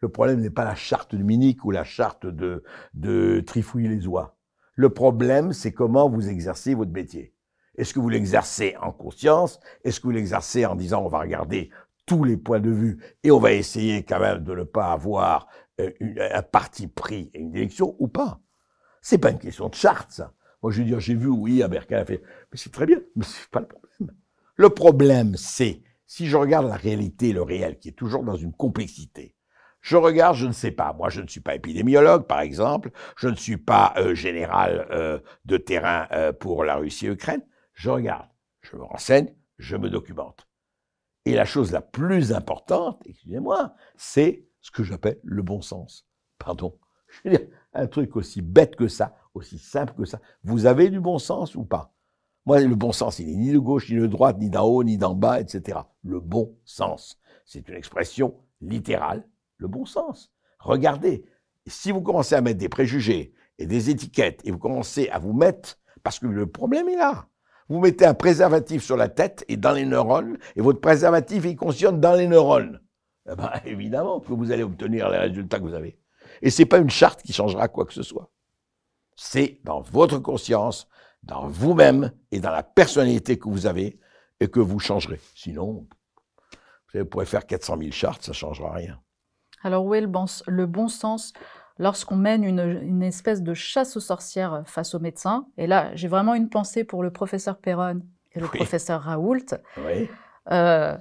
Le 0.00 0.08
problème 0.08 0.40
n'est 0.40 0.48
pas 0.48 0.64
la 0.64 0.74
charte 0.74 1.14
de 1.14 1.22
Munich 1.22 1.62
ou 1.66 1.70
la 1.70 1.84
charte 1.84 2.24
de, 2.24 2.64
de 2.94 3.44
Trifouille-les-Oies. 3.46 4.34
Le 4.76 4.88
problème, 4.88 5.52
c'est 5.52 5.72
comment 5.72 6.08
vous 6.08 6.26
exercez 6.26 6.72
votre 6.72 6.90
métier. 6.90 7.34
Est-ce 7.76 7.92
que 7.92 8.00
vous 8.00 8.08
l'exercez 8.08 8.74
en 8.80 8.90
conscience? 8.90 9.60
Est-ce 9.84 10.00
que 10.00 10.06
vous 10.06 10.12
l'exercez 10.12 10.64
en 10.64 10.74
disant 10.74 11.04
on 11.04 11.08
va 11.08 11.18
regarder 11.18 11.68
tous 12.06 12.24
les 12.24 12.38
points 12.38 12.60
de 12.60 12.70
vue 12.70 12.98
et 13.24 13.30
on 13.30 13.38
va 13.38 13.52
essayer 13.52 14.04
quand 14.04 14.20
même 14.20 14.42
de 14.42 14.54
ne 14.54 14.64
pas 14.64 14.90
avoir 14.90 15.48
euh, 15.80 15.90
un 16.32 16.42
parti 16.42 16.86
pris 16.86 17.30
et 17.34 17.40
une 17.40 17.54
élection 17.54 17.94
ou 17.98 18.08
pas? 18.08 18.40
C'est 19.02 19.18
pas 19.18 19.32
une 19.32 19.38
question 19.38 19.68
de 19.68 19.74
charte, 19.74 20.12
ça. 20.12 20.32
Moi, 20.62 20.72
je 20.72 20.78
veux 20.78 20.86
dire, 20.86 21.00
j'ai 21.00 21.14
vu, 21.14 21.28
oui, 21.28 21.62
Aberkan 21.62 21.96
a 21.96 22.04
fait, 22.04 22.22
mais 22.50 22.58
c'est 22.58 22.72
très 22.72 22.86
bien, 22.86 23.00
mais 23.16 23.24
c'est 23.24 23.50
pas 23.50 23.60
le 23.60 23.66
problème. 23.66 24.16
Le 24.56 24.70
problème, 24.70 25.36
c'est, 25.36 25.82
si 26.06 26.26
je 26.26 26.36
regarde 26.36 26.68
la 26.68 26.76
réalité, 26.76 27.32
le 27.32 27.42
réel, 27.42 27.78
qui 27.78 27.88
est 27.88 27.92
toujours 27.92 28.22
dans 28.22 28.36
une 28.36 28.52
complexité, 28.52 29.34
je 29.80 29.96
regarde, 29.96 30.36
je 30.36 30.46
ne 30.46 30.52
sais 30.52 30.70
pas, 30.70 30.92
moi 30.92 31.10
je 31.10 31.20
ne 31.20 31.26
suis 31.26 31.40
pas 31.40 31.56
épidémiologue 31.56 32.28
par 32.28 32.40
exemple, 32.40 32.92
je 33.16 33.28
ne 33.28 33.34
suis 33.34 33.56
pas 33.56 33.92
euh, 33.96 34.14
général 34.14 34.86
euh, 34.92 35.18
de 35.44 35.56
terrain 35.56 36.06
euh, 36.12 36.32
pour 36.32 36.62
la 36.62 36.76
Russie 36.76 37.06
et 37.06 37.08
l'Ukraine, 37.08 37.42
je 37.74 37.90
regarde, 37.90 38.28
je 38.60 38.76
me 38.76 38.84
renseigne, 38.84 39.34
je 39.58 39.76
me 39.76 39.90
documente. 39.90 40.46
Et 41.24 41.34
la 41.34 41.44
chose 41.44 41.72
la 41.72 41.82
plus 41.82 42.32
importante, 42.32 43.02
excusez-moi, 43.06 43.74
c'est 43.96 44.46
ce 44.60 44.70
que 44.70 44.84
j'appelle 44.84 45.18
le 45.24 45.42
bon 45.42 45.60
sens. 45.60 46.06
Pardon. 46.38 46.78
Je 47.08 47.28
veux 47.28 47.36
dire, 47.36 47.46
un 47.74 47.86
truc 47.86 48.16
aussi 48.16 48.40
bête 48.40 48.76
que 48.76 48.88
ça, 48.88 49.16
aussi 49.34 49.58
simple 49.58 49.94
que 49.94 50.04
ça. 50.04 50.20
Vous 50.44 50.66
avez 50.66 50.90
du 50.90 51.00
bon 51.00 51.18
sens 51.18 51.54
ou 51.54 51.64
pas? 51.64 51.92
Moi, 52.44 52.60
le 52.60 52.74
bon 52.74 52.92
sens, 52.92 53.18
il 53.18 53.28
n'est 53.28 53.36
ni 53.36 53.52
de 53.52 53.58
gauche, 53.58 53.88
ni 53.88 53.96
de 53.96 54.06
droite, 54.06 54.38
ni 54.38 54.50
d'en 54.50 54.64
haut, 54.64 54.82
ni 54.82 54.98
d'en 54.98 55.14
bas, 55.14 55.40
etc. 55.40 55.78
Le 56.02 56.18
bon 56.18 56.56
sens. 56.64 57.20
C'est 57.44 57.68
une 57.68 57.76
expression 57.76 58.34
littérale. 58.60 59.26
Le 59.58 59.68
bon 59.68 59.84
sens. 59.84 60.32
Regardez, 60.58 61.24
si 61.66 61.92
vous 61.92 62.02
commencez 62.02 62.34
à 62.34 62.40
mettre 62.40 62.58
des 62.58 62.68
préjugés 62.68 63.32
et 63.58 63.66
des 63.66 63.90
étiquettes 63.90 64.40
et 64.44 64.50
vous 64.50 64.58
commencez 64.58 65.08
à 65.10 65.18
vous 65.18 65.32
mettre, 65.32 65.78
parce 66.02 66.18
que 66.18 66.26
le 66.26 66.46
problème 66.46 66.88
est 66.88 66.96
là. 66.96 67.26
Vous 67.68 67.78
mettez 67.78 68.04
un 68.04 68.14
préservatif 68.14 68.82
sur 68.82 68.96
la 68.96 69.08
tête 69.08 69.44
et 69.48 69.56
dans 69.56 69.72
les 69.72 69.86
neurones, 69.86 70.36
et 70.56 70.60
votre 70.60 70.80
préservatif, 70.80 71.44
il 71.44 71.56
fonctionne 71.56 72.00
dans 72.00 72.14
les 72.14 72.26
neurones. 72.26 72.80
Eh 73.30 73.36
ben, 73.36 73.52
évidemment 73.64 74.18
que 74.18 74.32
vous 74.32 74.50
allez 74.50 74.64
obtenir 74.64 75.08
les 75.10 75.18
résultats 75.18 75.58
que 75.58 75.64
vous 75.64 75.74
avez. 75.74 75.96
Et 76.42 76.50
c'est 76.50 76.66
pas 76.66 76.78
une 76.78 76.90
charte 76.90 77.22
qui 77.22 77.32
changera 77.32 77.68
quoi 77.68 77.86
que 77.86 77.92
ce 77.92 78.02
soit 78.02 78.30
c'est 79.16 79.60
dans 79.64 79.80
votre 79.80 80.18
conscience, 80.18 80.88
dans 81.22 81.46
vous-même 81.48 82.12
et 82.30 82.40
dans 82.40 82.50
la 82.50 82.62
personnalité 82.62 83.38
que 83.38 83.48
vous 83.48 83.66
avez 83.66 83.98
et 84.40 84.48
que 84.48 84.60
vous 84.60 84.78
changerez. 84.78 85.20
Sinon, 85.34 85.86
vous 86.94 87.04
pourrez 87.06 87.26
faire 87.26 87.46
400 87.46 87.78
000 87.78 87.90
chartes, 87.92 88.22
ça 88.22 88.32
ne 88.32 88.36
changera 88.36 88.72
rien. 88.72 89.00
Alors 89.62 89.84
où 89.84 89.94
est 89.94 90.00
le 90.00 90.08
bon, 90.08 90.26
le 90.46 90.66
bon 90.66 90.88
sens 90.88 91.32
lorsqu'on 91.78 92.16
mène 92.16 92.44
une, 92.44 93.02
espèce 93.02 93.42
de 93.42 93.54
chasse 93.54 93.96
aux 93.96 94.00
sorcières 94.00 94.62
face 94.66 94.94
aux 94.94 95.00
médecins? 95.00 95.46
Et 95.56 95.66
là, 95.66 95.94
j'ai 95.94 96.08
vraiment 96.08 96.34
une 96.34 96.48
pensée 96.48 96.84
pour 96.84 97.02
le 97.02 97.12
professeur 97.12 97.58
Perron 97.58 98.02
et 98.32 98.40
le 98.40 98.46
professeur 98.48 99.02
Raoult. 99.02 99.54
Oui. 99.78 100.08
Euh... 100.50 100.96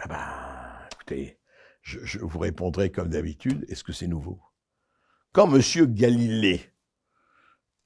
Ah 0.00 0.08
ben, 0.08 0.88
écoutez, 0.92 1.38
je, 1.82 2.00
je 2.02 2.18
vous 2.18 2.38
répondrai 2.38 2.90
comme 2.90 3.08
d'habitude, 3.08 3.64
est-ce 3.68 3.84
que 3.84 3.92
c'est 3.92 4.06
nouveau? 4.06 4.40
Quand 5.32 5.52
M. 5.54 5.60
Galilée 5.92 6.72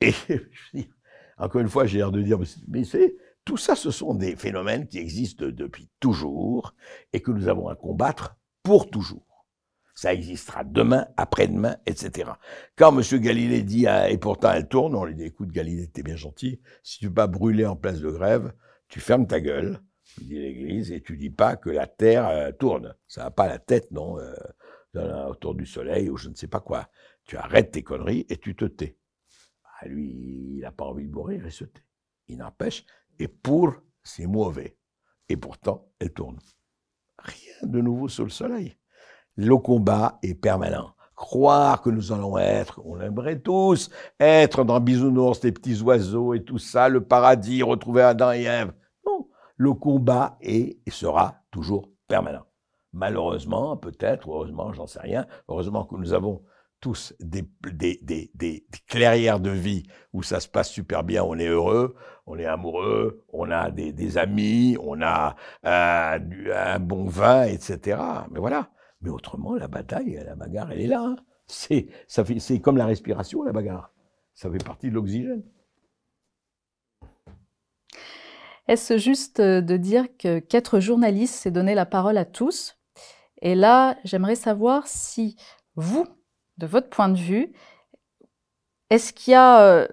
et 0.03 0.89
encore 1.39 1.61
une 1.61 1.69
fois, 1.69 1.87
j'ai 1.87 1.99
l'air 1.99 2.13
de 2.13 2.23
dire, 2.23 2.39
mais 2.69 2.85
c'est 2.85 3.17
tout 3.45 3.57
ça, 3.57 3.75
ce 3.75 3.91
sont 3.91 4.15
des 4.15 4.37
phénomènes 4.37 4.87
qui 4.87 4.99
existent 4.99 5.47
depuis 5.47 5.89
toujours 6.01 6.75
et 7.13 7.21
que 7.21 7.31
nous 7.31 7.49
avons 7.49 7.69
à 7.69 7.75
combattre 7.75 8.37
pour 8.63 8.91
toujours. 8.91 9.47
Ça 9.95 10.15
existera 10.15 10.65
demain, 10.65 11.07
après-demain, 11.17 11.77
etc. 11.87 12.31
Quand 12.77 12.97
M. 12.97 13.21
Galilée 13.21 13.63
dit, 13.63 13.87
ah, 13.87 14.11
et 14.11 14.17
pourtant 14.17 14.53
elle 14.53 14.69
tourne, 14.69 14.95
on 14.95 15.05
lui 15.05 15.15
dit, 15.15 15.25
écoute 15.25 15.51
Galilée, 15.51 15.89
t'es 15.89 16.03
bien 16.03 16.17
gentil, 16.17 16.61
si 16.83 16.99
tu 16.99 17.09
vas 17.09 17.27
brûler 17.27 17.67
en 17.67 17.77
place 17.77 18.01
de 18.01 18.11
grève, 18.11 18.53
tu 18.89 19.01
fermes 19.01 19.27
ta 19.27 19.41
gueule, 19.41 19.81
dit 20.21 20.39
l'Église, 20.39 20.93
et 20.93 21.03
tu 21.03 21.17
dis 21.17 21.31
pas 21.31 21.57
que 21.57 21.71
la 21.71 21.87
Terre 21.87 22.29
euh, 22.29 22.53
tourne. 22.53 22.95
Ça 23.07 23.25
n'a 23.25 23.31
pas 23.31 23.49
la 23.49 23.59
tête, 23.59 23.91
non, 23.91 24.19
euh, 24.19 24.35
autour 25.29 25.55
du 25.55 25.67
Soleil 25.67 26.11
ou 26.11 26.17
je 26.17 26.29
ne 26.29 26.35
sais 26.35 26.49
pas 26.49 26.61
quoi. 26.61 26.89
Tu 27.25 27.37
arrêtes 27.37 27.73
tes 27.73 27.83
conneries 27.83 28.27
et 28.29 28.37
tu 28.37 28.55
te 28.55 28.65
tais. 28.65 28.97
Ah, 29.83 29.89
lui, 29.89 30.57
il 30.57 30.61
n'a 30.61 30.71
pas 30.71 30.85
envie 30.85 31.07
de 31.07 31.13
mourir, 31.13 31.43
il 31.45 31.51
se 31.51 31.65
tait. 31.65 31.83
Il 32.29 32.39
n'empêche, 32.39 32.85
et 33.19 33.27
pour, 33.27 33.75
c'est 34.03 34.27
mauvais. 34.27 34.77
Et 35.29 35.37
pourtant, 35.37 35.89
elle 35.99 36.13
tourne. 36.13 36.39
Rien 37.19 37.55
de 37.69 37.81
nouveau 37.81 38.09
sous 38.09 38.25
le 38.25 38.31
soleil. 38.31 38.77
Le 39.37 39.57
combat 39.57 40.19
est 40.23 40.35
permanent. 40.35 40.95
Croire 41.17 41.83
que 41.83 41.91
nous 41.91 42.13
allons 42.13 42.39
être, 42.39 42.81
on 42.85 43.01
aimerait 43.01 43.41
tous, 43.41 43.91
être 44.21 44.65
dans 44.65 44.81
Bisounours, 44.81 45.43
les 45.43 45.53
petits 45.53 45.81
oiseaux 45.83 46.35
et 46.35 46.45
tout 46.45 46.59
ça, 46.59 46.89
le 46.89 47.05
paradis, 47.05 47.63
retrouver 47.63 48.03
Adam 48.03 48.33
et 48.33 48.43
Ève. 48.43 48.73
Non, 49.07 49.29
le 49.57 49.73
combat 49.73 50.37
est 50.41 50.79
et 50.85 50.91
sera 50.91 51.37
toujours 51.51 51.91
permanent. 52.09 52.47
Malheureusement, 52.93 53.77
peut-être, 53.77 54.29
heureusement, 54.29 54.73
j'en 54.73 54.87
sais 54.87 55.01
rien, 55.01 55.27
heureusement 55.49 55.85
que 55.85 55.97
nous 55.97 56.13
avons 56.13 56.43
tous 56.83 57.15
des, 57.21 57.49
clairières 58.89 59.41
de 59.41 59.51
vie 59.51 59.85
où 60.13 60.23
ça 60.23 60.41
se 60.41 60.49
passe 60.49 60.69
super 60.69 61.05
bien, 61.05 61.23
on 61.23 61.39
est 61.39 61.47
heureux, 61.47 61.95
on 62.27 62.37
est 62.39 62.45
amoureux, 62.45 63.25
on 63.33 63.51
a 63.51 63.71
des, 63.71 64.19
amis, 64.19 64.77
on 64.83 65.01
a 65.01 65.37
euh, 65.65 66.19
un 66.55 66.79
bon 66.81 67.07
vin, 67.07 67.45
etc. 67.45 67.99
Mais 68.31 68.41
voilà. 68.41 68.71
Mais 69.01 69.11
autrement, 69.11 69.55
la 69.55 69.69
bataille, 69.69 70.21
la 70.25 70.35
bagarre, 70.35 70.73
elle 70.73 70.81
est 70.81 70.87
là. 70.89 71.03
Hein. 71.03 71.17
C'est, 71.47 71.89
comme 72.61 72.77
la 72.77 72.87
respiration, 72.87 73.43
la 73.43 73.53
bagarre. 73.53 73.93
Ça 74.35 74.51
fait 74.51 74.63
partie 74.63 74.91
de 74.91 74.95
l'oxygène. 74.95 75.43
Est-ce 78.67 78.99
juste 78.99 79.41
de 79.41 79.77
dire 79.77 80.07
que 80.19 80.41
qu'être 80.41 80.81
journaliste, 80.81 81.35
c'est 81.35 81.51
donner 81.51 81.75
la 81.75 81.87
parole 81.87 82.19
à 82.19 82.25
tous? 82.25 82.77
Et 83.41 83.55
là, 83.55 83.97
j'aimerais 84.05 84.37
savoir 84.37 84.87
si 84.87 85.37
vous, 85.75 86.07
de 86.59 86.67
votre 86.67 86.89
point 86.89 87.09
de 87.09 87.19
vue, 87.19 87.53
est-ce 88.91 89.15
qu'il 89.15 89.33
y 89.33 89.35
a, 89.35 89.63
euh, 89.63 89.89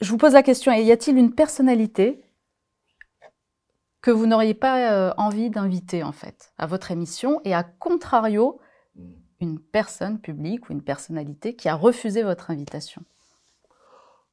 je 0.00 0.10
vous 0.10 0.16
pose 0.16 0.32
la 0.32 0.42
question, 0.42 0.72
y 0.72 0.90
a-t-il 0.90 1.18
une 1.18 1.34
personnalité 1.34 2.24
que 4.00 4.10
vous 4.10 4.26
n'auriez 4.26 4.54
pas 4.54 4.92
euh, 4.92 5.12
envie 5.18 5.50
d'inviter 5.50 6.02
en 6.02 6.12
fait 6.12 6.54
à 6.56 6.66
votre 6.66 6.90
émission 6.90 7.42
et 7.44 7.52
à 7.52 7.62
contrario, 7.62 8.58
une 9.40 9.58
personne 9.58 10.18
publique 10.18 10.70
ou 10.70 10.72
une 10.72 10.82
personnalité 10.82 11.54
qui 11.54 11.68
a 11.68 11.74
refusé 11.74 12.22
votre 12.22 12.50
invitation? 12.50 13.02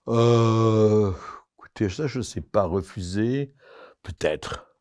Euh, 0.08 1.12
Écoutez, 1.58 1.90
ça 1.90 2.08
je 2.08 2.20
ne 2.20 2.24
sais 2.24 2.40
pas, 2.40 2.64
refuser, 2.64 3.54
peut-être. 4.04 4.74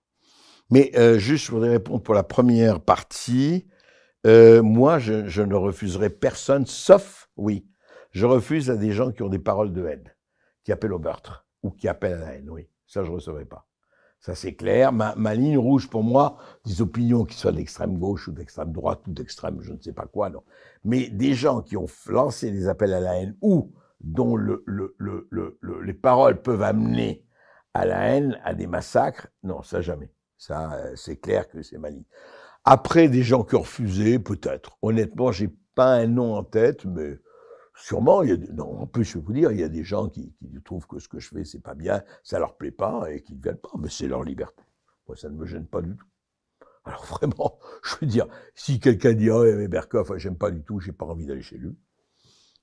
Mais 0.71 0.93
juste, 1.19 1.47
je 1.47 1.51
voudrais 1.51 1.71
répondre 1.71 2.03
pour 2.03 2.15
la 2.15 2.23
première 2.23 2.81
partie. 2.81 3.67
Euh, 4.27 4.61
moi, 4.63 4.99
je, 4.99 5.43
ne 5.43 5.55
refuserai 5.55 6.11
personne, 6.11 6.67
sauf, 6.67 7.31
oui, 7.37 7.69
je 8.11 8.27
refuse 8.27 8.71
à 8.71 8.77
des 8.77 8.91
gens 8.91 9.13
qui 9.13 9.23
ont 9.23 9.29
des 9.29 9.39
paroles 9.39 9.73
de 9.73 9.87
haine, 9.87 10.13
qui 10.65 10.73
appellent 10.73 10.93
au 10.93 10.99
meurtre 10.99 11.47
ou 11.63 11.71
qui 11.71 11.87
appellent 11.87 12.15
à 12.15 12.27
la 12.27 12.35
haine, 12.35 12.51
oui. 12.51 12.69
Ça, 12.87 13.05
je 13.05 13.11
ne 13.11 13.15
recevrai 13.15 13.45
pas. 13.45 13.67
Ça, 14.21 14.35
c'est 14.35 14.55
clair. 14.55 14.93
Ma, 14.93 15.35
ligne 15.35 15.59
rouge, 15.59 15.89
pour 15.89 16.03
moi, 16.03 16.39
des 16.65 16.81
opinions 16.83 17.25
qui 17.25 17.37
soient 17.37 17.53
d'extrême 17.53 17.99
gauche 17.99 18.27
ou 18.27 18.33
d'extrême 18.33 18.73
droite 18.73 19.07
ou 19.07 19.13
d'extrême 19.13 19.61
je 19.61 19.73
ne 19.73 19.81
sais 19.81 19.93
pas 19.93 20.07
quoi, 20.07 20.31
non. 20.31 20.43
Mais 20.85 21.09
des 21.09 21.35
gens 21.35 21.63
qui 21.63 21.77
ont 21.77 21.87
lancé 22.09 22.51
des 22.51 22.67
appels 22.69 22.95
à 22.95 23.01
la 23.01 23.21
haine 23.21 23.37
ou 23.41 23.73
dont 24.01 24.37
les 24.37 25.95
paroles 25.95 26.43
peuvent 26.43 26.63
amener 26.63 27.25
à 27.75 27.85
la 27.85 28.09
haine, 28.09 28.41
à 28.43 28.55
des 28.55 28.67
massacres, 28.67 29.29
non, 29.43 29.63
ça 29.63 29.81
jamais. 29.81 30.13
Ça, 30.39 30.73
euh, 30.75 30.97
c'est 30.97 31.17
clair 31.17 31.49
que 31.49 31.63
c'est 31.63 31.79
ma 31.79 31.91
ligne. 31.91 32.05
Après, 32.69 33.09
des 33.09 33.23
gens 33.23 33.45
qui 33.45 33.55
ont 33.55 33.61
refusé, 33.61 34.19
peut-être. 34.19 34.77
Honnêtement, 34.83 35.31
j'ai 35.31 35.49
pas 35.77 35.95
un 35.95 36.09
nom 36.09 36.35
en 36.35 36.43
tête, 36.43 36.85
mais 36.85 37.17
sûrement, 37.77 38.25
il 38.25 38.31
y 38.31 38.33
a 38.33 38.53
non, 38.53 38.81
en 38.81 38.87
plus, 38.89 39.05
je 39.05 39.19
vais 39.19 39.25
vous 39.25 39.33
dire, 39.33 39.53
il 39.53 39.61
y 39.61 39.63
a 39.63 39.69
des 39.69 39.85
gens 39.85 40.09
qui, 40.09 40.35
trouvent 40.65 40.89
que 40.89 40.99
ce 40.99 41.07
que 41.07 41.21
je 41.21 41.29
fais, 41.29 41.45
c'est 41.45 41.63
pas 41.63 41.77
bien, 41.77 42.03
ça 42.25 42.41
leur 42.41 42.57
plaît 42.57 42.73
pas 42.73 43.07
et 43.13 43.23
qui 43.23 43.37
ne 43.37 43.41
viennent 43.41 43.57
pas, 43.59 43.71
mais 43.79 43.89
c'est 43.89 44.09
leur 44.09 44.25
liberté. 44.25 44.65
Moi, 45.07 45.17
ça 45.17 45.29
ne 45.29 45.37
me 45.37 45.47
gêne 45.47 45.67
pas 45.67 45.81
du 45.81 45.95
tout. 45.95 46.07
Alors 46.85 47.05
vraiment, 47.11 47.61
je 47.85 47.95
veux 48.01 48.07
dire, 48.09 48.27
si 48.57 48.81
quelqu'un 48.81 49.13
dit, 49.13 49.31
oh, 49.31 49.45
mais 49.45 49.69
Berkoff, 49.69 50.17
j'aime 50.17 50.37
pas 50.37 50.51
du 50.51 50.65
tout, 50.65 50.81
j'ai 50.81 50.91
pas 50.91 51.07
envie 51.07 51.27
d'aller 51.27 51.43
chez 51.43 51.59
lui, 51.59 51.79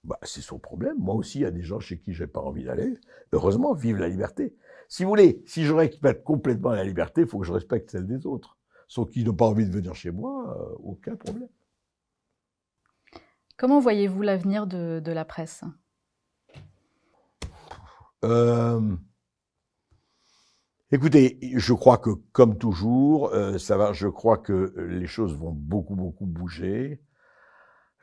bah, 0.04 0.20
c'est 0.24 0.42
son 0.42 0.60
problème. 0.60 0.98
Moi 1.00 1.16
aussi, 1.16 1.40
il 1.40 1.44
y 1.44 1.46
a 1.46 1.52
des 1.52 1.64
gens 1.64 1.80
chez 1.80 1.98
qui 1.98 2.14
j'ai 2.14 2.28
pas 2.28 2.42
envie 2.42 2.66
d'aller. 2.66 2.94
Heureusement, 3.32 3.74
vive 3.74 4.00
la 4.00 4.10
liberté. 4.10 4.54
Si 4.90 5.04
vous 5.04 5.10
voulez, 5.10 5.42
si 5.46 5.64
je 5.64 5.74
respecte 5.74 6.26
complètement 6.26 6.72
la 6.72 6.84
liberté, 6.84 7.22
il 7.22 7.28
faut 7.28 7.40
que 7.40 7.48
je 7.48 7.54
respecte 7.54 7.90
celle 7.92 8.06
des 8.06 8.26
autres. 8.26 8.58
Sauf 8.88 9.10
qu'ils 9.10 9.26
n'ont 9.26 9.34
pas 9.34 9.46
envie 9.46 9.66
de 9.66 9.72
venir 9.72 9.96
chez 9.96 10.12
moi, 10.12 10.58
euh, 10.58 10.76
aucun 10.80 11.16
problème. 11.16 11.50
Comment 13.58 13.80
voyez-vous 13.80 14.22
l'avenir 14.22 14.68
de, 14.68 15.02
la 15.06 15.26
presse? 15.26 15.64
Euh, 18.24 18.96
Écoutez, 20.94 21.40
je 21.56 21.74
crois 21.74 21.98
que 21.98 22.12
comme 22.34 22.56
toujours, 22.60 23.34
euh, 23.34 23.58
ça 23.58 23.78
va. 23.78 23.94
Je 23.94 24.08
crois 24.08 24.38
que 24.38 24.76
les 24.78 25.08
choses 25.08 25.36
vont 25.36 25.52
beaucoup 25.52 25.96
beaucoup 25.96 26.28
bouger. 26.28 27.02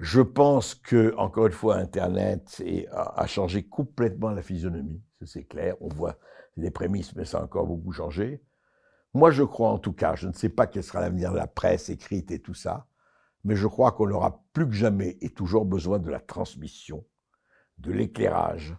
Je 0.00 0.20
pense 0.20 0.74
que 0.74 1.14
encore 1.16 1.46
une 1.46 1.52
fois, 1.52 1.76
Internet 1.76 2.60
a, 2.90 3.26
changé 3.28 3.62
complètement 3.62 4.30
la 4.30 4.42
physionomie. 4.42 5.04
C'est 5.24 5.44
clair. 5.44 5.76
On 5.80 5.86
voit 5.86 6.18
les 6.56 6.72
prémices, 6.72 7.14
mais 7.14 7.24
ça 7.24 7.38
a 7.38 7.44
encore 7.44 7.68
beaucoup 7.68 7.92
changé. 7.92 8.42
Moi, 9.14 9.30
je 9.30 9.42
crois 9.42 9.70
en 9.70 9.78
tout 9.78 9.92
cas, 9.92 10.14
je 10.14 10.28
ne 10.28 10.32
sais 10.32 10.48
pas 10.48 10.66
quel 10.66 10.84
sera 10.84 11.00
l'avenir 11.00 11.32
de 11.32 11.36
la 11.36 11.46
presse 11.46 11.88
écrite 11.88 12.30
et 12.30 12.38
tout 12.38 12.54
ça, 12.54 12.86
mais 13.44 13.56
je 13.56 13.66
crois 13.66 13.92
qu'on 13.92 14.10
aura 14.10 14.44
plus 14.52 14.66
que 14.66 14.74
jamais 14.74 15.18
et 15.20 15.30
toujours 15.30 15.64
besoin 15.64 15.98
de 15.98 16.10
la 16.10 16.20
transmission, 16.20 17.04
de 17.78 17.92
l'éclairage, 17.92 18.76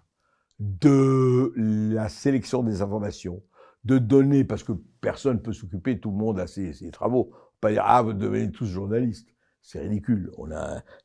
de 0.60 1.54
la 1.56 2.08
sélection 2.08 2.64
des 2.64 2.82
informations, 2.82 3.44
de 3.84 3.98
donner, 3.98 4.44
parce 4.44 4.64
que 4.64 4.74
personne 5.02 5.38
ne 5.38 5.42
peut 5.42 5.54
s'occuper, 5.54 6.00
tout 6.00 6.12
le 6.12 6.18
monde 6.18 6.40
a 6.40 6.48
ses, 6.48 6.92
travaux. 6.92 7.34
Pas 7.60 7.72
dire, 7.72 7.84
ah, 7.86 8.02
vous 8.02 8.14
devenez 8.14 8.52
tous 8.52 8.66
journalistes. 8.66 9.28
C'est 9.62 9.80
ridicule. 9.80 10.32
On 10.38 10.48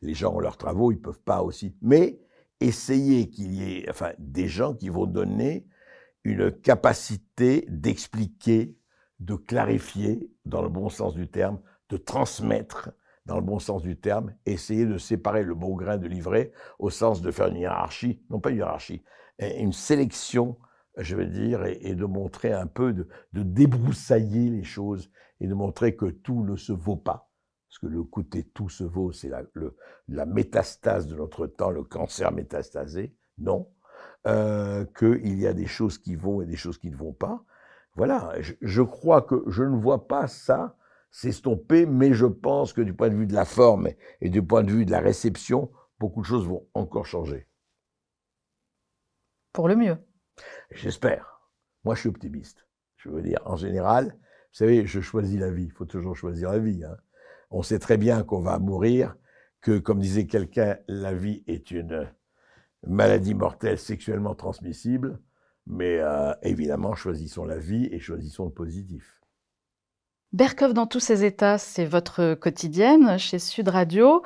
les 0.02 0.14
gens 0.14 0.34
ont 0.34 0.40
leurs 0.40 0.56
travaux, 0.56 0.92
ils 0.92 1.00
peuvent 1.00 1.20
pas 1.20 1.42
aussi. 1.42 1.76
Mais 1.82 2.20
essayer 2.60 3.28
qu'il 3.28 3.54
y 3.54 3.78
ait, 3.78 3.90
enfin, 3.90 4.12
des 4.18 4.48
gens 4.48 4.74
qui 4.74 4.88
vont 4.88 5.06
donner 5.06 5.66
une 6.24 6.50
capacité 6.50 7.66
d'expliquer 7.68 8.76
de 9.20 9.34
clarifier 9.34 10.30
dans 10.44 10.62
le 10.62 10.68
bon 10.68 10.88
sens 10.88 11.14
du 11.14 11.28
terme, 11.28 11.60
de 11.88 11.96
transmettre 11.96 12.90
dans 13.24 13.36
le 13.36 13.42
bon 13.42 13.58
sens 13.58 13.82
du 13.82 13.98
terme, 13.98 14.34
essayer 14.46 14.86
de 14.86 14.98
séparer 14.98 15.42
le 15.42 15.54
bon 15.54 15.74
grain 15.74 15.98
de 15.98 16.06
l'ivraie 16.06 16.52
au 16.78 16.90
sens 16.90 17.22
de 17.22 17.30
faire 17.30 17.48
une 17.48 17.56
hiérarchie, 17.56 18.22
non 18.30 18.40
pas 18.40 18.50
une 18.50 18.58
hiérarchie, 18.58 19.02
une 19.38 19.72
sélection, 19.72 20.56
je 20.96 21.16
veux 21.16 21.26
dire, 21.26 21.64
et, 21.64 21.94
de 21.94 22.04
montrer 22.04 22.52
un 22.52 22.66
peu, 22.66 22.92
de, 22.92 23.08
débroussailler 23.32 24.50
les 24.50 24.64
choses 24.64 25.10
et 25.40 25.48
de 25.48 25.54
montrer 25.54 25.96
que 25.96 26.06
tout 26.06 26.44
ne 26.44 26.56
se 26.56 26.72
vaut 26.72 26.96
pas. 26.96 27.30
Parce 27.68 27.78
que 27.80 27.86
le 27.86 28.04
côté 28.04 28.44
tout 28.44 28.68
se 28.68 28.84
vaut, 28.84 29.12
c'est 29.12 29.28
la, 29.28 29.42
la 30.08 30.24
métastase 30.24 31.08
de 31.08 31.16
notre 31.16 31.46
temps, 31.46 31.70
le 31.70 31.82
cancer 31.82 32.32
métastasé. 32.32 33.14
Non. 33.38 33.68
Euh, 34.26 34.84
qu'il 34.98 35.38
y 35.38 35.46
a 35.46 35.52
des 35.52 35.66
choses 35.66 35.98
qui 35.98 36.16
vont 36.16 36.42
et 36.42 36.46
des 36.46 36.56
choses 36.56 36.78
qui 36.78 36.90
ne 36.90 36.96
vont 36.96 37.12
pas. 37.12 37.44
Voilà, 37.97 38.34
je, 38.61 38.82
crois 38.82 39.22
que 39.22 39.42
je 39.47 39.62
ne 39.62 39.74
vois 39.74 40.07
pas 40.07 40.28
ça 40.28 40.76
s'estomper, 41.11 41.86
mais 41.86 42.12
je 42.12 42.26
pense 42.26 42.74
que 42.74 42.82
du 42.82 42.92
point 42.92 43.09
de 43.09 43.14
vue 43.14 43.26
de 43.26 43.34
la 43.34 43.47
forme 43.47 43.88
et 44.20 44.28
du 44.28 44.44
point 44.44 44.62
de 44.62 44.70
vue 44.70 44.84
de 44.84 44.90
la 44.90 45.01
réception, 45.01 45.72
beaucoup 45.99 46.20
de 46.20 46.26
choses 46.26 46.47
vont 46.47 46.68
encore 46.74 47.07
changer. 47.07 47.49
Pour 49.55 49.66
le 49.66 49.76
mieux. 49.76 49.97
J'espère. 50.70 51.40
Moi, 51.84 51.94
je 51.94 52.01
suis 52.01 52.09
optimiste. 52.11 52.66
Je 52.99 53.09
veux 53.09 53.22
dire, 53.22 53.40
en 53.47 53.57
général, 53.57 54.09
vous 54.09 54.59
savez, 54.59 54.86
je 54.86 55.01
choisis 55.01 55.40
la 55.40 55.51
vie. 55.51 55.64
Il 55.64 55.72
faut 55.72 55.86
toujours 55.86 56.16
choisir 56.16 56.51
la 56.53 56.59
vie. 56.59 56.84
Hein. 56.84 56.99
On 57.51 57.62
sait 57.62 57.78
très 57.78 57.97
bien 57.97 58.24
qu'on 58.24 58.42
va 58.42 58.59
mourir, 58.59 59.16
que, 59.62 59.78
comme 59.78 60.01
disait 60.01 60.26
quelqu'un, 60.26 60.76
la 60.86 61.14
vie 61.14 61.44
est 61.47 61.70
une 61.70 62.12
maladie 62.86 63.34
mortelle 63.34 63.78
sexuellement 63.78 64.34
transmissible. 64.34 65.18
Mais 65.66 65.98
euh, 65.98 66.32
évidemment, 66.42 66.94
choisissons 66.94 67.44
la 67.44 67.58
vie 67.58 67.88
et 67.90 67.98
choisissons 67.98 68.44
le 68.44 68.52
positif. 68.52 69.20
Berkov 70.32 70.74
dans 70.74 70.86
tous 70.86 71.00
ses 71.00 71.24
états, 71.24 71.58
c'est 71.58 71.86
votre 71.86 72.34
quotidienne 72.34 73.18
chez 73.18 73.38
Sud 73.38 73.68
Radio. 73.68 74.22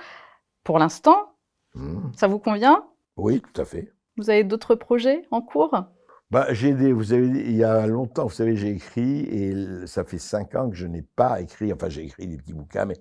Pour 0.65 0.79
l'instant, 0.79 1.35
mmh. 1.75 2.13
ça 2.17 2.27
vous 2.27 2.39
convient? 2.39 2.85
Oui, 3.17 3.41
tout 3.41 3.61
à 3.61 3.65
fait. 3.65 3.93
Vous 4.17 4.29
avez 4.29 4.45
d'autres 4.45 4.75
projets 4.75 5.23
en 5.31 5.41
cours? 5.41 5.75
Bah, 6.31 6.47
j'ai 6.53 6.73
vous 6.93 7.05
savez, 7.05 7.27
il 7.27 7.57
y 7.57 7.65
a 7.65 7.87
longtemps, 7.87 8.25
vous 8.25 8.31
savez, 8.35 8.57
j'ai 8.57 8.71
écrit 8.71 9.21
et 9.23 9.87
ça 9.87 10.05
fait 10.05 10.19
cinq 10.19 10.55
ans 10.55 10.71
que 10.71 10.77
je 10.77 10.87
n'ai 10.87 11.03
pas 11.03 11.41
écrit. 11.41 11.73
Enfin, 11.73 11.89
j'ai 11.89 12.05
écrit 12.05 12.27
des 12.27 12.37
petits 12.37 12.53
bouquins, 12.53 12.85
mais 12.85 12.97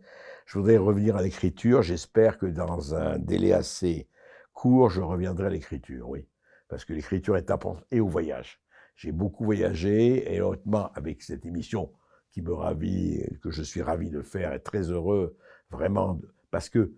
Je 0.49 0.57
voudrais 0.57 0.77
revenir 0.77 1.15
à 1.15 1.21
l'écriture. 1.21 1.83
J'espère 1.83 2.39
que 2.39 2.47
dans 2.47 2.95
un 2.95 3.19
délai 3.19 3.53
assez 3.53 4.07
court, 4.51 4.89
je 4.89 4.99
reviendrai 4.99 5.45
à 5.45 5.49
l'écriture, 5.51 6.09
oui. 6.09 6.25
Parce 6.69 6.85
que 6.85 6.93
l'écriture 6.93 7.35
est 7.35 7.51
importante 7.51 7.85
et 7.91 7.99
au 7.99 8.07
voyage. 8.07 8.61
J'ai 8.95 9.11
beaucoup 9.11 9.43
voyagé 9.43 10.33
et 10.33 10.41
honnêtement, 10.41 10.91
avec 10.93 11.21
cette 11.21 11.45
émission 11.45 11.91
qui 12.31 12.41
me 12.41 12.53
ravit, 12.53 13.23
que 13.41 13.51
je 13.51 13.63
suis 13.63 13.81
ravi 13.81 14.09
de 14.09 14.21
faire 14.21 14.53
et 14.53 14.61
très 14.61 14.83
heureux, 14.91 15.37
vraiment, 15.69 16.21
parce 16.51 16.69
que 16.69 16.93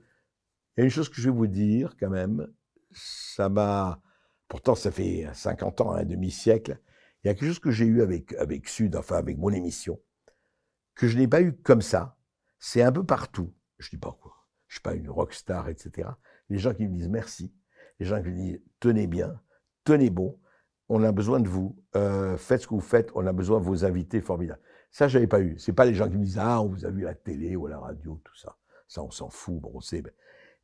il 0.76 0.80
y 0.80 0.82
a 0.82 0.84
une 0.86 0.92
chose 0.92 1.10
que 1.10 1.16
je 1.22 1.30
vais 1.30 1.36
vous 1.36 1.48
dire 1.48 1.96
quand 2.00 2.10
même, 2.10 2.48
ça 2.92 3.50
m'a, 3.50 4.02
pourtant 4.48 4.76
ça 4.76 4.92
fait 4.92 5.28
50 5.34 5.82
ans, 5.82 5.92
un 5.92 6.06
demi-siècle, 6.06 6.80
il 7.24 7.28
y 7.28 7.30
a 7.30 7.34
quelque 7.34 7.48
chose 7.48 7.60
que 7.60 7.72
j'ai 7.72 7.86
eu 7.86 8.02
avec, 8.02 8.34
avec 8.34 8.68
Sud, 8.68 8.96
enfin 8.96 9.18
avec 9.18 9.38
mon 9.38 9.52
émission, 9.52 10.00
que 10.96 11.08
je 11.08 11.18
n'ai 11.18 11.28
pas 11.28 11.42
eu 11.42 11.54
comme 11.54 11.82
ça. 11.82 12.18
C'est 12.60 12.82
un 12.82 12.92
peu 12.92 13.06
partout. 13.06 13.54
Je 13.78 13.90
dis 13.90 13.98
pas 13.98 14.18
quoi. 14.22 14.34
Je 14.68 14.76
suis 14.76 14.82
pas 14.82 14.94
une 14.94 15.10
rockstar, 15.10 15.70
etc. 15.70 16.10
Les 16.50 16.58
gens 16.58 16.74
qui 16.74 16.88
me 16.88 16.96
disent 16.96 17.10
merci, 17.10 17.54
les 18.00 18.06
gens 18.06 18.22
qui 18.22 18.30
me 18.30 18.36
disent 18.36 18.62
tenez 18.80 19.08
bien, 19.08 19.40
tenez 19.84 20.10
bon, 20.10 20.40
on 20.90 21.04
a 21.04 21.12
besoin 21.12 21.40
de 21.40 21.48
vous, 21.48 21.78
euh, 21.96 22.38
faites 22.38 22.62
ce 22.62 22.68
que 22.68 22.74
vous 22.74 22.82
faites, 22.82 23.12
on 23.16 23.26
a 23.26 23.34
besoin 23.34 23.60
de 23.60 23.66
vos 23.66 23.86
invités 23.86 24.22
formidables. 24.22 24.62
Ça, 24.92 25.08
je 25.08 25.18
n'avais 25.18 25.28
pas 25.28 25.40
eu. 25.40 25.58
C'est 25.58 25.74
pas 25.74 25.86
les 25.86 25.94
gens 25.94 26.10
qui 26.10 26.18
me 26.18 26.26
disent 26.26 26.40
ah 26.40 26.62
on 26.62 26.68
vous 26.68 26.86
a 26.86 26.90
vu 26.90 27.06
à 27.06 27.10
la 27.10 27.16
télé 27.16 27.56
ou 27.56 27.68
à 27.68 27.70
la 27.70 27.80
radio, 27.80 28.20
tout 28.24 28.36
ça. 28.36 28.58
Ça, 28.88 29.02
on 29.02 29.12
s'en 29.12 29.30
fout. 29.30 29.56
Bon, 29.62 29.72
on 29.74 29.80
sait. 29.80 30.04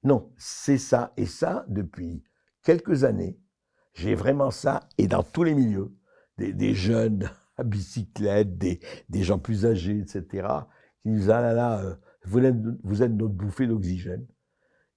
Non, 0.03 0.31
c'est 0.37 0.77
ça. 0.77 1.13
Et 1.15 1.25
ça, 1.25 1.65
depuis 1.69 2.23
quelques 2.61 3.05
années, 3.05 3.39
j'ai 3.93 4.15
vraiment 4.15 4.51
ça, 4.51 4.87
et 4.97 5.07
dans 5.07 5.23
tous 5.23 5.43
les 5.43 5.55
milieux, 5.55 5.91
des, 6.37 6.75
jeunes 6.75 7.29
à 7.57 7.63
bicyclette, 7.63 8.57
des, 8.57 8.79
gens 9.23 9.39
plus 9.39 9.65
âgés, 9.65 9.99
etc., 9.99 10.47
qui 11.01 11.09
disent 11.09 11.29
Ah 11.29 11.41
là 11.41 11.53
là, 11.53 11.79
euh, 11.79 11.95
vous 12.25 12.39
êtes, 12.39 12.55
vous 12.83 13.01
êtes 13.01 13.11
notre 13.11 13.33
bouffée 13.33 13.65
d'oxygène. 13.65 14.27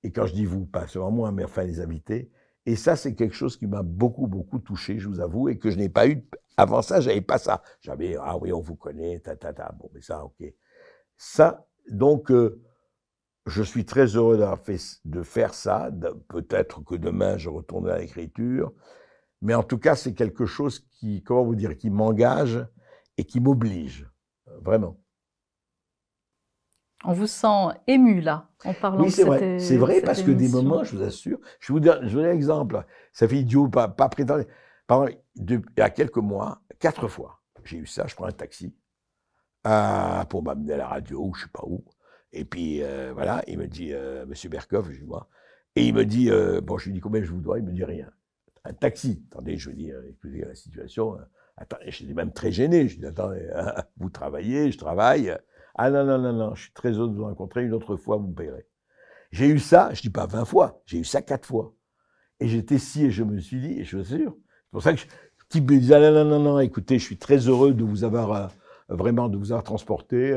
Et 0.03 0.11
quand 0.11 0.27
je 0.27 0.35
dis 0.35 0.45
vous, 0.45 0.67
pas 0.67 0.87
seulement 0.87 1.11
moi, 1.11 1.33
mais 1.33 1.45
enfin 1.45 1.65
les 1.65 1.81
invités. 1.81 2.31
Et 2.67 2.77
ça, 2.77 2.97
c'est 2.97 3.15
quelque 3.15 3.35
chose 3.35 3.57
qui 3.57 3.67
m'a 3.67 3.83
beaucoup, 3.83 4.27
beaucoup 4.27 4.59
touché, 4.59 4.99
je 4.99 5.09
vous 5.09 5.21
avoue, 5.21 5.49
et 5.49 5.59
que 5.59 5.71
je 5.71 5.79
n'ai 5.79 5.89
pas 5.89 6.07
eu. 6.09 6.25
Avant 6.57 6.83
ça, 6.83 7.01
j'avais 7.01 7.23
pas 7.23 7.39
ça. 7.39 7.63
J'avais 7.81 8.17
Ah 8.21 8.37
oui, 8.37 8.53
on 8.53 8.61
vous 8.61 8.77
connaît, 8.77 9.19
ta, 9.21 9.35
ta, 9.37 9.53
ta. 9.53 9.73
Bon, 9.79 9.91
mais 9.95 10.03
ça, 10.03 10.25
ok. 10.25 10.45
Ça, 11.17 11.67
donc, 11.91 12.31
euh, 12.31 12.61
je 13.47 13.63
suis 13.63 13.85
très 13.85 14.07
heureux 14.17 14.39
de 15.05 15.23
faire 15.23 15.55
ça. 15.55 15.91
Peut-être 16.29 16.85
que 16.85 16.95
demain, 16.95 17.39
je 17.39 17.49
retournerai 17.49 17.93
à 17.93 17.99
l'écriture. 17.99 18.73
Mais 19.43 19.55
en 19.55 19.63
tout 19.63 19.79
cas, 19.79 19.97
c'est 19.97 20.15
quelque 20.15 20.45
chose 20.45 20.81
qui, 20.99 21.23
comment 21.23 21.45
vous 21.45 21.55
dire, 21.55 21.77
qui 21.77 21.89
m'engage 21.91 22.65
et 23.17 23.25
qui 23.25 23.41
m'oblige. 23.41 24.09
Vraiment. 24.63 25.01
On 27.05 27.13
vous 27.13 27.27
sent 27.27 27.79
ému 27.87 28.21
là, 28.21 28.49
en 28.65 28.75
parlant 28.75 29.05
oui, 29.05 29.11
c'est 29.11 29.25
vrai. 29.25 29.59
C'est 29.59 29.79
vrai 29.79 30.03
parce 30.03 30.23
que 30.23 30.31
des 30.31 30.49
moments, 30.49 30.85
je 30.85 30.97
vous 30.97 31.03
assure, 31.03 31.39
je 31.59 31.73
vous 31.73 31.81
donne, 31.81 32.07
je 32.07 32.11
vous 32.11 32.21
donne 32.21 32.31
un 32.31 32.35
exemple. 32.35 32.85
Ça 33.13 33.27
fait 33.27 33.39
idiot, 33.39 33.69
pas, 33.69 33.89
pas 33.89 34.09
prétendre. 34.09 34.45
Il 35.37 35.63
y 35.79 35.81
a 35.81 35.91
quelques 35.91 36.19
mois, 36.19 36.61
quatre 36.79 37.09
fois, 37.09 37.41
j'ai 37.65 37.79
eu 37.79 37.87
ça. 37.87 38.07
Je 38.07 38.15
prends 38.15 38.27
un 38.27 38.33
taxi 38.33 38.75
euh, 39.67 40.25
pour 40.25 40.43
m'amener 40.43 40.75
à 40.75 40.77
la 40.77 40.89
radio 40.89 41.21
ou 41.25 41.35
je 41.35 41.45
sais 41.45 41.51
pas 41.53 41.65
où. 41.67 41.85
Et 42.33 42.45
puis 42.45 42.83
euh, 42.83 43.13
voilà, 43.15 43.43
il 43.47 43.59
me 43.59 43.67
dit, 43.67 43.93
euh, 43.93 44.27
Monsieur 44.27 44.51
Berkoff, 44.51 44.91
je 44.91 45.05
vois, 45.05 45.29
et 45.77 45.87
il 45.87 45.95
me 45.95 46.05
dit, 46.05 46.31
euh, 46.31 46.61
bon, 46.61 46.77
je 46.77 46.87
lui 46.87 46.93
dis 46.95 47.01
combien 47.01 47.23
je 47.23 47.31
vous 47.31 47.41
dois, 47.41 47.59
il 47.59 47.65
me 47.65 47.73
dit 47.73 47.85
rien. 47.85 48.11
Un 48.65 48.75
taxi. 48.75 49.25
Attendez, 49.31 49.57
je 49.57 49.71
lui 49.71 49.77
dis, 49.77 49.93
écoutez 50.09 50.45
la 50.45 50.55
situation. 50.55 51.17
Attendez, 51.57 51.91
je 51.91 51.97
suis 51.97 52.13
même 52.13 52.33
très 52.33 52.53
gêné. 52.53 52.89
Je 52.89 52.99
dis, 52.99 53.07
attendez, 53.07 53.49
vous 53.97 54.11
travaillez, 54.11 54.71
je 54.71 54.77
travaille. 54.77 55.35
Ah 55.75 55.91
non, 55.91 56.05
non, 56.05 56.19
non, 56.19 56.33
non, 56.33 56.55
je 56.55 56.63
suis 56.63 56.73
très 56.73 56.93
heureux 56.93 57.09
de 57.09 57.15
vous 57.15 57.25
rencontrer. 57.25 57.65
Une 57.65 57.75
autre 57.75 57.97
fois, 57.97 58.17
vous 58.17 58.29
me 58.29 58.35
payerez. 58.35 58.67
J'ai 59.33 59.49
eu 59.49 59.59
ça, 59.59 59.91
je 59.93 60.03
dis 60.03 60.11
pas 60.11 60.27
20 60.27 60.45
fois, 60.45 60.83
j'ai 60.87 60.99
eu 60.99 61.05
ça 61.05 61.23
quatre 61.23 61.47
fois. 61.47 61.75
Et 62.41 62.49
j'étais 62.49 62.79
si, 62.79 63.05
et 63.05 63.11
je 63.11 63.23
me 63.23 63.39
suis 63.39 63.61
dit, 63.61 63.81
et 63.81 63.85
je 63.85 63.99
suis 64.03 64.19
sûr, 64.19 64.37
c'est 64.37 64.71
pour 64.73 64.83
ça 64.83 64.93
que 64.95 65.01
je, 65.01 65.07
type 65.49 65.71
me 65.71 65.79
disait, 65.79 65.95
ah 65.95 66.11
non, 66.11 66.25
non, 66.25 66.41
non, 66.41 66.61
écoutez, 66.61 66.99
je 66.99 67.05
suis 67.05 67.19
très 67.19 67.49
heureux 67.49 67.75
de 67.75 67.85
vous 67.85 68.05
avoir, 68.05 68.51
vraiment, 68.89 69.29
de 69.29 69.37
vous 69.37 69.53
avoir 69.53 69.65
transporté. 69.65 70.37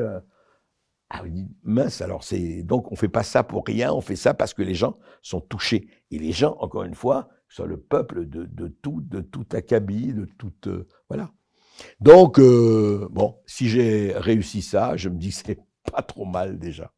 Ah 1.15 1.21
oui, 1.23 1.47
mince, 1.63 2.01
alors 2.01 2.23
c'est 2.23 2.63
donc 2.63 2.91
on 2.91 2.95
fait 2.95 3.07
pas 3.07 3.21
ça 3.21 3.43
pour 3.43 3.63
rien, 3.67 3.93
on 3.93 4.01
fait 4.01 4.15
ça 4.15 4.33
parce 4.33 4.55
que 4.55 4.63
les 4.63 4.73
gens 4.73 4.97
sont 5.21 5.41
touchés. 5.41 5.87
Et 6.09 6.17
les 6.17 6.31
gens, 6.31 6.57
encore 6.59 6.83
une 6.83 6.95
fois, 6.95 7.29
sont 7.49 7.65
le 7.65 7.77
peuple 7.79 8.25
de, 8.27 8.45
de 8.45 8.67
tout, 8.67 8.99
de 9.01 9.21
tout 9.21 9.45
acabit, 9.51 10.13
de 10.13 10.25
toute 10.25 10.65
euh, 10.67 10.87
voilà. 11.09 11.31
Donc 11.99 12.39
euh, 12.39 13.07
bon, 13.11 13.37
si 13.45 13.69
j'ai 13.69 14.13
réussi 14.15 14.61
ça, 14.61 14.95
je 14.95 15.09
me 15.09 15.17
dis 15.17 15.31
c'est 15.31 15.59
pas 15.91 16.01
trop 16.01 16.25
mal 16.25 16.59
déjà. 16.59 16.91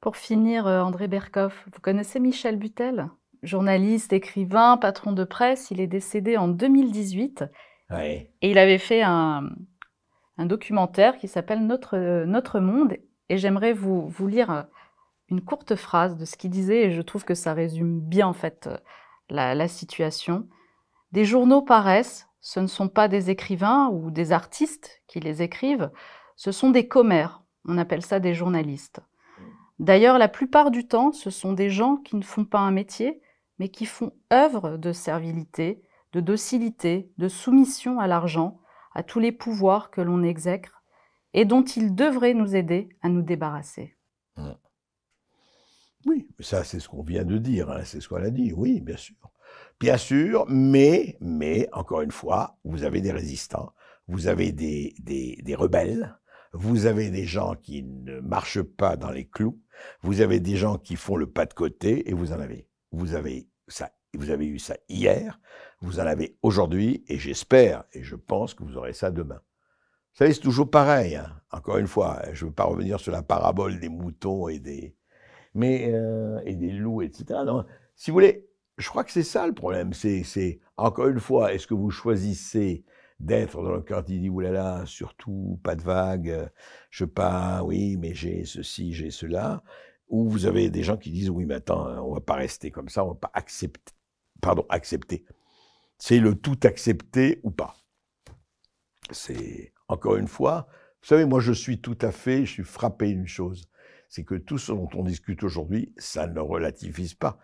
Pour 0.00 0.16
finir, 0.16 0.66
euh, 0.66 0.80
André 0.80 1.08
Berkoff, 1.08 1.66
vous 1.72 1.80
connaissez 1.80 2.20
Michel 2.20 2.56
Butel 2.56 3.10
Journaliste, 3.42 4.12
écrivain, 4.12 4.76
patron 4.76 5.12
de 5.12 5.24
presse, 5.24 5.70
il 5.70 5.80
est 5.80 5.86
décédé 5.86 6.36
en 6.36 6.48
2018. 6.48 7.44
Et 7.90 8.30
il 8.42 8.58
avait 8.58 8.78
fait 8.78 9.02
un, 9.02 9.48
un 10.36 10.46
documentaire 10.46 11.16
qui 11.16 11.28
s'appelle 11.28 11.66
Notre, 11.66 12.24
Notre 12.24 12.60
Monde. 12.60 12.96
Et 13.28 13.38
j'aimerais 13.38 13.72
vous, 13.72 14.08
vous 14.08 14.26
lire 14.26 14.66
une 15.28 15.40
courte 15.40 15.76
phrase 15.76 16.16
de 16.16 16.24
ce 16.24 16.36
qu'il 16.36 16.50
disait, 16.50 16.84
et 16.84 16.90
je 16.90 17.02
trouve 17.02 17.24
que 17.24 17.34
ça 17.34 17.54
résume 17.54 18.00
bien 18.00 18.26
en 18.26 18.32
fait 18.32 18.68
la, 19.30 19.54
la 19.54 19.68
situation. 19.68 20.48
Des 21.12 21.24
journaux 21.24 21.62
paraissent, 21.62 22.27
ce 22.40 22.60
ne 22.60 22.66
sont 22.66 22.88
pas 22.88 23.08
des 23.08 23.30
écrivains 23.30 23.88
ou 23.88 24.10
des 24.10 24.32
artistes 24.32 25.02
qui 25.06 25.20
les 25.20 25.42
écrivent, 25.42 25.90
ce 26.36 26.52
sont 26.52 26.70
des 26.70 26.86
commères, 26.86 27.42
on 27.64 27.78
appelle 27.78 28.02
ça 28.02 28.20
des 28.20 28.34
journalistes. 28.34 29.00
D'ailleurs, 29.78 30.18
la 30.18 30.28
plupart 30.28 30.70
du 30.70 30.86
temps, 30.86 31.12
ce 31.12 31.30
sont 31.30 31.52
des 31.52 31.70
gens 31.70 31.96
qui 31.96 32.16
ne 32.16 32.22
font 32.22 32.44
pas 32.44 32.60
un 32.60 32.70
métier, 32.70 33.20
mais 33.58 33.68
qui 33.68 33.86
font 33.86 34.12
œuvre 34.32 34.76
de 34.76 34.92
servilité, 34.92 35.82
de 36.12 36.20
docilité, 36.20 37.12
de 37.18 37.28
soumission 37.28 37.98
à 38.00 38.06
l'argent, 38.06 38.60
à 38.94 39.02
tous 39.02 39.20
les 39.20 39.32
pouvoirs 39.32 39.90
que 39.90 40.00
l'on 40.00 40.22
exècre 40.22 40.82
et 41.34 41.44
dont 41.44 41.62
il 41.62 41.94
devrait 41.94 42.34
nous 42.34 42.56
aider 42.56 42.88
à 43.02 43.08
nous 43.08 43.22
débarrasser. 43.22 43.96
Mmh. 44.36 44.50
Oui, 46.06 46.28
ça 46.40 46.64
c'est 46.64 46.80
ce 46.80 46.88
qu'on 46.88 47.02
vient 47.02 47.24
de 47.24 47.38
dire, 47.38 47.70
hein, 47.70 47.82
c'est 47.84 48.00
ce 48.00 48.08
qu'on 48.08 48.22
a 48.22 48.30
dit, 48.30 48.52
oui, 48.52 48.80
bien 48.80 48.96
sûr. 48.96 49.16
Bien 49.80 49.96
sûr, 49.96 50.44
mais, 50.48 51.16
mais, 51.20 51.68
encore 51.72 52.02
une 52.02 52.10
fois, 52.10 52.58
vous 52.64 52.82
avez 52.82 53.00
des 53.00 53.12
résistants, 53.12 53.72
vous 54.08 54.26
avez 54.26 54.52
des, 54.52 54.94
des, 55.00 55.38
des 55.42 55.54
rebelles, 55.54 56.16
vous 56.52 56.86
avez 56.86 57.10
des 57.10 57.26
gens 57.26 57.54
qui 57.54 57.84
ne 57.84 58.20
marchent 58.20 58.62
pas 58.62 58.96
dans 58.96 59.10
les 59.10 59.26
clous, 59.26 59.60
vous 60.02 60.20
avez 60.20 60.40
des 60.40 60.56
gens 60.56 60.78
qui 60.78 60.96
font 60.96 61.16
le 61.16 61.30
pas 61.30 61.46
de 61.46 61.54
côté, 61.54 62.10
et 62.10 62.12
vous 62.12 62.32
en 62.32 62.40
avez. 62.40 62.66
Vous 62.90 63.14
avez 63.14 63.48
ça 63.68 63.90
vous 64.14 64.30
avez 64.30 64.46
eu 64.46 64.58
ça 64.58 64.76
hier, 64.88 65.40
vous 65.80 66.00
en 66.00 66.06
avez 66.06 66.38
aujourd'hui, 66.42 67.04
et 67.08 67.18
j'espère, 67.18 67.84
et 67.92 68.02
je 68.02 68.16
pense 68.16 68.54
que 68.54 68.64
vous 68.64 68.76
aurez 68.76 68.92
ça 68.92 69.10
demain. 69.10 69.40
Vous 70.12 70.24
savez, 70.24 70.32
c'est 70.32 70.40
toujours 70.40 70.70
pareil. 70.70 71.16
Hein. 71.16 71.40
Encore 71.52 71.78
une 71.78 71.86
fois, 71.86 72.22
je 72.32 72.44
ne 72.44 72.48
veux 72.50 72.54
pas 72.54 72.64
revenir 72.64 72.98
sur 72.98 73.12
la 73.12 73.22
parabole 73.22 73.78
des 73.78 73.88
moutons 73.88 74.48
et 74.48 74.58
des, 74.58 74.96
mais, 75.54 75.90
euh, 75.92 76.40
et 76.44 76.56
des 76.56 76.70
loups, 76.70 77.02
etc. 77.02 77.40
Non, 77.46 77.64
si 77.94 78.10
vous 78.10 78.14
voulez, 78.14 78.47
je 78.78 78.88
crois 78.88 79.04
que 79.04 79.12
c'est 79.12 79.22
ça 79.22 79.46
le 79.46 79.54
problème. 79.54 79.92
C'est, 79.92 80.60
encore 80.76 81.08
une 81.08 81.20
fois, 81.20 81.52
est-ce 81.52 81.66
que 81.66 81.74
vous 81.74 81.90
choisissez 81.90 82.84
d'être 83.20 83.62
dans 83.62 83.72
le 83.72 83.82
cœur 83.82 84.04
qui 84.04 84.18
dit 84.20 84.30
oulala, 84.30 84.84
surtout 84.86 85.60
pas 85.64 85.74
de 85.74 85.82
vague, 85.82 86.50
je 86.90 87.04
pas, 87.04 87.62
oui, 87.64 87.96
mais 87.96 88.14
j'ai 88.14 88.44
ceci, 88.44 88.94
j'ai 88.94 89.10
cela, 89.10 89.62
ou 90.08 90.28
vous 90.28 90.46
avez 90.46 90.70
des 90.70 90.84
gens 90.84 90.96
qui 90.96 91.10
disent 91.10 91.30
oui, 91.30 91.44
mais 91.44 91.54
attends, 91.54 91.88
on 92.06 92.14
va 92.14 92.20
pas 92.20 92.36
rester 92.36 92.70
comme 92.70 92.88
ça, 92.88 93.04
on 93.04 93.08
va 93.08 93.14
pas 93.14 93.30
accepter 93.34 93.92
pardon, 94.40 94.64
accepter. 94.68 95.24
C'est 95.98 96.20
le 96.20 96.34
tout 96.34 96.58
accepter 96.62 97.40
ou 97.42 97.50
pas. 97.50 97.76
C'est, 99.10 99.72
encore 99.88 100.16
une 100.16 100.28
fois, 100.28 100.68
vous 101.02 101.08
savez, 101.08 101.24
moi 101.24 101.40
je 101.40 101.52
suis 101.52 101.80
tout 101.80 101.98
à 102.00 102.12
fait, 102.12 102.44
je 102.44 102.52
suis 102.52 102.64
frappé 102.64 103.12
d'une 103.12 103.26
chose, 103.26 103.68
c'est 104.08 104.24
que 104.24 104.34
tout 104.34 104.58
ce 104.58 104.72
dont 104.72 104.88
on 104.94 105.04
discute 105.04 105.42
aujourd'hui, 105.42 105.92
ça 105.96 106.26
ne 106.26 106.40
relativise 106.40 107.14
pas. 107.14 107.38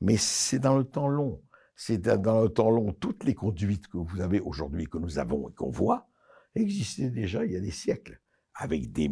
Mais 0.00 0.16
c'est 0.16 0.58
dans 0.58 0.76
le 0.76 0.84
temps 0.84 1.08
long. 1.08 1.42
C'est 1.74 1.98
dans 1.98 2.42
le 2.42 2.48
temps 2.48 2.70
long, 2.70 2.92
toutes 2.92 3.24
les 3.24 3.34
conduites 3.34 3.86
que 3.88 3.98
vous 3.98 4.20
avez 4.20 4.40
aujourd'hui, 4.40 4.86
que 4.86 4.96
nous 4.96 5.18
avons 5.18 5.50
et 5.50 5.52
qu'on 5.52 5.70
voit, 5.70 6.08
existaient 6.54 7.10
déjà 7.10 7.44
il 7.44 7.52
y 7.52 7.56
a 7.56 7.60
des 7.60 7.70
siècles, 7.70 8.18
avec 8.54 8.92
des, 8.92 9.10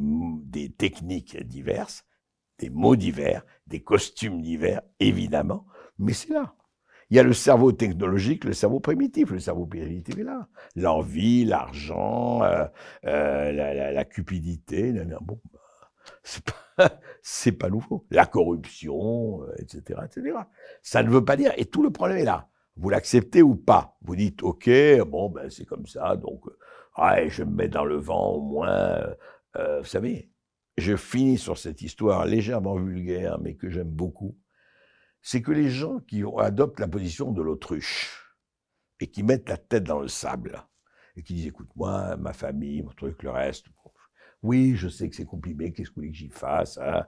techniques 0.78 1.36
diverses, 1.46 2.06
des 2.58 2.70
mots 2.70 2.96
divers, 2.96 3.44
des 3.66 3.82
costumes 3.82 4.40
divers, 4.40 4.80
évidemment, 4.98 5.66
mais 5.98 6.14
c'est 6.14 6.32
là. 6.32 6.54
Il 7.10 7.16
y 7.18 7.20
a 7.20 7.22
le 7.22 7.34
cerveau 7.34 7.70
technologique, 7.70 8.44
le 8.44 8.54
cerveau 8.54 8.80
primitif. 8.80 9.30
Le 9.30 9.38
cerveau 9.38 9.66
primitif 9.66 10.18
est 10.18 10.24
là. 10.24 10.48
L'envie, 10.74 11.44
l'argent, 11.44 12.42
euh, 12.42 12.64
euh, 13.04 13.92
la, 13.92 14.04
cupidité. 14.04 14.90
bon, 15.20 15.38
bah, 15.52 15.60
c'est 16.22 16.44
pas, 16.44 17.00
pas 17.58 17.70
nouveau. 17.70 18.06
La 18.10 18.26
corruption, 18.26 19.46
etc., 19.58 20.00
euh, 20.00 20.04
etc. 20.06 20.38
Ça 20.82 21.02
ne 21.02 21.10
veut 21.10 21.24
pas 21.24 21.36
dire. 21.36 21.52
Et 21.56 21.66
tout 21.66 21.82
le 21.82 21.90
problème 21.90 22.18
est 22.18 22.24
là. 22.24 22.48
Vous 22.76 22.90
l'acceptez 22.90 23.42
ou 23.42 23.54
pas? 23.54 23.96
Vous 24.02 24.16
dites, 24.16 24.42
ok, 24.42 24.68
bon, 25.06 25.30
ben 25.30 25.48
c'est 25.50 25.64
comme 25.64 25.86
ça, 25.86 26.16
donc, 26.16 26.42
je 27.28 27.44
me 27.44 27.50
mets 27.50 27.68
dans 27.68 27.84
le 27.84 27.96
vent 27.96 28.32
au 28.32 28.40
moins. 28.40 29.14
vous 29.54 29.84
savez, 29.84 30.32
je 30.76 30.96
finis 30.96 31.38
sur 31.38 31.56
cette 31.56 31.82
histoire 31.82 32.26
légèrement 32.26 32.76
vulgaire, 32.76 33.38
mais 33.40 33.54
que 33.54 33.70
j'aime 33.70 33.90
beaucoup, 33.90 34.36
c'est 35.22 35.40
que 35.40 35.52
les 35.52 35.70
gens 35.70 36.00
qui 36.00 36.22
adoptent 36.38 36.80
la 36.80 36.88
position 36.88 37.32
de 37.32 37.42
l'autruche 37.42 38.24
et 39.00 39.06
qui 39.06 39.22
mettent 39.22 39.48
la 39.48 39.56
tête 39.56 39.84
dans 39.84 40.00
le 40.00 40.08
sable 40.08 40.62
et 41.16 41.22
qui 41.22 41.34
disent 41.34 41.46
écoute 41.46 41.70
moi 41.76 42.16
ma 42.16 42.32
famille 42.32 42.82
mon 42.82 42.90
truc 42.90 43.22
le 43.22 43.30
reste 43.30 43.66
oui 44.44 44.76
je 44.76 44.88
sais 44.88 45.08
que 45.08 45.16
c'est 45.16 45.24
compliqué 45.24 45.72
qu'est-ce 45.72 45.90
que 45.90 45.94
vous 45.94 46.02
voulez 46.02 46.12
que 46.12 46.16
j'y 46.16 46.28
fasse 46.28 46.78
hein, 46.78 47.04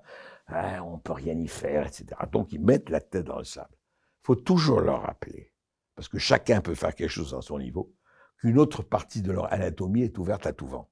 hein, 0.49 0.81
on 0.83 0.99
peut 0.99 1.13
rien 1.13 1.39
y 1.39 1.49
faire 1.49 1.87
etc 1.87 2.07
donc 2.33 2.53
ils 2.53 2.61
mettent 2.61 2.91
la 2.91 3.01
tête 3.01 3.27
dans 3.27 3.39
le 3.39 3.45
sable 3.45 3.75
il 3.75 4.27
faut 4.27 4.35
toujours 4.35 4.81
leur 4.81 5.03
rappeler 5.03 5.53
parce 5.95 6.09
que 6.09 6.19
chacun 6.19 6.61
peut 6.61 6.75
faire 6.75 6.95
quelque 6.95 7.11
chose 7.11 7.35
à 7.35 7.41
son 7.41 7.59
niveau 7.59 7.95
qu'une 8.41 8.59
autre 8.59 8.83
partie 8.83 9.23
de 9.23 9.33
leur 9.33 9.53
anatomie 9.53 10.03
est 10.03 10.19
ouverte 10.19 10.47
à 10.47 10.53
tout 10.53 10.67
vent 10.67 10.91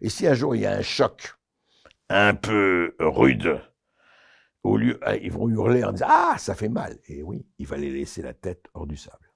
et 0.00 0.08
si 0.08 0.26
un 0.26 0.34
jour 0.34 0.56
il 0.56 0.62
y 0.62 0.66
a 0.66 0.72
un 0.72 0.82
choc 0.82 1.34
un 2.08 2.34
peu 2.34 2.94
rude 2.98 3.62
au 4.64 4.76
lieu, 4.76 4.98
ah, 5.02 5.16
ils 5.16 5.32
vont 5.32 5.48
hurler 5.48 5.84
en 5.84 5.92
disant 5.92 6.06
Ah, 6.08 6.36
ça 6.38 6.54
fait 6.54 6.68
mal. 6.68 6.98
Et 7.06 7.22
oui, 7.22 7.46
il 7.58 7.66
va 7.66 7.76
les 7.76 7.90
laisser 7.90 8.22
la 8.22 8.34
tête 8.34 8.66
hors 8.74 8.86
du 8.86 8.96
sable. 8.96 9.32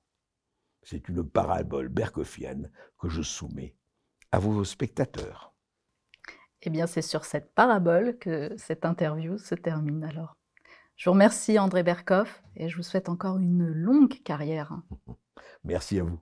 C'est 0.82 1.09
une 1.09 1.28
parabole 1.28 1.88
berkoffienne 1.88 2.70
que 2.98 3.09
je 3.09 3.22
soumets 3.22 3.74
à 4.30 4.38
vos 4.38 4.62
spectateurs. 4.64 5.55
Eh 6.66 6.70
bien, 6.70 6.88
c'est 6.88 7.00
sur 7.00 7.24
cette 7.24 7.54
parabole 7.54 8.18
que 8.18 8.52
cette 8.56 8.84
interview 8.84 9.38
se 9.38 9.54
termine 9.54 10.02
alors. 10.02 10.36
Je 10.96 11.08
vous 11.08 11.12
remercie 11.12 11.60
André 11.60 11.84
Berkoff 11.84 12.42
et 12.56 12.68
je 12.68 12.76
vous 12.76 12.82
souhaite 12.82 13.08
encore 13.08 13.38
une 13.38 13.64
longue 13.68 14.20
carrière. 14.24 14.76
Merci 15.64 16.00
à 16.00 16.02
vous. 16.02 16.18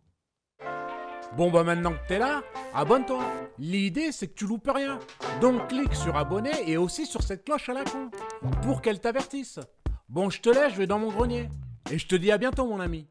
Bon 1.39 1.51
bah 1.51 1.65
maintenant 1.65 1.93
que 1.93 2.07
t'es 2.07 2.19
là, 2.19 2.43
abonne-toi. 2.75 3.25
L'idée 3.59 4.13
c'est 4.13 4.29
que 4.29 4.35
tu 4.35 4.47
loupes 4.47 4.71
rien. 4.73 4.99
Donc 5.41 5.69
clique 5.69 5.95
sur 5.95 6.15
abonner 6.15 6.71
et 6.71 6.77
aussi 6.77 7.07
sur 7.07 7.23
cette 7.23 7.45
cloche 7.45 7.71
à 7.71 7.73
la 7.73 7.85
con 7.85 8.11
pour 8.63 8.83
qu'elle 8.83 9.01
t'avertisse. 9.01 9.61
Bon 10.11 10.29
je 10.29 10.43
te 10.43 10.51
laisse, 10.51 10.75
je 10.75 10.79
vais 10.79 10.87
dans 10.87 10.99
mon 10.99 11.11
grenier. 11.11 11.49
Et 11.91 11.99
je 11.99 12.07
te 12.07 12.17
dis 12.17 12.31
à 12.31 12.37
bientôt 12.37 12.67
mon 12.67 12.81
ami. 12.81 13.09